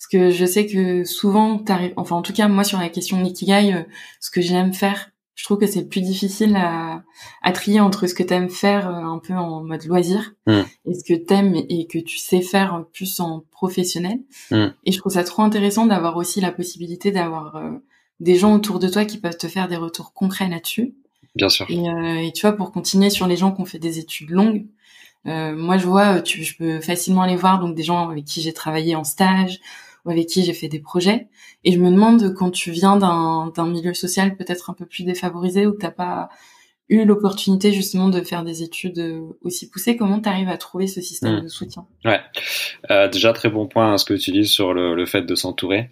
Parce 0.00 0.08
que 0.10 0.30
je 0.30 0.46
sais 0.46 0.66
que 0.66 1.04
souvent, 1.04 1.58
t'arrives, 1.58 1.92
enfin 1.96 2.16
en 2.16 2.22
tout 2.22 2.32
cas 2.32 2.48
moi 2.48 2.64
sur 2.64 2.78
la 2.78 2.88
question 2.88 3.20
Nikigai, 3.20 3.74
euh, 3.74 3.82
ce 4.18 4.30
que 4.30 4.40
j'aime 4.40 4.72
faire, 4.72 5.09
je 5.40 5.44
trouve 5.46 5.56
que 5.56 5.66
c'est 5.66 5.88
plus 5.88 6.02
difficile 6.02 6.54
à, 6.54 7.02
à 7.40 7.52
trier 7.52 7.80
entre 7.80 8.06
ce 8.06 8.12
que 8.12 8.22
t'aimes 8.22 8.50
faire 8.50 8.90
euh, 8.90 8.92
un 8.92 9.18
peu 9.18 9.32
en 9.32 9.64
mode 9.64 9.84
loisir 9.86 10.34
mm. 10.46 10.60
et 10.84 10.94
ce 10.94 11.02
que 11.02 11.18
t'aimes 11.18 11.54
et 11.56 11.86
que 11.86 11.98
tu 11.98 12.18
sais 12.18 12.42
faire 12.42 12.84
plus 12.92 13.20
en 13.20 13.44
professionnel. 13.50 14.18
Mm. 14.50 14.66
Et 14.84 14.92
je 14.92 14.98
trouve 14.98 15.12
ça 15.12 15.24
trop 15.24 15.40
intéressant 15.40 15.86
d'avoir 15.86 16.18
aussi 16.18 16.42
la 16.42 16.52
possibilité 16.52 17.10
d'avoir 17.10 17.62
des 18.20 18.36
gens 18.36 18.54
autour 18.54 18.78
de 18.78 18.88
toi 18.88 19.06
qui 19.06 19.16
peuvent 19.16 19.38
te 19.38 19.48
faire 19.48 19.66
des 19.66 19.76
retours 19.76 20.12
concrets 20.12 20.48
là-dessus. 20.48 20.94
Bien 21.34 21.48
sûr. 21.48 21.66
Et, 21.70 21.88
euh, 21.88 22.16
et, 22.16 22.32
tu 22.32 22.42
vois, 22.42 22.52
pour 22.52 22.70
continuer 22.70 23.08
sur 23.08 23.26
les 23.26 23.36
gens 23.36 23.52
qui 23.52 23.62
ont 23.62 23.66
fait 23.66 23.78
des 23.78 23.98
études 23.98 24.30
longues, 24.30 24.66
euh, 25.26 25.56
moi 25.56 25.78
je 25.78 25.86
vois, 25.86 26.20
tu, 26.20 26.44
je 26.44 26.56
peux 26.56 26.80
facilement 26.80 27.22
aller 27.22 27.36
voir 27.36 27.60
donc 27.60 27.74
des 27.74 27.82
gens 27.82 28.10
avec 28.10 28.26
qui 28.26 28.42
j'ai 28.42 28.52
travaillé 28.52 28.94
en 28.94 29.04
stage 29.04 29.60
ou 30.04 30.10
avec 30.10 30.26
qui 30.26 30.44
j'ai 30.44 30.52
fait 30.52 30.68
des 30.68 30.80
projets. 30.80 31.28
Et 31.64 31.72
je 31.72 31.78
me 31.78 31.90
demande 31.90 32.34
quand 32.34 32.50
tu 32.50 32.70
viens 32.70 32.96
d'un 32.96 33.66
milieu 33.66 33.94
social 33.94 34.36
peut-être 34.36 34.70
un 34.70 34.74
peu 34.74 34.86
plus 34.86 35.04
défavorisé 35.04 35.66
ou 35.66 35.72
que 35.72 35.78
t'as 35.78 35.90
pas 35.90 36.28
eu 36.88 37.04
l'opportunité 37.04 37.72
justement 37.72 38.08
de 38.08 38.20
faire 38.20 38.42
des 38.42 38.62
études 38.64 39.22
aussi 39.42 39.70
poussées, 39.70 39.96
comment 39.96 40.20
tu 40.20 40.28
arrives 40.28 40.48
à 40.48 40.56
trouver 40.56 40.88
ce 40.88 41.00
système 41.00 41.36
mmh. 41.36 41.42
de 41.42 41.48
soutien? 41.48 41.86
Ouais, 42.04 42.20
euh, 42.90 43.08
déjà 43.08 43.32
très 43.32 43.48
bon 43.48 43.68
point 43.68 43.92
hein, 43.92 43.98
ce 43.98 44.04
que 44.04 44.14
tu 44.14 44.32
dis 44.32 44.44
sur 44.44 44.74
le, 44.74 44.94
le 44.96 45.06
fait 45.06 45.22
de 45.22 45.34
s'entourer. 45.36 45.90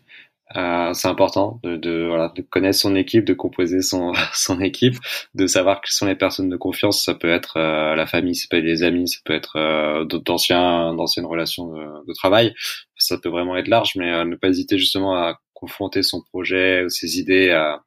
Euh, 0.56 0.94
c'est 0.94 1.08
important 1.08 1.61
de, 1.62 1.76
de, 1.76 2.06
voilà, 2.08 2.32
de 2.34 2.42
connaître 2.42 2.78
son 2.78 2.96
équipe, 2.96 3.24
de 3.24 3.34
composer 3.34 3.82
son, 3.82 4.12
son 4.32 4.61
équipe, 4.61 4.96
de 5.34 5.46
savoir 5.46 5.80
quelles 5.80 5.92
sont 5.92 6.06
les 6.06 6.14
personnes 6.14 6.48
de 6.48 6.56
confiance. 6.56 7.04
Ça 7.04 7.14
peut 7.14 7.30
être 7.30 7.58
euh, 7.58 7.94
la 7.94 8.06
famille, 8.06 8.34
ça 8.34 8.46
peut 8.50 8.58
être 8.58 8.64
les 8.64 8.82
amis, 8.82 9.08
ça 9.08 9.18
peut 9.24 9.34
être 9.34 9.56
euh, 9.56 10.04
d'anciens, 10.04 10.94
d'anciennes 10.94 11.26
relations 11.26 11.68
de, 11.68 12.06
de, 12.06 12.12
travail. 12.14 12.54
Ça 12.96 13.18
peut 13.18 13.28
vraiment 13.28 13.56
être 13.56 13.68
large, 13.68 13.92
mais 13.96 14.11
euh, 14.11 14.24
ne 14.24 14.37
pas 14.37 14.48
hésiter 14.48 14.78
justement 14.78 15.14
à 15.14 15.38
confronter 15.52 16.02
son 16.02 16.22
projet, 16.22 16.84
ses 16.88 17.18
idées 17.18 17.50
à, 17.50 17.82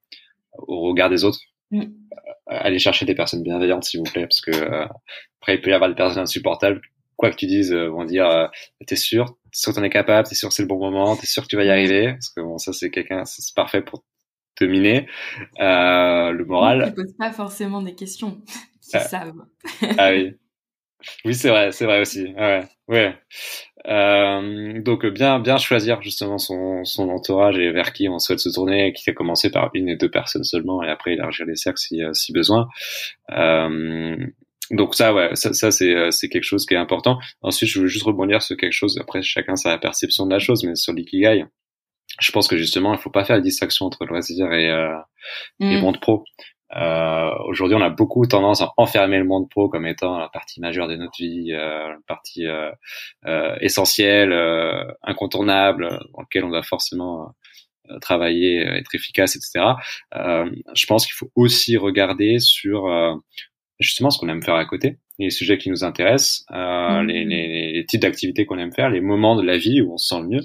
au 0.54 0.82
regard 0.82 1.10
des 1.10 1.24
autres. 1.24 1.39
Mm. 1.71 1.86
Aller 2.47 2.80
chercher 2.80 3.06
des 3.06 3.15
personnes 3.15 3.43
bienveillantes, 3.43 3.86
s'il 3.86 4.02
vous 4.02 4.12
plaît, 4.12 4.28
parce 4.28 4.41
que 4.41 4.52
après 5.41 5.56
il 5.56 5.62
peut 5.62 5.69
y 5.69 5.74
avoir 5.74 5.89
des 5.89 5.95
personnes 5.95 6.21
insupportables 6.21 6.82
quoi 7.21 7.29
que 7.29 7.36
tu 7.36 7.45
dises, 7.45 7.71
euh, 7.71 7.88
vont 7.88 8.03
dire 8.03 8.27
euh, 8.27 8.47
t'es 8.88 8.95
sûr, 8.95 9.38
t'es 9.51 9.60
sûr 9.60 9.71
que 9.71 9.77
t'en 9.77 9.84
es 9.84 9.91
capable, 9.91 10.27
t'es 10.27 10.34
sûr 10.34 10.49
que 10.49 10.55
c'est 10.55 10.63
le 10.63 10.67
bon 10.67 10.79
moment, 10.79 11.15
t'es 11.15 11.27
sûr 11.27 11.43
que 11.43 11.47
tu 11.47 11.55
vas 11.55 11.63
y 11.63 11.69
arriver, 11.69 12.13
parce 12.13 12.29
que 12.29 12.41
bon 12.41 12.57
ça 12.57 12.73
c'est 12.73 12.89
quelqu'un, 12.89 13.23
c'est 13.25 13.53
parfait 13.55 13.81
pour 13.81 14.03
te 14.55 14.65
miner 14.65 15.07
euh, 15.60 16.31
le 16.31 16.43
moral. 16.45 16.86
Ils 16.88 16.93
posent 16.95 17.15
pas 17.17 17.31
forcément 17.31 17.84
des 17.84 17.93
questions, 17.93 18.41
ils 18.91 18.97
ah. 18.97 18.99
savent. 19.01 19.45
ah 19.99 20.12
oui, 20.12 20.34
oui 21.23 21.36
c'est 21.36 21.49
vrai, 21.49 21.71
c'est 21.71 21.86
vrai 21.86 22.01
aussi. 22.01 22.34
ouais, 22.36 22.63
ouais. 22.88 23.15
Euh, 23.88 24.79
donc 24.81 25.07
bien 25.07 25.39
bien 25.39 25.57
choisir 25.57 26.03
justement 26.03 26.38
son, 26.38 26.84
son 26.86 27.10
entourage 27.10 27.57
et 27.57 27.71
vers 27.71 27.93
qui 27.93 28.10
on 28.10 28.19
souhaite 28.19 28.39
se 28.39 28.49
tourner, 28.49 28.93
qui 28.93 29.10
a 29.10 29.13
commencé 29.13 29.49
par 29.49 29.69
une 29.73 29.89
et 29.89 29.95
deux 29.95 30.10
personnes 30.10 30.43
seulement 30.43 30.84
et 30.84 30.89
après 30.89 31.13
élargir 31.13 31.45
les 31.45 31.55
cercles 31.55 31.79
si, 31.79 32.03
euh, 32.03 32.13
si 32.13 32.31
besoin. 32.34 32.67
Euh, 33.31 34.17
donc 34.69 34.95
ça, 34.95 35.13
ouais, 35.13 35.36
ça, 35.36 35.54
ça 35.54 35.71
c'est 35.71 35.93
euh, 35.95 36.12
c'est 36.12 36.30
quelque 36.30 36.43
chose 36.43 36.65
qui 36.65 36.74
est 36.76 36.78
important. 36.78 37.19
Ensuite, 37.41 37.69
je 37.69 37.82
veux 37.82 37.88
juste 37.88 38.06
rebondir 38.06 38.41
sur 38.41 38.56
quelque 38.56 38.74
chose. 38.74 38.97
Après, 39.02 39.21
chacun 39.21 39.56
sa 39.56 39.78
perception 39.78 40.26
de 40.26 40.32
la 40.32 40.39
chose, 40.39 40.63
mais 40.63 40.76
sur 40.76 40.93
l'ikigai, 40.93 41.45
je 42.19 42.32
pense 42.32 42.47
que 42.47 42.58
justement, 42.58 42.93
il 42.93 43.00
faut 43.00 43.10
pas 43.10 43.26
faire 43.26 43.36
la 43.36 43.41
distinction 43.41 43.86
entre 43.86 44.06
loisir 44.06 44.52
et, 44.54 44.69
euh, 44.69 44.95
et 45.60 45.78
mm. 45.78 45.82
monde 45.82 46.00
pro. 46.00 46.24
Euh, 46.76 47.32
Aujourd'hui, 47.47 47.76
on 47.76 47.82
a 47.82 47.89
beaucoup 47.89 48.26
tendance 48.26 48.62
à 48.62 48.71
enfermer 48.78 49.17
le 49.17 49.26
monde 49.26 49.50
pro 49.50 49.69
comme 49.69 49.86
étant 49.86 50.17
la 50.17 50.30
partie 50.30 50.62
majeure 50.62 50.88
de 50.88 50.95
notre 50.95 51.17
vie, 51.17 51.52
euh, 51.52 51.89
la 51.89 51.97
partie 52.08 52.47
euh, 52.47 52.71
euh 53.26 53.56
essentielle, 53.60 54.34
incontournable, 55.04 55.89
dans 56.13 56.21
laquelle 56.21 56.45
on 56.45 56.50
doit 56.50 56.63
forcément 56.63 57.34
travailler, 58.00 58.62
être 58.62 58.95
efficace, 58.95 59.36
etc. 59.36 59.74
je 60.13 60.86
pense 60.86 61.06
qu'il 61.06 61.15
faut 61.15 61.30
aussi 61.36 61.76
regarder 61.76 62.39
sur 62.39 62.88
justement 63.82 64.10
ce 64.10 64.20
qu'on 64.20 64.30
aime 64.30 64.44
faire 64.44 64.56
à 64.56 64.65
côté, 64.65 64.98
les 65.20 65.30
sujets 65.30 65.58
qui 65.58 65.70
nous 65.70 65.84
intéressent, 65.84 66.46
euh, 66.52 67.02
mmh. 67.02 67.08
les, 67.08 67.26
les, 67.26 67.72
les, 67.74 67.86
types 67.86 68.02
d'activités 68.02 68.46
qu'on 68.46 68.58
aime 68.58 68.74
faire, 68.74 68.89
les 68.89 69.02
moments 69.02 69.36
de 69.36 69.44
la 69.44 69.58
vie 69.58 69.82
où 69.82 69.94
on 69.94 69.98
se 69.98 70.08
sent 70.08 70.22
le 70.22 70.28
mieux, 70.28 70.41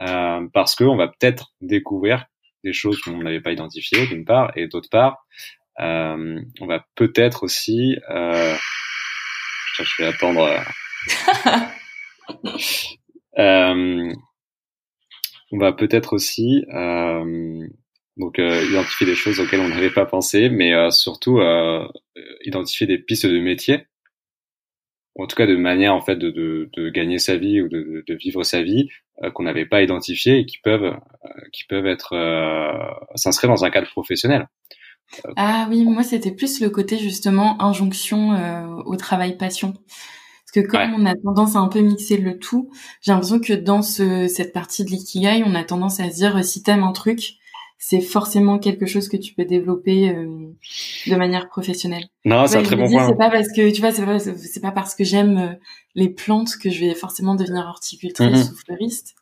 euh, 0.00 0.46
parce 0.52 0.74
qu'on 0.74 0.96
va 0.96 1.08
peut-être 1.08 1.52
découvrir 1.60 2.26
des 2.64 2.72
choses 2.72 3.00
qu'on 3.00 3.22
n'avait 3.22 3.40
pas 3.40 3.52
identifiées 3.52 4.06
d'une 4.06 4.24
part, 4.24 4.52
et 4.56 4.68
d'autre 4.68 4.88
part, 4.90 5.26
euh, 5.80 6.40
on 6.60 6.66
va 6.66 6.84
peut-être 6.94 7.42
aussi, 7.44 7.96
euh, 8.10 8.54
je 9.78 10.02
vais 10.02 10.08
attendre. 10.08 10.48
euh, 13.38 14.12
on 15.52 15.58
va 15.58 15.72
peut-être 15.72 16.12
aussi 16.12 16.64
euh, 16.74 17.66
donc 18.18 18.38
euh, 18.38 18.64
identifier 18.68 19.06
des 19.06 19.14
choses 19.14 19.40
auxquelles 19.40 19.60
on 19.60 19.68
n'avait 19.68 19.90
pas 19.90 20.04
pensé, 20.04 20.48
mais 20.48 20.74
euh, 20.74 20.90
surtout 20.90 21.38
euh, 21.38 21.86
identifier 22.44 22.86
des 22.86 22.98
pistes 22.98 23.26
de 23.26 23.38
métier, 23.38 23.86
en 25.16 25.26
tout 25.26 25.36
cas 25.36 25.46
de 25.46 25.56
manière 25.56 25.94
en 25.94 26.00
fait 26.00 26.16
de, 26.16 26.30
de, 26.30 26.68
de 26.76 26.90
gagner 26.90 27.18
sa 27.18 27.36
vie 27.36 27.62
ou 27.62 27.68
de, 27.68 28.04
de 28.06 28.14
vivre 28.14 28.42
sa 28.42 28.62
vie 28.62 28.88
qu'on 29.34 29.42
n'avait 29.42 29.66
pas 29.66 29.82
identifié 29.82 30.38
et 30.38 30.46
qui 30.46 30.58
peuvent 30.58 30.96
qui 31.52 31.64
peuvent 31.64 31.88
être 31.88 32.14
s'inscrire 33.16 33.50
dans 33.50 33.64
un 33.64 33.70
cadre 33.70 33.88
professionnel. 33.88 34.46
Ah 35.34 35.66
oui, 35.70 35.84
moi 35.84 36.04
c'était 36.04 36.30
plus 36.30 36.60
le 36.60 36.70
côté 36.70 36.98
justement 36.98 37.60
injonction 37.60 38.84
au 38.86 38.94
travail 38.94 39.36
passion. 39.36 39.72
Parce 39.72 40.64
que 40.64 40.70
comme 40.70 40.94
on 40.94 41.04
a 41.04 41.16
tendance 41.16 41.56
à 41.56 41.58
un 41.58 41.66
peu 41.66 41.80
mixer 41.80 42.16
le 42.16 42.38
tout, 42.38 42.70
j'ai 43.00 43.10
l'impression 43.10 43.40
que 43.40 43.54
dans 43.54 43.82
ce, 43.82 44.28
cette 44.28 44.52
partie 44.52 44.84
de 44.84 44.90
l'ikigai, 44.90 45.42
on 45.44 45.56
a 45.56 45.64
tendance 45.64 45.98
à 45.98 46.08
se 46.10 46.14
dire 46.14 46.44
si 46.44 46.62
t'aimes 46.62 46.84
un 46.84 46.92
truc, 46.92 47.38
c'est 47.78 48.00
forcément 48.00 48.58
quelque 48.58 48.86
chose 48.86 49.08
que 49.08 49.16
tu 49.16 49.34
peux 49.34 49.44
développer 49.44 50.10
euh, 50.10 50.52
de 51.06 51.14
manière 51.14 51.48
professionnelle. 51.48 52.04
Non, 52.24 52.46
c'est 52.46 52.58
un 52.58 52.62
très 52.62 52.74
bon 52.74 52.90
point. 52.90 53.06
C'est 53.06 53.16
pas 53.16 53.30
parce 53.30 53.48
que 53.52 53.70
tu 53.70 53.80
vois, 53.80 53.92
c'est 53.92 54.04
pas, 54.04 54.18
c'est 54.18 54.60
pas 54.60 54.72
parce 54.72 54.96
que 54.96 55.04
j'aime 55.04 55.38
euh, 55.38 55.54
les 55.94 56.08
plantes 56.08 56.56
que 56.60 56.70
je 56.70 56.80
vais 56.80 56.94
forcément 56.94 57.36
devenir 57.36 57.64
horticultrice 57.66 58.50
ou 58.50 58.56
fleuriste. 58.56 59.14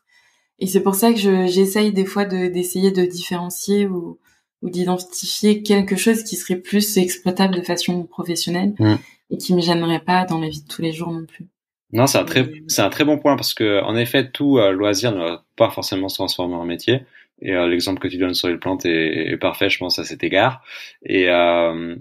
Et 0.59 0.65
c'est 0.65 0.81
pour 0.81 0.95
ça 0.95 1.13
que 1.13 1.19
j'essaye 1.19 1.93
des 1.93 2.05
fois 2.05 2.25
de, 2.25 2.47
d'essayer 2.47 2.89
de 2.89 3.05
différencier 3.05 3.85
ou, 3.85 4.17
ou 4.63 4.71
d'identifier 4.71 5.61
quelque 5.61 5.95
chose 5.95 6.23
qui 6.23 6.35
serait 6.35 6.55
plus 6.55 6.97
exploitable 6.97 7.55
de 7.55 7.61
façon 7.61 8.03
professionnelle 8.05 8.73
mm. 8.79 8.95
et 9.29 9.37
qui 9.37 9.53
me 9.53 9.61
gênerait 9.61 9.99
pas 9.99 10.25
dans 10.25 10.39
la 10.39 10.49
vie 10.49 10.63
de 10.63 10.67
tous 10.67 10.81
les 10.81 10.93
jours 10.93 11.11
non 11.11 11.25
plus. 11.27 11.47
Non, 11.93 12.07
c'est 12.07 12.17
un 12.17 12.25
très, 12.25 12.51
c'est 12.67 12.81
un 12.81 12.89
très 12.89 13.05
bon 13.05 13.19
point 13.19 13.35
parce 13.35 13.53
que 13.53 13.83
en 13.83 13.95
effet, 13.95 14.29
tout 14.29 14.57
euh, 14.57 14.71
loisir 14.71 15.11
ne 15.13 15.19
va 15.19 15.45
pas 15.55 15.69
forcément 15.69 16.09
se 16.09 16.15
transformer 16.15 16.55
en 16.55 16.65
métier. 16.65 17.01
Et 17.41 17.53
euh, 17.53 17.67
l'exemple 17.67 17.99
que 17.99 18.07
tu 18.07 18.17
donnes 18.17 18.33
sur 18.33 18.47
les 18.47 18.57
plantes 18.57 18.85
est, 18.85 19.37
parfait, 19.37 19.69
je 19.69 19.77
pense, 19.77 19.99
à 19.99 20.03
cet 20.03 20.23
égard. 20.23 20.63
Et, 21.03 21.29
euh, 21.29 21.95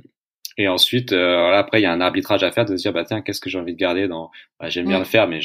et 0.57 0.69
ensuite, 0.69 1.13
euh, 1.13 1.53
après, 1.53 1.81
il 1.81 1.83
y 1.83 1.87
a 1.87 1.93
un 1.93 2.01
arbitrage 2.01 2.43
à 2.43 2.51
faire 2.51 2.65
de 2.65 2.77
se 2.77 2.83
dire, 2.83 2.93
bah 2.93 3.05
tiens, 3.05 3.21
qu'est-ce 3.21 3.41
que 3.41 3.51
j'ai 3.51 3.59
envie 3.59 3.75
de 3.75 3.79
garder 3.79 4.09
dans... 4.09 4.31
Bah, 4.59 4.69
j'aime 4.69 4.87
bien 4.87 4.99
le 4.99 5.05
faire, 5.05 5.29
mais 5.29 5.41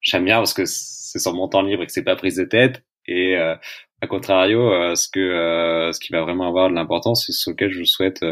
j'aime 0.00 0.24
bien 0.24 0.36
parce 0.36 0.54
que 0.54 0.64
c'est 0.64 1.18
sur 1.18 1.34
mon 1.34 1.48
temps 1.48 1.62
libre 1.62 1.82
et 1.82 1.86
que 1.86 1.92
c'est 1.92 2.04
pas 2.04 2.16
prise 2.16 2.36
de 2.36 2.44
tête. 2.44 2.82
Et 3.06 3.36
euh, 3.36 3.54
à 4.00 4.06
contrario, 4.06 4.94
ce 4.94 5.08
que 5.08 5.90
ce 5.92 6.00
qui 6.00 6.12
va 6.12 6.22
vraiment 6.22 6.48
avoir 6.48 6.68
de 6.68 6.74
l'importance, 6.74 7.26
c'est 7.26 7.32
sur 7.32 7.52
lequel 7.52 7.70
je 7.70 7.84
souhaite 7.84 8.24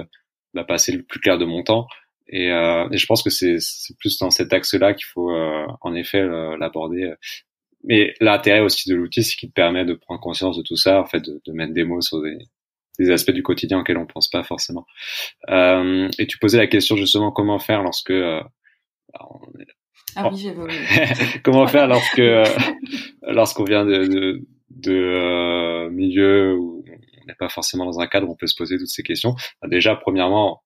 bah, 0.52 0.64
passer 0.64 0.92
le 0.92 1.02
plus 1.02 1.20
clair 1.20 1.38
de 1.38 1.44
mon 1.44 1.62
temps. 1.62 1.86
Et, 2.28 2.48
et 2.48 2.96
je 2.96 3.06
pense 3.06 3.22
que 3.22 3.30
c'est 3.30 3.58
plus 3.98 4.18
dans 4.18 4.30
cet 4.30 4.52
axe-là 4.52 4.94
qu'il 4.94 5.06
faut 5.06 5.30
en 5.32 5.94
effet 5.94 6.22
l'aborder 6.58 7.14
mais 7.85 8.14
l'intérêt 8.20 8.61
aussi 8.61 8.88
de 8.88 8.94
l'outil, 8.94 9.23
c'est 9.23 9.37
qu'il 9.37 9.51
te 9.51 9.55
permet 9.55 9.85
de 9.85 9.94
prendre 9.94 10.20
conscience 10.20 10.57
de 10.57 10.62
tout 10.62 10.77
ça, 10.77 11.01
en 11.01 11.07
fait, 11.07 11.20
de, 11.20 11.40
de 11.44 11.53
mettre 11.53 11.73
des 11.73 11.85
mots 11.85 12.01
sur 12.01 12.23
des, 12.23 12.38
des, 12.99 13.11
aspects 13.11 13.31
du 13.31 13.42
quotidien 13.42 13.81
auxquels 13.81 13.99
on 13.99 14.07
pense 14.07 14.29
pas 14.29 14.42
forcément. 14.42 14.87
Euh, 15.51 16.09
et 16.18 16.27
tu 16.27 16.38
posais 16.38 16.59
la 16.59 16.66
question 16.66 16.97
justement 16.97 17.31
comment 17.31 17.59
faire 17.59 17.83
lorsque 17.83 18.11
euh, 18.11 18.40
ah 20.16 20.31
oui, 20.33 20.49
comment 21.42 21.66
faire 21.66 21.87
lorsque 21.88 22.18
euh, 22.18 22.44
lorsqu'on 23.23 23.64
vient 23.64 23.85
de, 23.85 24.07
de, 24.07 24.47
de 24.70 24.92
euh, 24.92 25.90
milieu 25.90 26.57
où 26.57 26.85
on 26.87 27.27
n'est 27.27 27.35
pas 27.35 27.49
forcément 27.49 27.85
dans 27.85 28.01
un 28.01 28.07
cadre 28.07 28.29
où 28.29 28.33
on 28.33 28.37
peut 28.37 28.47
se 28.47 28.55
poser 28.57 28.79
toutes 28.79 28.88
ces 28.88 29.03
questions? 29.03 29.35
Bah, 29.61 29.68
déjà, 29.68 29.97
premièrement, 29.97 30.62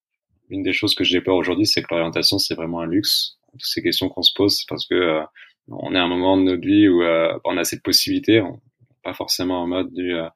une 0.51 0.63
des 0.63 0.73
choses 0.73 0.95
que 0.95 1.05
j'ai 1.05 1.21
peur 1.21 1.37
aujourd'hui, 1.37 1.67
c'est 1.67 1.83
que 1.83 1.89
l'orientation 1.91 2.39
c'est 2.39 2.55
vraiment 2.55 2.81
un 2.81 2.87
luxe. 2.87 3.39
Toutes 3.53 3.63
ces 3.63 3.83
questions 3.83 4.09
qu'on 4.09 4.23
se 4.23 4.33
pose, 4.35 4.65
parce 4.69 4.87
que 4.87 4.95
euh, 4.95 5.23
on 5.71 5.95
est 5.95 5.99
à 5.99 6.05
un 6.05 6.09
moment 6.09 6.37
de 6.37 6.43
notre 6.43 6.67
vie 6.67 6.89
où 6.89 7.03
euh, 7.03 7.39
on 7.45 7.57
a 7.57 7.65
cette 7.65 7.83
possibilité, 7.83 8.41
on, 8.41 8.61
pas 9.03 9.15
forcément 9.15 9.63
en 9.63 9.67
mode 9.67 9.93
du 9.93 10.15
euh, 10.15 10.29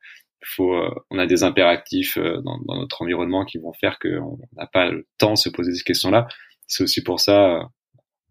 faut, 0.44 0.74
euh, 0.74 0.90
on 1.10 1.18
a 1.18 1.26
des 1.26 1.44
impératifs 1.44 2.18
dans, 2.18 2.58
dans, 2.66 2.76
notre 2.80 3.02
environnement 3.02 3.44
qui 3.44 3.58
vont 3.58 3.72
faire 3.72 3.98
qu'on 3.98 4.38
n'a 4.56 4.66
pas 4.66 4.90
le 4.90 5.06
temps 5.18 5.34
de 5.34 5.38
se 5.38 5.48
poser 5.48 5.72
ces 5.72 5.84
questions-là. 5.84 6.26
C'est 6.66 6.82
aussi 6.82 7.02
pour 7.02 7.20
ça, 7.20 7.70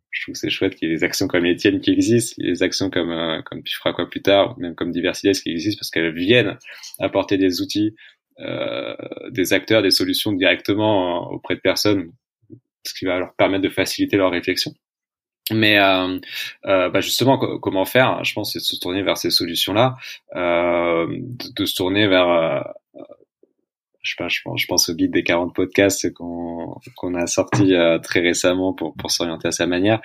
je 0.09 0.23
trouve 0.23 0.35
c'est 0.35 0.49
chouette 0.49 0.75
qu'il 0.75 0.89
y 0.89 0.91
ait 0.91 0.95
des 0.95 1.03
actions 1.03 1.27
comme 1.27 1.45
les 1.45 1.55
tiennes 1.55 1.79
qui 1.79 1.91
existent, 1.91 2.35
des 2.43 2.63
actions 2.63 2.89
comme 2.89 3.41
comme 3.45 3.63
tu 3.63 3.77
feras 3.77 3.93
quoi 3.93 4.09
plus 4.09 4.21
tard, 4.21 4.57
même 4.59 4.75
comme 4.75 4.91
Diversité 4.91 5.31
qui 5.31 5.51
existent 5.51 5.79
parce 5.79 5.89
qu'elles 5.89 6.13
viennent 6.13 6.57
apporter 6.99 7.37
des 7.37 7.61
outils, 7.61 7.95
euh, 8.39 8.95
des 9.29 9.53
acteurs, 9.53 9.83
des 9.83 9.91
solutions 9.91 10.31
directement 10.31 11.29
auprès 11.31 11.55
de 11.55 11.59
personnes, 11.59 12.11
ce 12.85 12.93
qui 12.97 13.05
va 13.05 13.19
leur 13.19 13.35
permettre 13.35 13.63
de 13.63 13.69
faciliter 13.69 14.17
leur 14.17 14.31
réflexion. 14.31 14.73
Mais 15.49 15.79
euh, 15.79 16.19
euh, 16.65 16.89
bah 16.89 17.01
justement, 17.01 17.37
comment 17.37 17.85
faire 17.85 18.23
Je 18.23 18.33
pense 18.33 18.53
c'est 18.53 18.59
de 18.59 18.63
se 18.63 18.79
tourner 18.79 19.01
vers 19.01 19.17
ces 19.17 19.31
solutions-là, 19.31 19.97
euh, 20.35 21.07
de, 21.09 21.65
se 21.65 21.75
tourner 21.75 22.07
vers, 22.07 22.29
euh, 22.29 22.61
je, 24.03 24.11
sais 24.11 24.15
pas, 24.17 24.29
je, 24.29 24.39
pense, 24.43 24.61
je 24.61 24.67
pense 24.67 24.89
au 24.89 24.93
guide 24.93 25.11
des 25.11 25.23
40 25.23 25.53
podcasts 25.53 26.13
qu'on 26.13 26.75
qu'on 26.95 27.15
a 27.15 27.25
sorti 27.27 27.73
euh, 27.73 27.97
très 27.97 28.19
récemment 28.19 28.73
pour, 28.73 28.93
pour 28.95 29.11
s'orienter 29.11 29.47
à 29.47 29.51
sa 29.51 29.65
manière, 29.65 29.99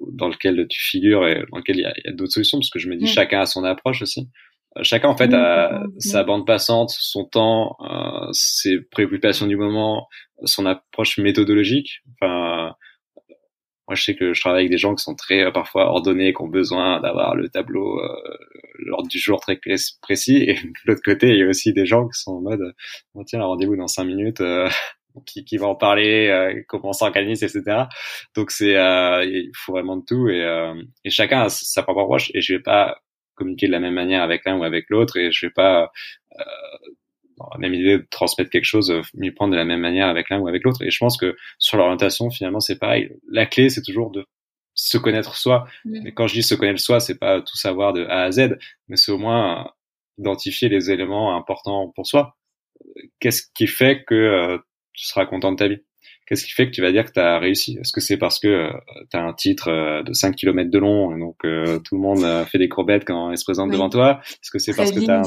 dans 0.00 0.28
lequel 0.28 0.66
tu 0.68 0.80
figures 0.80 1.28
et 1.28 1.44
dans 1.52 1.58
lequel 1.58 1.76
il 1.76 1.82
y 1.82 1.84
a, 1.84 1.92
a 2.06 2.12
d'autres 2.12 2.32
solutions, 2.32 2.58
parce 2.58 2.70
que 2.70 2.78
je 2.78 2.88
me 2.88 2.96
dis 2.96 3.04
mm. 3.04 3.08
chacun 3.08 3.40
a 3.40 3.46
son 3.46 3.64
approche 3.64 4.02
aussi. 4.02 4.28
Chacun 4.82 5.08
en 5.08 5.16
fait 5.16 5.32
a 5.34 5.82
sa 5.98 6.22
bande 6.24 6.46
passante, 6.46 6.90
son 6.90 7.24
temps, 7.24 7.76
ses 8.32 8.80
préoccupations 8.80 9.46
du 9.46 9.56
moment, 9.56 10.08
son 10.44 10.66
approche 10.66 11.18
méthodologique. 11.18 12.02
Enfin, 12.14 12.76
moi, 13.88 13.94
je 13.94 14.04
sais 14.04 14.14
que 14.14 14.34
je 14.34 14.40
travaille 14.40 14.60
avec 14.60 14.70
des 14.70 14.78
gens 14.78 14.94
qui 14.94 15.02
sont 15.02 15.14
très 15.14 15.44
euh, 15.44 15.50
parfois 15.50 15.86
ordonnés, 15.86 16.34
qui 16.34 16.42
ont 16.42 16.48
besoin 16.48 17.00
d'avoir 17.00 17.34
le 17.34 17.48
tableau, 17.48 17.98
euh, 17.98 18.38
l'ordre 18.80 19.08
du 19.08 19.18
jour 19.18 19.40
très 19.40 19.58
précis. 20.02 20.44
Et 20.46 20.54
de 20.54 20.70
l'autre 20.86 21.00
côté, 21.02 21.28
il 21.28 21.38
y 21.38 21.42
a 21.42 21.48
aussi 21.48 21.72
des 21.72 21.86
gens 21.86 22.06
qui 22.06 22.20
sont 22.20 22.32
en 22.32 22.40
mode, 22.42 22.74
on 23.14 23.24
tient 23.24 23.40
un 23.40 23.46
rendez-vous 23.46 23.76
dans 23.76 23.88
cinq 23.88 24.04
minutes. 24.04 24.40
Euh, 24.42 24.68
qui, 25.26 25.44
qui 25.44 25.56
va 25.56 25.66
en 25.66 25.74
parler, 25.74 26.28
euh, 26.28 26.62
comment 26.68 26.92
s'organise, 26.92 27.42
etc. 27.42 27.86
Donc 28.36 28.52
c'est, 28.52 28.74
il 28.74 29.50
faut 29.56 29.72
vraiment 29.72 29.96
de 29.96 30.04
tout 30.04 30.28
et, 30.28 30.72
et 31.04 31.10
chacun 31.10 31.40
a 31.40 31.48
sa 31.48 31.82
propre 31.82 32.02
approche. 32.02 32.30
Et 32.34 32.40
je 32.40 32.54
vais 32.54 32.62
pas 32.62 33.00
communiquer 33.34 33.66
de 33.66 33.72
la 33.72 33.80
même 33.80 33.94
manière 33.94 34.22
avec 34.22 34.44
l'un 34.44 34.56
ou 34.58 34.62
avec 34.62 34.86
l'autre 34.90 35.16
et 35.16 35.32
je 35.32 35.46
vais 35.46 35.52
pas 35.52 35.90
la 37.52 37.58
même 37.58 37.74
idée 37.74 37.98
de 37.98 38.06
transmettre 38.10 38.50
quelque 38.50 38.64
chose, 38.64 38.90
euh, 38.90 39.02
m'y 39.14 39.30
prendre 39.30 39.52
de 39.52 39.56
la 39.56 39.64
même 39.64 39.80
manière 39.80 40.08
avec 40.08 40.30
l'un 40.30 40.38
ou 40.38 40.48
avec 40.48 40.62
l'autre. 40.64 40.82
Et 40.82 40.90
je 40.90 40.98
pense 40.98 41.16
que 41.16 41.36
sur 41.58 41.76
l'orientation, 41.78 42.30
finalement, 42.30 42.60
c'est 42.60 42.78
pareil. 42.78 43.10
La 43.30 43.46
clé, 43.46 43.68
c'est 43.70 43.82
toujours 43.82 44.10
de 44.10 44.24
se 44.74 44.96
connaître 44.98 45.36
soi. 45.36 45.66
Mais 45.84 46.12
quand 46.12 46.26
je 46.26 46.34
dis 46.34 46.42
se 46.42 46.54
connaître 46.54 46.80
soi, 46.80 47.00
c'est 47.00 47.18
pas 47.18 47.40
tout 47.40 47.56
savoir 47.56 47.92
de 47.92 48.04
A 48.06 48.22
à 48.22 48.30
Z, 48.30 48.56
mais 48.88 48.96
c'est 48.96 49.12
au 49.12 49.18
moins 49.18 49.70
identifier 50.18 50.68
les 50.68 50.90
éléments 50.90 51.36
importants 51.36 51.92
pour 51.94 52.06
soi. 52.06 52.36
Qu'est-ce 53.20 53.42
qui 53.54 53.66
fait 53.66 54.04
que 54.04 54.14
euh, 54.14 54.58
tu 54.92 55.06
seras 55.06 55.26
content 55.26 55.52
de 55.52 55.56
ta 55.56 55.68
vie? 55.68 55.82
Qu'est-ce 56.28 56.44
qui 56.44 56.52
fait 56.52 56.66
que 56.66 56.72
tu 56.72 56.82
vas 56.82 56.92
dire 56.92 57.04
que 57.04 57.12
tu 57.12 57.20
as 57.20 57.38
réussi? 57.38 57.78
Est-ce 57.80 57.92
que 57.92 58.00
c'est 58.00 58.18
parce 58.18 58.38
que 58.38 58.48
euh, 58.48 58.70
tu 59.10 59.16
as 59.16 59.22
un 59.22 59.32
titre 59.32 60.02
de 60.02 60.12
5 60.12 60.36
km 60.36 60.70
de 60.70 60.78
long, 60.78 61.16
et 61.16 61.18
donc 61.18 61.36
tout 61.84 61.94
le 61.94 62.00
monde 62.00 62.46
fait 62.46 62.58
des 62.58 62.68
courbettes 62.68 63.04
quand 63.06 63.30
il 63.30 63.38
se 63.38 63.44
présente 63.44 63.70
devant 63.70 63.88
toi? 63.88 64.20
Est-ce 64.24 64.50
que 64.50 64.58
c'est 64.58 64.74
parce 64.74 64.92
que 64.92 65.00
tu 65.00 65.10
as 65.10 65.20
un... 65.20 65.22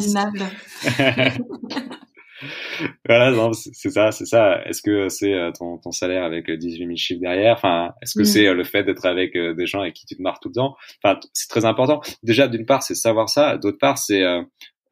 voilà, 3.06 3.52
c'est 3.54 3.90
ça, 3.90 4.12
c'est 4.12 4.26
ça. 4.26 4.64
Est-ce 4.66 4.82
que 4.82 5.10
c'est 5.10 5.34
euh, 5.34 5.52
ton, 5.52 5.78
ton, 5.78 5.92
salaire 5.92 6.24
avec 6.24 6.50
18 6.50 6.84
euh, 6.84 6.86
000 6.88 6.96
chiffres 6.96 7.22
derrière? 7.22 7.54
Enfin, 7.54 7.92
est-ce 8.02 8.16
que 8.16 8.24
mm. 8.24 8.26
c'est 8.26 8.48
euh, 8.48 8.54
le 8.54 8.64
fait 8.64 8.84
d'être 8.84 9.06
avec 9.06 9.34
des 9.34 9.66
gens 9.66 9.82
avec 9.82 9.94
qui 9.94 10.06
tu 10.06 10.16
te 10.16 10.22
marres 10.22 10.40
tout 10.40 10.50
le 10.50 10.56
temps? 10.56 10.76
Enfin, 11.04 11.20
c'est 11.34 11.50
très 11.50 11.66
important. 11.66 12.02
Déjà, 12.24 12.48
d'une 12.48 12.66
part, 12.66 12.84
c'est 12.84 12.96
savoir 12.96 13.30
ça. 13.30 13.58
D'autre 13.58 13.78
part, 13.80 13.98
c'est 13.98 14.24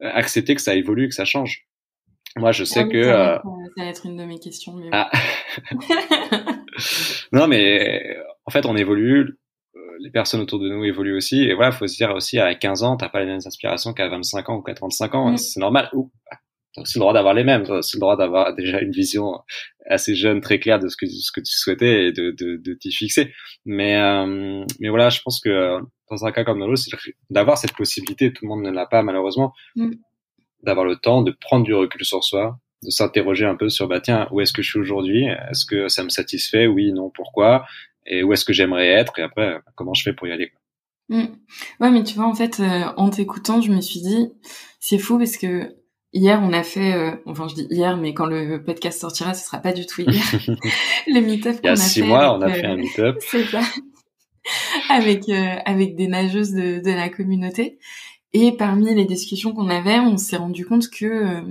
accepter 0.00 0.54
que 0.54 0.62
ça 0.62 0.74
évolue, 0.74 1.08
que 1.08 1.14
ça 1.14 1.24
change. 1.24 1.66
Moi, 2.36 2.52
je 2.52 2.64
sais 2.64 2.80
ah 2.80 2.88
que 2.88 3.04
ça 3.04 3.42
va, 3.76 3.84
être, 3.86 4.06
une 4.06 4.16
de 4.16 4.24
mes 4.24 4.38
questions. 4.38 4.74
Mais 4.74 4.88
ah. 4.92 5.10
non, 7.32 7.48
mais 7.48 8.16
en 8.46 8.50
fait, 8.50 8.66
on 8.66 8.76
évolue. 8.76 9.38
Les 10.02 10.10
personnes 10.10 10.40
autour 10.40 10.58
de 10.60 10.68
nous 10.68 10.84
évoluent 10.84 11.16
aussi. 11.16 11.42
Et 11.42 11.54
voilà, 11.54 11.72
faut 11.72 11.86
se 11.86 11.96
dire 11.96 12.14
aussi, 12.14 12.38
à 12.38 12.54
15 12.54 12.84
ans, 12.84 12.96
t'as 12.96 13.10
pas 13.10 13.20
les 13.20 13.26
mêmes 13.26 13.40
aspirations 13.44 13.92
qu'à 13.92 14.08
25 14.08 14.48
ans 14.48 14.56
ou 14.56 14.62
qu'à 14.62 14.72
35 14.72 15.14
ans. 15.14 15.32
Mm. 15.32 15.36
C'est 15.36 15.60
normal. 15.60 15.90
Ou 15.92 16.10
c'est 16.84 16.96
le 16.96 17.00
droit 17.00 17.12
d'avoir 17.12 17.34
les 17.34 17.44
mêmes, 17.44 17.64
c'est 17.82 17.96
le 17.96 18.00
droit 18.00 18.16
d'avoir 18.16 18.54
déjà 18.54 18.80
une 18.80 18.92
vision 18.92 19.40
assez 19.86 20.14
jeune, 20.14 20.40
très 20.40 20.58
claire 20.58 20.78
de 20.78 20.88
ce 20.88 20.96
que, 20.96 21.06
ce 21.06 21.32
que 21.32 21.40
tu 21.40 21.52
souhaitais 21.52 22.06
et 22.06 22.12
de, 22.12 22.30
de, 22.30 22.56
de 22.56 22.74
t'y 22.74 22.92
fixer. 22.92 23.32
Mais, 23.64 23.96
euh, 23.96 24.64
mais 24.78 24.88
voilà, 24.88 25.10
je 25.10 25.20
pense 25.22 25.40
que 25.40 25.78
dans 26.10 26.24
un 26.24 26.32
cas 26.32 26.44
comme 26.44 26.60
dans 26.60 26.66
l'autre, 26.66 26.82
d'avoir 27.28 27.58
cette 27.58 27.74
possibilité, 27.74 28.32
tout 28.32 28.44
le 28.44 28.48
monde 28.48 28.62
ne 28.62 28.70
l'a 28.70 28.86
pas 28.86 29.02
malheureusement, 29.02 29.52
mm. 29.76 29.90
D'avoir 30.62 30.84
le 30.84 30.96
temps 30.96 31.22
de 31.22 31.30
prendre 31.32 31.64
du 31.64 31.74
recul 31.74 32.04
sur 32.04 32.24
soi, 32.24 32.58
de 32.82 32.90
s'interroger 32.90 33.46
un 33.46 33.56
peu 33.56 33.68
sur, 33.68 33.88
bah 33.88 34.00
tiens, 34.00 34.28
où 34.30 34.40
est-ce 34.40 34.52
que 34.52 34.62
je 34.62 34.70
suis 34.70 34.78
aujourd'hui? 34.78 35.26
Est-ce 35.26 35.64
que 35.64 35.88
ça 35.88 36.04
me 36.04 36.08
satisfait? 36.08 36.66
Oui, 36.66 36.92
non, 36.92 37.10
pourquoi? 37.10 37.64
Et 38.06 38.22
où 38.22 38.32
est-ce 38.32 38.44
que 38.44 38.52
j'aimerais 38.52 38.88
être? 38.88 39.18
Et 39.18 39.22
après, 39.22 39.60
comment 39.74 39.94
je 39.94 40.02
fais 40.02 40.12
pour 40.12 40.26
y 40.26 40.32
aller 40.32 40.52
mm. 41.08 41.26
Ouais, 41.80 41.90
mais 41.90 42.02
tu 42.02 42.14
vois, 42.14 42.26
en 42.26 42.34
fait, 42.34 42.60
euh, 42.60 42.84
en 42.96 43.10
t'écoutant, 43.10 43.60
je 43.60 43.70
me 43.70 43.80
suis 43.80 44.00
dit, 44.00 44.32
c'est 44.78 44.98
fou 44.98 45.18
parce 45.18 45.36
que 45.36 45.74
Hier, 46.12 46.40
on 46.42 46.52
a 46.52 46.64
fait, 46.64 46.92
euh, 46.92 47.12
enfin 47.24 47.46
je 47.46 47.54
dis 47.54 47.66
hier, 47.70 47.96
mais 47.96 48.14
quand 48.14 48.26
le 48.26 48.64
podcast 48.64 49.00
sortira, 49.00 49.32
ce 49.32 49.46
sera 49.46 49.58
pas 49.58 49.72
du 49.72 49.86
tout 49.86 50.00
hier. 50.00 50.22
le 51.06 51.20
meet-up 51.20 51.60
qu'on 51.60 51.60
a 51.60 51.60
fait. 51.60 51.62
Il 51.62 51.66
y 51.66 51.68
a 51.68 51.76
six 51.76 52.02
mois, 52.02 52.36
on 52.36 52.42
a 52.42 52.50
fait 52.50 52.66
un 52.66 52.74
euh, 52.74 52.78
meet-up. 52.78 53.16
C'est 53.20 53.44
ça. 53.44 53.60
avec 54.88 55.28
euh, 55.28 55.54
avec 55.64 55.94
des 55.94 56.08
nageuses 56.08 56.52
de, 56.52 56.80
de 56.80 56.90
la 56.90 57.10
communauté. 57.10 57.78
Et 58.32 58.52
parmi 58.52 58.94
les 58.94 59.04
discussions 59.04 59.52
qu'on 59.52 59.68
avait, 59.68 59.98
on 59.98 60.16
s'est 60.16 60.36
rendu 60.36 60.64
compte 60.64 60.88
que 60.88 61.42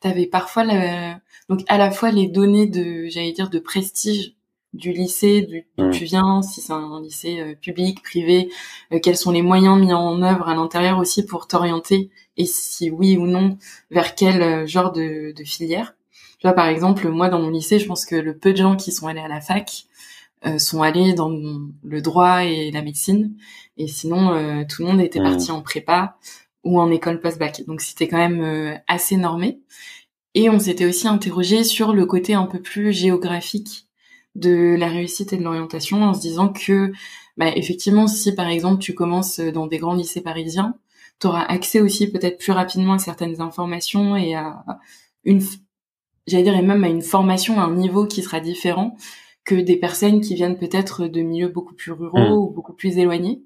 tu 0.00 0.08
avais 0.08 0.26
parfois 0.26 0.64
la, 0.64 1.20
donc 1.48 1.60
à 1.68 1.78
la 1.78 1.90
fois 1.90 2.10
les 2.10 2.26
données 2.26 2.66
de, 2.66 3.06
j'allais 3.08 3.32
dire, 3.32 3.50
de 3.50 3.60
prestige 3.60 4.34
du 4.72 4.90
lycée 4.90 5.64
d'où 5.78 5.90
tu 5.90 6.04
viens, 6.04 6.42
si 6.42 6.60
c'est 6.60 6.72
un 6.72 7.00
lycée 7.00 7.56
public, 7.60 8.02
privé, 8.02 8.50
quels 9.02 9.16
sont 9.16 9.30
les 9.30 9.42
moyens 9.42 9.78
mis 9.78 9.92
en 9.92 10.20
œuvre 10.22 10.48
à 10.48 10.56
l'intérieur 10.56 10.98
aussi 10.98 11.24
pour 11.24 11.46
t'orienter 11.46 12.10
et 12.36 12.46
si 12.46 12.90
oui 12.90 13.16
ou 13.16 13.26
non, 13.26 13.58
vers 13.90 14.14
quel 14.14 14.42
euh, 14.42 14.66
genre 14.66 14.92
de, 14.92 15.32
de 15.32 15.44
filière. 15.44 15.94
Tu 16.38 16.46
vois, 16.46 16.52
par 16.52 16.66
exemple, 16.66 17.08
moi, 17.08 17.28
dans 17.28 17.40
mon 17.40 17.50
lycée, 17.50 17.78
je 17.78 17.86
pense 17.86 18.04
que 18.04 18.16
le 18.16 18.36
peu 18.36 18.52
de 18.52 18.58
gens 18.58 18.76
qui 18.76 18.92
sont 18.92 19.06
allés 19.06 19.20
à 19.20 19.28
la 19.28 19.40
fac 19.40 19.86
sont 20.58 20.82
allés 20.82 21.14
dans 21.14 21.30
le 21.30 22.02
droit 22.02 22.44
et 22.44 22.70
la 22.70 22.82
médecine. 22.82 23.36
Et 23.76 23.86
sinon, 23.86 24.64
tout 24.68 24.82
le 24.82 24.88
monde 24.88 25.00
était 25.00 25.20
mmh. 25.20 25.24
parti 25.24 25.50
en 25.50 25.62
prépa 25.62 26.16
ou 26.64 26.80
en 26.80 26.90
école 26.90 27.20
post-bac. 27.20 27.64
Donc 27.66 27.80
c'était 27.80 28.08
quand 28.08 28.18
même 28.18 28.80
assez 28.86 29.16
normé. 29.16 29.60
Et 30.34 30.50
on 30.50 30.58
s'était 30.58 30.86
aussi 30.86 31.06
interrogé 31.06 31.64
sur 31.64 31.92
le 31.92 32.06
côté 32.06 32.34
un 32.34 32.46
peu 32.46 32.60
plus 32.60 32.92
géographique 32.92 33.86
de 34.34 34.74
la 34.78 34.88
réussite 34.88 35.32
et 35.32 35.36
de 35.36 35.44
l'orientation 35.44 36.02
en 36.02 36.14
se 36.14 36.20
disant 36.20 36.48
que 36.48 36.92
bah, 37.36 37.50
effectivement 37.54 38.06
si 38.06 38.34
par 38.34 38.48
exemple 38.48 38.80
tu 38.80 38.94
commences 38.94 39.38
dans 39.38 39.66
des 39.66 39.78
grands 39.78 39.94
lycées 39.94 40.22
parisiens 40.22 40.74
tu 41.20 41.28
auras 41.28 41.42
accès 41.42 41.80
aussi 41.80 42.10
peut-être 42.10 42.38
plus 42.38 42.52
rapidement 42.52 42.94
à 42.94 42.98
certaines 42.98 43.40
informations 43.40 44.16
et 44.16 44.34
à 44.34 44.64
une 45.24 45.40
j'allais 46.26 46.42
dire 46.42 46.56
et 46.56 46.62
même 46.62 46.82
à 46.82 46.88
une 46.88 47.02
formation 47.02 47.60
à 47.60 47.64
un 47.64 47.74
niveau 47.74 48.06
qui 48.06 48.22
sera 48.22 48.40
différent 48.40 48.96
que 49.44 49.54
des 49.54 49.76
personnes 49.76 50.20
qui 50.20 50.34
viennent 50.34 50.58
peut-être 50.58 51.06
de 51.06 51.20
milieux 51.20 51.48
beaucoup 51.48 51.74
plus 51.74 51.92
ruraux 51.92 52.18
mmh. 52.18 52.32
ou 52.32 52.50
beaucoup 52.50 52.72
plus 52.72 52.98
éloignés 52.98 53.42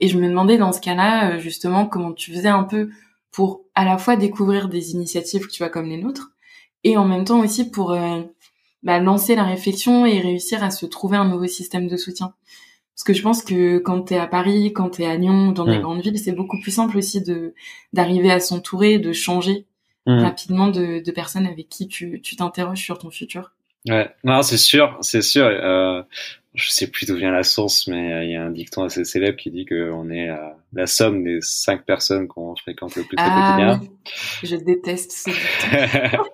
et 0.00 0.08
je 0.08 0.18
me 0.18 0.28
demandais 0.28 0.58
dans 0.58 0.72
ce 0.72 0.80
cas-là 0.80 1.32
euh, 1.32 1.38
justement 1.38 1.86
comment 1.86 2.12
tu 2.12 2.32
faisais 2.32 2.48
un 2.48 2.64
peu 2.64 2.90
pour 3.30 3.62
à 3.74 3.84
la 3.84 3.98
fois 3.98 4.16
découvrir 4.16 4.68
des 4.68 4.92
initiatives 4.92 5.46
tu 5.48 5.62
vois 5.62 5.70
comme 5.70 5.88
les 5.88 5.98
nôtres 5.98 6.32
et 6.84 6.96
en 6.96 7.04
même 7.04 7.24
temps 7.24 7.40
aussi 7.40 7.70
pour 7.70 7.92
euh, 7.92 8.22
bah, 8.86 9.00
lancer 9.00 9.34
la 9.34 9.42
réflexion 9.42 10.06
et 10.06 10.20
réussir 10.20 10.62
à 10.62 10.70
se 10.70 10.86
trouver 10.86 11.16
un 11.16 11.28
nouveau 11.28 11.48
système 11.48 11.88
de 11.88 11.96
soutien. 11.96 12.34
Parce 12.94 13.02
que 13.02 13.12
je 13.12 13.22
pense 13.22 13.42
que 13.42 13.78
quand 13.78 14.04
tu 14.04 14.14
es 14.14 14.18
à 14.18 14.28
Paris, 14.28 14.72
quand 14.72 14.90
tu 14.90 15.02
es 15.02 15.06
à 15.06 15.16
Lyon, 15.16 15.50
dans 15.50 15.64
des 15.64 15.78
mm. 15.78 15.82
grandes 15.82 16.00
villes, 16.02 16.18
c'est 16.20 16.30
beaucoup 16.30 16.60
plus 16.60 16.70
simple 16.70 16.96
aussi 16.96 17.20
de 17.20 17.54
d'arriver 17.92 18.30
à 18.30 18.38
s'entourer, 18.38 19.00
de 19.00 19.12
changer 19.12 19.66
mm. 20.06 20.20
rapidement 20.20 20.68
de, 20.68 21.02
de, 21.04 21.10
personnes 21.10 21.46
avec 21.46 21.68
qui 21.68 21.88
tu 21.88 22.20
t'interroges 22.36 22.82
sur 22.82 22.98
ton 22.98 23.10
futur. 23.10 23.55
Ouais, 23.88 24.10
non, 24.24 24.42
c'est 24.42 24.56
sûr, 24.56 24.96
c'est 25.00 25.22
sûr. 25.22 25.46
Euh, 25.46 26.02
je 26.56 26.70
sais 26.70 26.90
plus 26.90 27.06
d'où 27.06 27.16
vient 27.16 27.30
la 27.30 27.42
source, 27.42 27.86
mais 27.86 28.12
euh, 28.12 28.24
il 28.24 28.30
y 28.30 28.34
a 28.34 28.42
un 28.42 28.50
dicton 28.50 28.82
assez 28.82 29.04
célèbre 29.04 29.36
qui 29.36 29.50
dit 29.50 29.66
qu'on 29.66 30.10
est 30.10 30.30
euh, 30.30 30.36
la 30.72 30.86
somme 30.86 31.22
des 31.22 31.38
cinq 31.42 31.84
personnes 31.84 32.26
qu'on 32.28 32.56
fréquente 32.56 32.96
le 32.96 33.02
plus 33.02 33.16
au 33.16 33.20
ah 33.20 33.56
quotidien. 33.56 33.80
Oui. 33.82 34.48
Je 34.48 34.56
déteste 34.56 35.12
ce 35.12 35.30
dicton. 35.30 36.24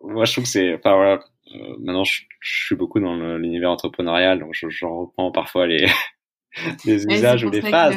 Moi, 0.02 0.24
je 0.24 0.32
trouve 0.32 0.44
que 0.44 0.50
c'est, 0.50 0.74
enfin 0.74 0.96
voilà, 0.96 1.20
euh, 1.54 1.76
maintenant 1.78 2.04
je, 2.04 2.22
suis 2.40 2.74
beaucoup 2.74 2.98
dans 2.98 3.14
l'univers 3.36 3.70
entrepreneurial, 3.70 4.40
donc 4.40 4.52
j'en 4.52 5.02
reprends 5.02 5.30
parfois 5.30 5.66
les 5.66 5.86
les 6.84 7.04
usages 7.04 7.44
ou 7.44 7.50
les 7.50 7.60
phases, 7.60 7.96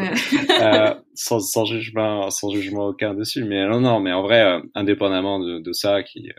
euh, 0.62 0.94
sans, 1.16 1.40
sans, 1.40 1.66
jugement, 1.66 2.30
sans 2.30 2.52
jugement 2.52 2.88
aucun 2.88 3.16
dessus. 3.16 3.44
Mais 3.46 3.68
non, 3.68 3.80
non, 3.80 4.00
mais 4.00 4.12
en 4.12 4.22
vrai, 4.22 4.62
indépendamment 4.76 5.40
de, 5.40 5.60
de 5.60 5.74
ça, 5.74 6.04
qui 6.04 6.30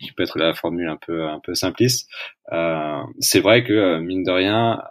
qui 0.00 0.12
peut 0.12 0.22
être 0.22 0.38
la 0.38 0.54
formule 0.54 0.88
un 0.88 0.96
peu 0.96 1.26
un 1.26 1.40
peu 1.40 1.54
simpliste. 1.54 2.08
Euh, 2.52 3.02
c'est 3.20 3.40
vrai 3.40 3.64
que 3.64 3.72
euh, 3.72 4.00
mine 4.00 4.22
de 4.22 4.30
rien, 4.30 4.82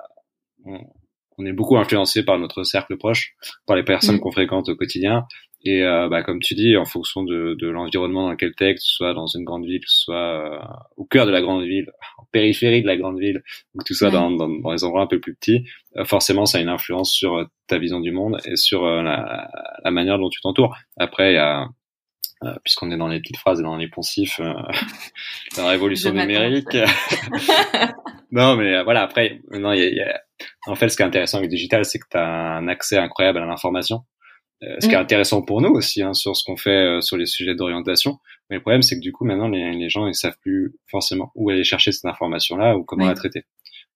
on, 0.66 1.46
est 1.46 1.54
beaucoup 1.54 1.78
influencé 1.78 2.26
par 2.26 2.40
notre 2.40 2.64
cercle 2.64 2.98
proche, 2.98 3.36
par 3.66 3.76
les 3.76 3.84
personnes 3.84 4.18
mm. 4.18 4.20
qu'on 4.20 4.32
fréquente 4.32 4.70
au 4.70 4.76
quotidien. 4.76 5.26
Et 5.64 5.84
euh, 5.84 6.08
bah, 6.08 6.24
comme 6.24 6.40
tu 6.40 6.54
dis, 6.54 6.78
en 6.78 6.86
fonction 6.86 7.24
de, 7.24 7.56
de 7.60 7.68
l'environnement 7.68 8.24
dans 8.24 8.32
lequel 8.32 8.54
tu 8.56 8.64
es, 8.64 8.76
que 8.76 8.80
ce 8.80 8.94
soit 8.96 9.14
dans 9.14 9.28
une 9.28 9.44
grande 9.44 9.66
ville, 9.66 9.82
que 9.82 9.90
ce 9.90 10.04
soit 10.04 10.16
euh, 10.16 10.60
au 10.98 11.06
cœur 11.06 11.26
de 11.26 11.32
la 11.32 11.42
grande 11.42 11.64
ville, 11.64 11.92
en 12.18 12.26
périphérie 12.32 12.82
de 12.82 12.88
la 12.88 12.96
grande 12.96 13.20
ville, 13.20 13.44
ou 13.74 13.80
que 13.80 13.84
tu 13.84 13.94
sois 13.96 14.12
dans, 14.12 14.30
dans, 14.30 14.48
dans, 14.48 14.72
les 14.72 14.84
endroits 14.84 15.02
un 15.02 15.08
peu 15.08 15.20
plus 15.20 15.36
petits, 15.36 15.66
euh, 15.98 16.06
forcément, 16.06 16.46
ça 16.46 16.60
a 16.60 16.62
une 16.62 16.70
influence 16.70 17.12
sur 17.12 17.46
ta 17.68 17.80
vision 17.80 18.00
du 18.00 18.12
monde 18.12 18.38
et 18.46 18.56
sur 18.56 18.86
la, 18.86 19.50
la 19.84 19.92
manière 19.92 20.20
dont 20.20 20.30
tu 20.30 20.40
t'entoures. 20.42 20.78
Après, 20.96 21.32
il 21.32 21.36
y 21.36 21.40
a 21.40 21.68
euh, 22.44 22.54
puisqu'on 22.64 22.92
est 22.92 22.98
dans 22.98 23.08
les 23.08 23.20
petites 23.20 23.38
phrases 23.38 23.60
et 23.60 23.64
dans 23.64 23.78
les 23.78 23.88
poncifs 23.88 24.40
euh, 24.40 24.54
dans 25.56 25.64
la 25.64 25.70
révolution 25.70 26.12
numérique. 26.12 26.78
non, 28.32 28.56
mais 28.56 28.76
euh, 28.76 28.84
voilà, 28.84 29.02
après, 29.02 29.42
non, 29.52 29.74
y 29.74 29.82
a, 29.82 29.90
y 29.90 30.02
a... 30.02 30.22
en 30.68 30.76
fait, 30.76 30.90
ce 30.90 30.98
qui 30.98 31.04
est 31.04 31.06
intéressant 31.06 31.38
avec 31.38 31.50
le 31.50 31.56
digital, 31.56 31.84
c'est 31.86 32.00
que 32.00 32.08
tu 32.10 32.18
as 32.18 32.58
un 32.58 32.68
accès 32.68 32.98
incroyable 32.98 33.40
à 33.40 33.46
l'information. 33.46 34.02
Euh, 34.64 34.76
ce 34.80 34.88
qui 34.88 34.94
est 34.94 34.98
mm. 34.98 35.02
intéressant 35.02 35.42
pour 35.44 35.62
nous 35.62 35.70
aussi, 35.70 36.02
hein, 36.02 36.14
sur 36.14 36.36
ce 36.36 36.44
qu'on 36.44 36.58
fait 36.58 37.00
sur 37.02 37.18
les 37.18 37.28
sujets 37.28 37.56
d'orientation. 37.56 38.18
Mais 38.50 38.56
le 38.58 38.62
problème, 38.62 38.82
c'est 38.82 38.96
que 38.96 39.02
du 39.02 39.12
coup, 39.12 39.26
maintenant, 39.26 39.50
les, 39.50 39.72
les, 39.74 39.90
gens, 39.90 40.08
ils 40.08 40.16
savent 40.16 40.38
plus 40.42 40.74
forcément 40.90 41.32
où 41.36 41.50
aller 41.50 41.64
chercher 41.64 41.92
cette 41.92 42.06
information-là 42.06 42.78
ou 42.78 42.84
comment 42.84 43.06
la 43.06 43.14
traiter 43.14 43.46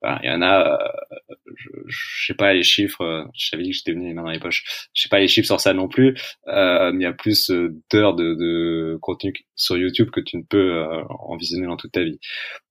il 0.03 0.29
y 0.29 0.31
en 0.31 0.41
a, 0.41 0.81
euh, 0.81 1.35
je, 1.55 1.69
je, 1.87 2.25
sais 2.27 2.33
pas 2.33 2.53
les 2.53 2.63
chiffres, 2.63 3.01
euh, 3.01 3.23
je 3.35 3.49
savais 3.49 3.63
que 3.63 3.71
j'étais 3.71 3.91
venu 3.91 4.07
les 4.07 4.13
mains 4.13 4.23
dans 4.23 4.29
les 4.29 4.39
poches, 4.39 4.63
je 4.93 5.01
sais 5.01 5.09
pas 5.09 5.19
les 5.19 5.27
chiffres 5.27 5.45
sur 5.45 5.59
ça 5.59 5.73
non 5.73 5.87
plus, 5.87 6.15
euh, 6.47 6.91
mais 6.91 7.03
il 7.03 7.03
y 7.03 7.09
a 7.09 7.13
plus 7.13 7.51
euh, 7.51 7.75
d'heures 7.91 8.15
de, 8.15 8.33
de, 8.35 8.97
contenu 9.01 9.33
sur 9.55 9.77
YouTube 9.77 10.09
que 10.09 10.19
tu 10.19 10.37
ne 10.37 10.43
peux 10.43 10.83
en 11.09 11.35
visionner 11.37 11.67
dans 11.67 11.77
toute 11.77 11.91
ta 11.91 12.03
vie. 12.03 12.19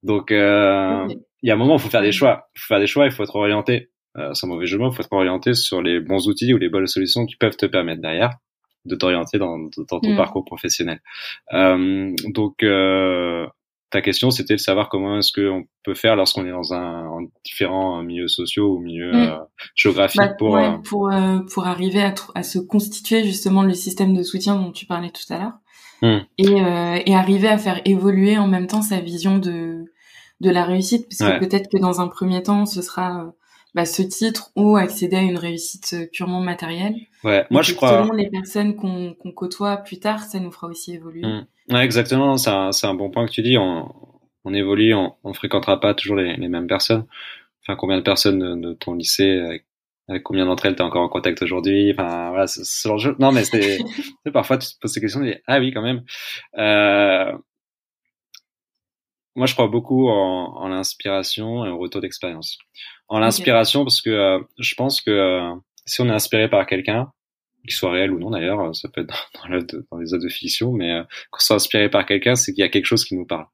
Donc, 0.03 0.27
il 0.31 0.37
y 0.37 1.51
a 1.51 1.53
un 1.53 1.57
moment, 1.57 1.75
il 1.75 1.81
faut 1.81 1.89
faire 1.89 2.01
des 2.01 2.11
choix, 2.11 2.49
il 2.55 2.59
faut 2.59 2.67
faire 2.67 2.79
des 2.79 2.87
choix, 2.87 3.05
il 3.05 3.11
faut 3.11 3.23
être 3.23 3.35
orienté, 3.35 3.91
sans 4.33 4.47
mauvais 4.47 4.65
jeu 4.65 4.77
de 4.77 4.83
mots, 4.83 4.91
il 4.91 4.95
faut 4.95 5.01
être 5.01 5.13
orienté 5.13 5.53
sur 5.53 5.81
les 5.81 5.99
bons 5.99 6.27
outils 6.27 6.53
ou 6.53 6.57
les 6.57 6.69
bonnes 6.69 6.87
solutions 6.87 7.25
qui 7.25 7.35
peuvent 7.37 7.57
te 7.57 7.65
permettre 7.65 8.01
derrière 8.01 8.31
de 8.85 8.95
t'orienter 8.95 9.37
dans, 9.37 9.59
dans, 9.59 9.99
ton 9.99 10.13
mm. 10.13 10.17
parcours 10.17 10.43
professionnel. 10.43 11.01
donc, 11.51 12.63
ta 13.91 14.01
question, 14.01 14.31
c'était 14.31 14.55
de 14.55 14.59
savoir 14.59 14.89
comment 14.89 15.19
est-ce 15.19 15.33
qu'on 15.33 15.65
peut 15.83 15.93
faire 15.93 16.15
lorsqu'on 16.15 16.45
est 16.45 16.51
dans 16.51 16.73
un 16.73 17.05
en 17.07 17.19
différents 17.45 18.01
milieux 18.01 18.29
sociaux 18.29 18.75
ou 18.75 18.79
milieux 18.79 19.11
mm. 19.11 19.15
euh, 19.15 19.37
géographiques 19.75 20.21
bah, 20.21 20.33
pour 20.39 20.57
euh, 20.57 20.77
pour 20.77 21.11
euh, 21.11 21.39
pour 21.53 21.67
arriver 21.67 22.01
à, 22.01 22.15
à 22.33 22.43
se 22.43 22.57
constituer 22.57 23.23
justement 23.23 23.63
le 23.63 23.73
système 23.73 24.15
de 24.15 24.23
soutien 24.23 24.55
dont 24.55 24.71
tu 24.71 24.85
parlais 24.85 25.11
tout 25.11 25.31
à 25.33 25.37
l'heure 25.37 25.59
mm. 26.01 26.25
et 26.37 27.11
et 27.11 27.15
arriver 27.15 27.49
à 27.49 27.57
faire 27.57 27.81
évoluer 27.83 28.37
en 28.37 28.47
même 28.47 28.67
temps 28.67 28.81
sa 28.81 29.01
vision 29.01 29.37
de 29.37 29.83
de 30.39 30.49
la 30.49 30.63
réussite 30.63 31.07
puisque 31.07 31.39
peut-être 31.39 31.69
que 31.69 31.77
dans 31.77 31.99
un 31.99 32.07
premier 32.07 32.41
temps 32.41 32.65
ce 32.65 32.81
sera 32.81 33.33
bah, 33.75 33.85
ce 33.85 34.01
titre 34.01 34.51
ou 34.55 34.77
accéder 34.77 35.17
à 35.17 35.21
une 35.21 35.37
réussite 35.37 36.09
purement 36.11 36.41
matérielle. 36.41 36.95
Ouais, 37.23 37.45
moi 37.49 37.61
je 37.61 37.73
crois. 37.73 38.03
Selon 38.03 38.13
les 38.13 38.29
personnes 38.29 38.75
qu'on 38.75 39.13
qu'on 39.13 39.31
côtoie 39.31 39.77
plus 39.77 39.99
tard, 39.99 40.23
ça 40.23 40.39
nous 40.39 40.51
fera 40.51 40.67
aussi 40.67 40.93
évoluer. 40.93 41.25
Mm. 41.25 41.45
Ouais, 41.71 41.83
exactement. 41.85 42.37
C'est 42.37 42.49
un, 42.49 42.71
un, 42.83 42.93
bon 42.93 43.09
point 43.09 43.25
que 43.25 43.31
tu 43.31 43.41
dis. 43.41 43.57
On, 43.57 43.93
on 44.43 44.53
évolue, 44.53 44.93
on, 44.93 45.15
on 45.23 45.33
fréquentera 45.33 45.79
pas 45.79 45.93
toujours 45.93 46.17
les, 46.17 46.35
les, 46.35 46.47
mêmes 46.49 46.67
personnes. 46.67 47.05
Enfin, 47.63 47.75
combien 47.75 47.97
de 47.97 48.03
personnes 48.03 48.59
de, 48.61 48.73
ton 48.73 48.93
lycée, 48.93 49.39
avec, 50.07 50.23
combien 50.23 50.45
d'entre 50.45 50.65
elles 50.65 50.75
t'es 50.75 50.81
encore 50.81 51.03
en 51.03 51.09
contact 51.09 51.41
aujourd'hui? 51.41 51.91
Enfin, 51.93 52.29
voilà, 52.29 52.47
c'est 52.47 52.89
l'enjeu. 52.89 53.15
Non, 53.19 53.31
mais 53.31 53.43
c'est 53.45 53.79
parfois 54.33 54.57
tu 54.57 54.67
te 54.73 54.79
poses 54.79 54.93
ces 54.93 55.01
questions 55.01 55.23
et 55.23 55.41
ah 55.47 55.59
oui, 55.59 55.71
quand 55.71 55.81
même. 55.81 56.03
Euh, 56.57 57.31
moi, 59.35 59.45
je 59.47 59.53
crois 59.53 59.67
beaucoup 59.67 60.09
en, 60.09 60.55
en 60.57 60.67
l'inspiration 60.67 61.65
et 61.65 61.69
au 61.69 61.77
retour 61.77 62.01
d'expérience. 62.01 62.57
En 63.07 63.19
l'inspiration, 63.19 63.85
parce 63.85 64.01
que 64.01 64.09
euh, 64.09 64.39
je 64.59 64.75
pense 64.75 65.01
que 65.01 65.11
euh, 65.11 65.55
si 65.85 66.01
on 66.01 66.09
est 66.09 66.13
inspiré 66.13 66.49
par 66.49 66.65
quelqu'un, 66.65 67.11
qu'il 67.61 67.73
soit 67.73 67.91
réel 67.91 68.11
ou 68.11 68.19
non 68.19 68.31
d'ailleurs, 68.31 68.75
ça 68.75 68.89
peut 68.89 69.01
être 69.01 69.13
dans, 69.33 69.49
dans, 69.91 69.97
les 69.97 70.13
œuvres 70.13 70.23
de 70.23 70.29
fiction, 70.29 70.71
mais 70.71 70.91
euh, 70.91 71.03
qu'on 71.29 71.39
soit 71.39 71.55
inspiré 71.55 71.89
par 71.89 72.05
quelqu'un, 72.05 72.35
c'est 72.35 72.53
qu'il 72.53 72.61
y 72.61 72.65
a 72.65 72.69
quelque 72.69 72.85
chose 72.85 73.05
qui 73.05 73.15
nous 73.15 73.25
parle. 73.25 73.45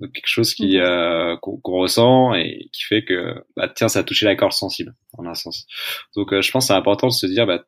Donc 0.00 0.12
quelque 0.12 0.28
chose 0.28 0.54
qui 0.54 0.78
euh, 0.78 1.36
qu'on 1.36 1.60
ressent 1.62 2.34
et 2.34 2.70
qui 2.72 2.84
fait 2.84 3.04
que 3.04 3.34
bah 3.54 3.68
tiens 3.68 3.88
ça 3.88 4.00
a 4.00 4.02
touché 4.02 4.24
la 4.24 4.34
corde 4.34 4.52
sensible 4.52 4.94
en 5.16 5.26
un 5.26 5.34
sens. 5.34 5.66
Donc 6.16 6.32
euh, 6.32 6.40
je 6.40 6.50
pense 6.50 6.68
c'est 6.68 6.72
important 6.72 7.08
de 7.08 7.12
se 7.12 7.26
dire 7.26 7.46
bah 7.46 7.64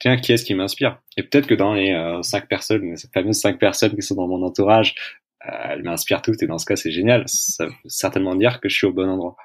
tiens 0.00 0.16
qui 0.16 0.32
est-ce 0.32 0.44
qui 0.44 0.54
m'inspire? 0.54 0.98
Et 1.16 1.22
peut-être 1.22 1.46
que 1.46 1.54
dans 1.54 1.72
les 1.74 1.92
euh, 1.92 2.22
cinq 2.22 2.48
personnes 2.48 2.96
ces 2.96 3.08
fameuses 3.14 3.38
cinq 3.38 3.58
personnes 3.60 3.94
qui 3.94 4.02
sont 4.02 4.16
dans 4.16 4.26
mon 4.26 4.42
entourage 4.44 4.94
elles 5.42 5.82
m'inspirent 5.84 6.22
toutes 6.22 6.42
et 6.42 6.46
dans 6.46 6.58
ce 6.58 6.66
cas 6.66 6.76
c'est 6.76 6.90
génial 6.90 7.24
ça 7.26 7.66
veut 7.66 7.72
certainement 7.86 8.34
dire 8.34 8.60
que 8.60 8.68
je 8.68 8.74
suis 8.76 8.86
au 8.86 8.92
bon 8.92 9.08
endroit. 9.08 9.36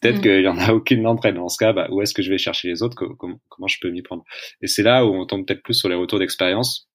Peut-être 0.00 0.18
mm. 0.18 0.22
qu'il 0.22 0.42
y 0.42 0.48
en 0.48 0.58
a 0.58 0.72
aucune 0.72 1.02
d'entre 1.02 1.26
elles. 1.26 1.34
Dans 1.34 1.48
ce 1.48 1.58
cas, 1.58 1.72
bah, 1.72 1.88
où 1.90 2.02
est-ce 2.02 2.14
que 2.14 2.22
je 2.22 2.30
vais 2.30 2.38
chercher 2.38 2.68
les 2.68 2.82
autres? 2.82 2.96
Comment, 2.96 3.40
comment 3.48 3.68
je 3.68 3.78
peux 3.80 3.90
m'y 3.90 4.02
prendre? 4.02 4.24
Et 4.62 4.66
c'est 4.66 4.82
là 4.82 5.04
où 5.06 5.14
on 5.14 5.26
tombe 5.26 5.46
peut-être 5.46 5.62
plus 5.62 5.74
sur 5.74 5.88
les 5.88 5.94
retours 5.94 6.18
d'expérience. 6.18 6.88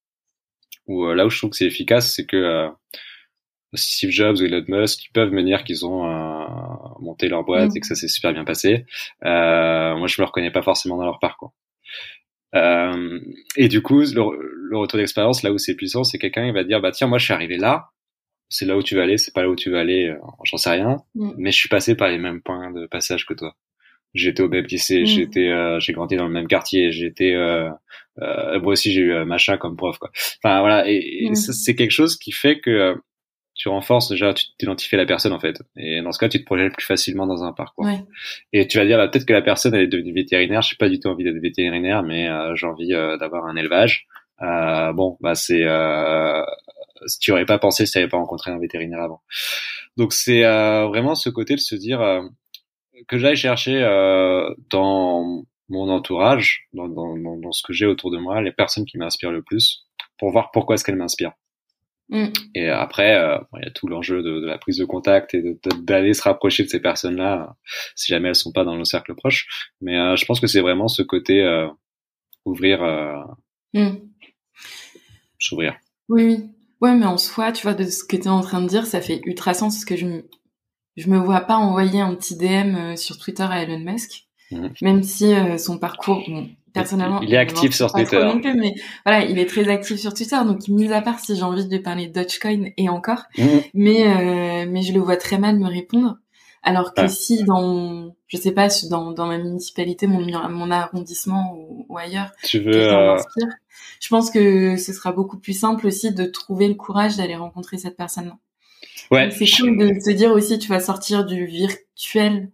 Ou 0.86 1.06
euh, 1.06 1.14
là 1.14 1.26
où 1.26 1.30
je 1.30 1.38
trouve 1.38 1.50
que 1.50 1.56
c'est 1.56 1.66
efficace, 1.66 2.12
c'est 2.14 2.26
que 2.26 2.36
euh, 2.36 2.68
Steve 3.74 4.10
Jobs 4.10 4.36
ou 4.38 4.44
Elon 4.44 4.64
Musk, 4.68 5.06
ils 5.06 5.12
peuvent 5.12 5.32
me 5.32 5.42
dire 5.42 5.64
qu'ils 5.64 5.86
ont 5.86 6.06
euh, 6.06 6.46
monté 7.00 7.28
leur 7.28 7.44
boîte 7.44 7.72
mm. 7.72 7.76
et 7.76 7.80
que 7.80 7.86
ça 7.86 7.94
s'est 7.94 8.08
super 8.08 8.32
bien 8.32 8.44
passé. 8.44 8.86
moi, 9.22 10.06
je 10.06 10.20
me 10.20 10.26
reconnais 10.26 10.50
pas 10.50 10.62
forcément 10.62 10.96
dans 10.96 11.04
leur 11.04 11.18
parcours. 11.18 11.54
et 12.54 13.68
du 13.68 13.82
coup, 13.82 14.00
le, 14.00 14.68
le 14.70 14.78
retour 14.78 14.98
d'expérience, 14.98 15.42
là 15.42 15.52
où 15.52 15.58
c'est 15.58 15.74
puissant, 15.74 16.04
c'est 16.04 16.18
quelqu'un 16.18 16.46
qui 16.46 16.52
va 16.52 16.64
dire, 16.64 16.80
bah 16.80 16.92
tiens, 16.92 17.06
moi, 17.06 17.18
je 17.18 17.24
suis 17.24 17.34
arrivé 17.34 17.56
là 17.56 17.90
c'est 18.48 18.66
là 18.66 18.76
où 18.76 18.82
tu 18.82 18.96
vas 18.96 19.02
aller, 19.02 19.18
c'est 19.18 19.34
pas 19.34 19.42
là 19.42 19.48
où 19.48 19.56
tu 19.56 19.70
vas 19.70 19.80
aller, 19.80 20.08
euh, 20.08 20.18
j'en 20.44 20.56
sais 20.56 20.70
rien, 20.70 20.98
mm. 21.14 21.32
mais 21.38 21.50
je 21.50 21.56
suis 21.56 21.68
passé 21.68 21.94
par 21.94 22.08
les 22.08 22.18
mêmes 22.18 22.42
points 22.42 22.72
de 22.72 22.86
passage 22.86 23.26
que 23.26 23.34
toi. 23.34 23.54
J'étais 24.14 24.42
au 24.42 24.48
lycée, 24.48 25.02
mm. 25.02 25.06
j'étais, 25.06 25.48
euh, 25.48 25.80
j'ai 25.80 25.92
grandi 25.92 26.16
dans 26.16 26.26
le 26.26 26.32
même 26.32 26.46
quartier, 26.46 26.92
j'étais, 26.92 27.34
euh, 27.34 27.68
euh 28.22 28.60
moi 28.60 28.72
aussi 28.72 28.92
j'ai 28.92 29.00
eu 29.00 29.24
machin 29.24 29.56
comme 29.56 29.76
prof 29.76 29.98
quoi. 29.98 30.10
Enfin 30.42 30.60
voilà, 30.60 30.84
et, 30.88 31.28
mm. 31.30 31.34
c'est 31.34 31.74
quelque 31.74 31.90
chose 31.90 32.16
qui 32.16 32.32
fait 32.32 32.60
que 32.60 32.94
tu 33.54 33.68
renforces 33.68 34.08
déjà, 34.08 34.34
tu 34.34 34.46
t'identifies 34.58 34.96
la 34.96 35.06
personne 35.06 35.32
en 35.32 35.40
fait, 35.40 35.62
et 35.76 36.00
dans 36.02 36.12
ce 36.12 36.18
cas 36.18 36.28
tu 36.28 36.40
te 36.40 36.44
projettes 36.44 36.72
plus 36.72 36.86
facilement 36.86 37.26
dans 37.26 37.44
un 37.44 37.52
parcours. 37.52 37.88
Et 38.52 38.66
tu 38.66 38.78
vas 38.78 38.86
dire 38.86 38.98
bah, 38.98 39.08
peut-être 39.08 39.26
que 39.26 39.32
la 39.32 39.42
personne 39.42 39.74
elle 39.74 39.82
est 39.82 39.88
devenue 39.88 40.12
vétérinaire, 40.12 40.62
j'ai 40.62 40.76
pas 40.76 40.88
du 40.88 41.00
tout 41.00 41.08
envie 41.08 41.24
d'être 41.24 41.40
vétérinaire, 41.40 42.02
mais 42.02 42.28
j'ai 42.54 42.66
envie 42.66 42.88
d'avoir 42.88 43.46
un 43.46 43.56
élevage. 43.56 44.06
bon 44.40 45.16
bah 45.20 45.34
c'est 45.34 45.64
si 47.06 47.18
tu 47.18 47.32
aurais 47.32 47.46
pas 47.46 47.58
pensé 47.58 47.86
si 47.86 47.92
tu 47.92 47.98
n'avais 47.98 48.08
pas 48.08 48.18
rencontré 48.18 48.50
un 48.50 48.58
vétérinaire 48.58 49.02
avant. 49.02 49.22
Donc 49.96 50.12
c'est 50.12 50.44
euh, 50.44 50.86
vraiment 50.86 51.14
ce 51.14 51.30
côté 51.30 51.54
de 51.54 51.60
se 51.60 51.74
dire, 51.74 52.00
euh, 52.00 52.22
que 53.08 53.18
j'aille 53.18 53.36
chercher 53.36 53.82
euh, 53.82 54.52
dans 54.70 55.44
mon 55.68 55.88
entourage, 55.88 56.68
dans, 56.72 56.88
dans, 56.88 57.16
dans, 57.16 57.52
ce 57.52 57.62
que 57.62 57.72
j'ai 57.72 57.86
autour 57.86 58.10
de 58.10 58.18
moi, 58.18 58.40
les 58.42 58.52
personnes 58.52 58.84
qui 58.84 58.98
m'inspirent 58.98 59.32
le 59.32 59.42
plus, 59.42 59.86
pour 60.18 60.30
voir 60.30 60.50
pourquoi 60.52 60.74
est-ce 60.74 60.84
qu'elles 60.84 60.96
m'inspirent. 60.96 61.32
Mm. 62.10 62.26
Et 62.54 62.68
après, 62.68 63.16
euh, 63.16 63.38
il 63.56 63.64
y 63.64 63.66
a 63.66 63.70
tout 63.70 63.86
l'enjeu 63.88 64.22
de, 64.22 64.40
de, 64.40 64.46
la 64.46 64.58
prise 64.58 64.76
de 64.78 64.84
contact 64.84 65.34
et 65.34 65.58
d'aller 65.78 66.12
se 66.12 66.22
rapprocher 66.22 66.62
de 66.64 66.68
ces 66.68 66.80
personnes-là, 66.80 67.56
si 67.94 68.12
jamais 68.12 68.28
elles 68.28 68.34
sont 68.34 68.52
pas 68.52 68.64
dans 68.64 68.76
nos 68.76 68.84
cercles 68.84 69.14
proches. 69.14 69.70
Mais 69.80 69.98
euh, 69.98 70.16
je 70.16 70.24
pense 70.26 70.40
que 70.40 70.46
c'est 70.46 70.60
vraiment 70.60 70.88
ce 70.88 71.02
côté 71.02 71.42
euh, 71.42 71.66
ouvrir, 72.44 72.82
mm. 73.72 73.96
s'ouvrir. 75.38 75.76
Oui, 76.08 76.24
oui. 76.24 76.50
Ouais, 76.80 76.94
mais 76.94 77.06
en 77.06 77.18
soi, 77.18 77.52
tu 77.52 77.62
vois, 77.62 77.74
de 77.74 77.84
ce 77.84 78.04
que 78.04 78.16
tu 78.16 78.24
es 78.24 78.28
en 78.28 78.40
train 78.40 78.60
de 78.60 78.68
dire, 78.68 78.86
ça 78.86 79.00
fait 79.00 79.20
ultra 79.24 79.54
sens 79.54 79.74
parce 79.74 79.84
que 79.84 79.96
je 79.96 80.06
me, 80.06 80.28
je 80.96 81.08
me 81.08 81.18
vois 81.18 81.40
pas 81.40 81.56
envoyer 81.56 82.00
un 82.00 82.14
petit 82.14 82.36
DM 82.36 82.96
sur 82.96 83.18
Twitter 83.18 83.46
à 83.48 83.62
Elon 83.62 83.78
Musk, 83.78 84.26
mm. 84.50 84.68
même 84.82 85.02
si 85.02 85.32
son 85.58 85.78
parcours, 85.78 86.22
personnellement. 86.74 87.20
Il 87.22 87.32
est 87.32 87.38
actif 87.38 87.74
sur 87.74 87.90
Twitter. 87.90 88.20
mais 88.54 88.74
voilà, 89.06 89.24
il 89.24 89.38
est 89.38 89.46
très 89.46 89.68
actif 89.68 89.98
sur 89.98 90.12
Twitter. 90.12 90.36
Donc, 90.44 90.68
mis 90.68 90.92
à 90.92 91.00
part 91.00 91.20
si 91.20 91.34
j'ai 91.36 91.42
envie 91.42 91.64
de 91.64 91.70
lui 91.70 91.80
parler 91.80 92.08
de 92.08 92.12
Dogecoin 92.12 92.70
et 92.76 92.88
encore, 92.90 93.22
mmh. 93.38 93.44
mais 93.72 94.06
euh, 94.06 94.66
mais 94.68 94.82
je 94.82 94.92
le 94.92 95.00
vois 95.00 95.16
très 95.16 95.38
mal 95.38 95.58
me 95.58 95.68
répondre. 95.68 96.18
Alors 96.64 96.94
que 96.94 97.06
si 97.08 97.44
dans, 97.44 98.16
je 98.26 98.36
sais 98.38 98.52
pas, 98.52 98.68
dans, 98.88 99.12
dans 99.12 99.26
ma 99.26 99.36
municipalité, 99.36 100.06
mon, 100.06 100.24
mon 100.48 100.70
arrondissement 100.70 101.54
ou, 101.88 101.98
ailleurs, 101.98 102.30
tu 102.42 102.58
veux, 102.58 102.74
euh... 102.74 103.16
je 104.00 104.08
pense 104.08 104.30
que 104.30 104.76
ce 104.76 104.92
sera 104.94 105.12
beaucoup 105.12 105.38
plus 105.38 105.52
simple 105.52 105.86
aussi 105.86 106.12
de 106.12 106.24
trouver 106.24 106.66
le 106.68 106.74
courage 106.74 107.16
d'aller 107.16 107.36
rencontrer 107.36 107.76
cette 107.76 107.96
personne-là. 107.96 108.38
Ouais. 109.10 109.30
C'est 109.30 109.46
cool 109.46 109.76
de 109.76 110.00
se 110.00 110.10
dire 110.10 110.32
aussi, 110.32 110.58
tu 110.58 110.68
vas 110.68 110.80
sortir 110.80 111.26
du 111.26 111.44
virtuel 111.44 112.48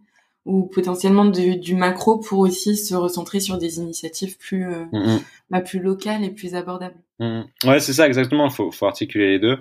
ou 0.45 0.65
potentiellement 0.65 1.27
du, 1.27 1.57
du, 1.57 1.77
macro 1.77 2.19
pour 2.19 2.41
aussi 2.41 2.77
se 2.77 2.95
recentrer 2.95 3.41
sur 3.41 3.59
des 3.59 3.79
initiatives 3.79 4.39
plus 4.39 4.65
euh, 4.65 4.85
mm, 4.91 4.99
mm. 4.99 5.21
bah, 5.51 5.61
plus 5.61 5.79
locales 5.79 6.25
et 6.25 6.31
plus 6.31 6.55
abordables. 6.55 6.97
Mm, 7.21 7.43
ouais, 7.67 7.79
c'est 7.79 7.93
ça 7.93 8.07
exactement. 8.07 8.47
Il 8.47 8.53
faut, 8.53 8.71
faut 8.73 8.87
articuler 8.87 9.33
les 9.33 9.39
deux. 9.39 9.59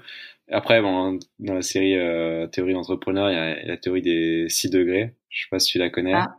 Après, 0.51 0.81
bon, 0.81 1.19
dans 1.39 1.53
la 1.53 1.61
série 1.61 1.97
euh, 1.97 2.47
théorie 2.47 2.73
d'entrepreneur, 2.73 3.29
il 3.29 3.35
y 3.35 3.37
a 3.37 3.65
la 3.65 3.77
théorie 3.77 4.01
des 4.01 4.47
6 4.49 4.69
degrés. 4.69 5.15
Je 5.29 5.43
sais 5.43 5.47
pas 5.51 5.59
si 5.59 5.71
tu 5.71 5.77
la 5.77 5.89
connais. 5.89 6.13
Ah, 6.13 6.35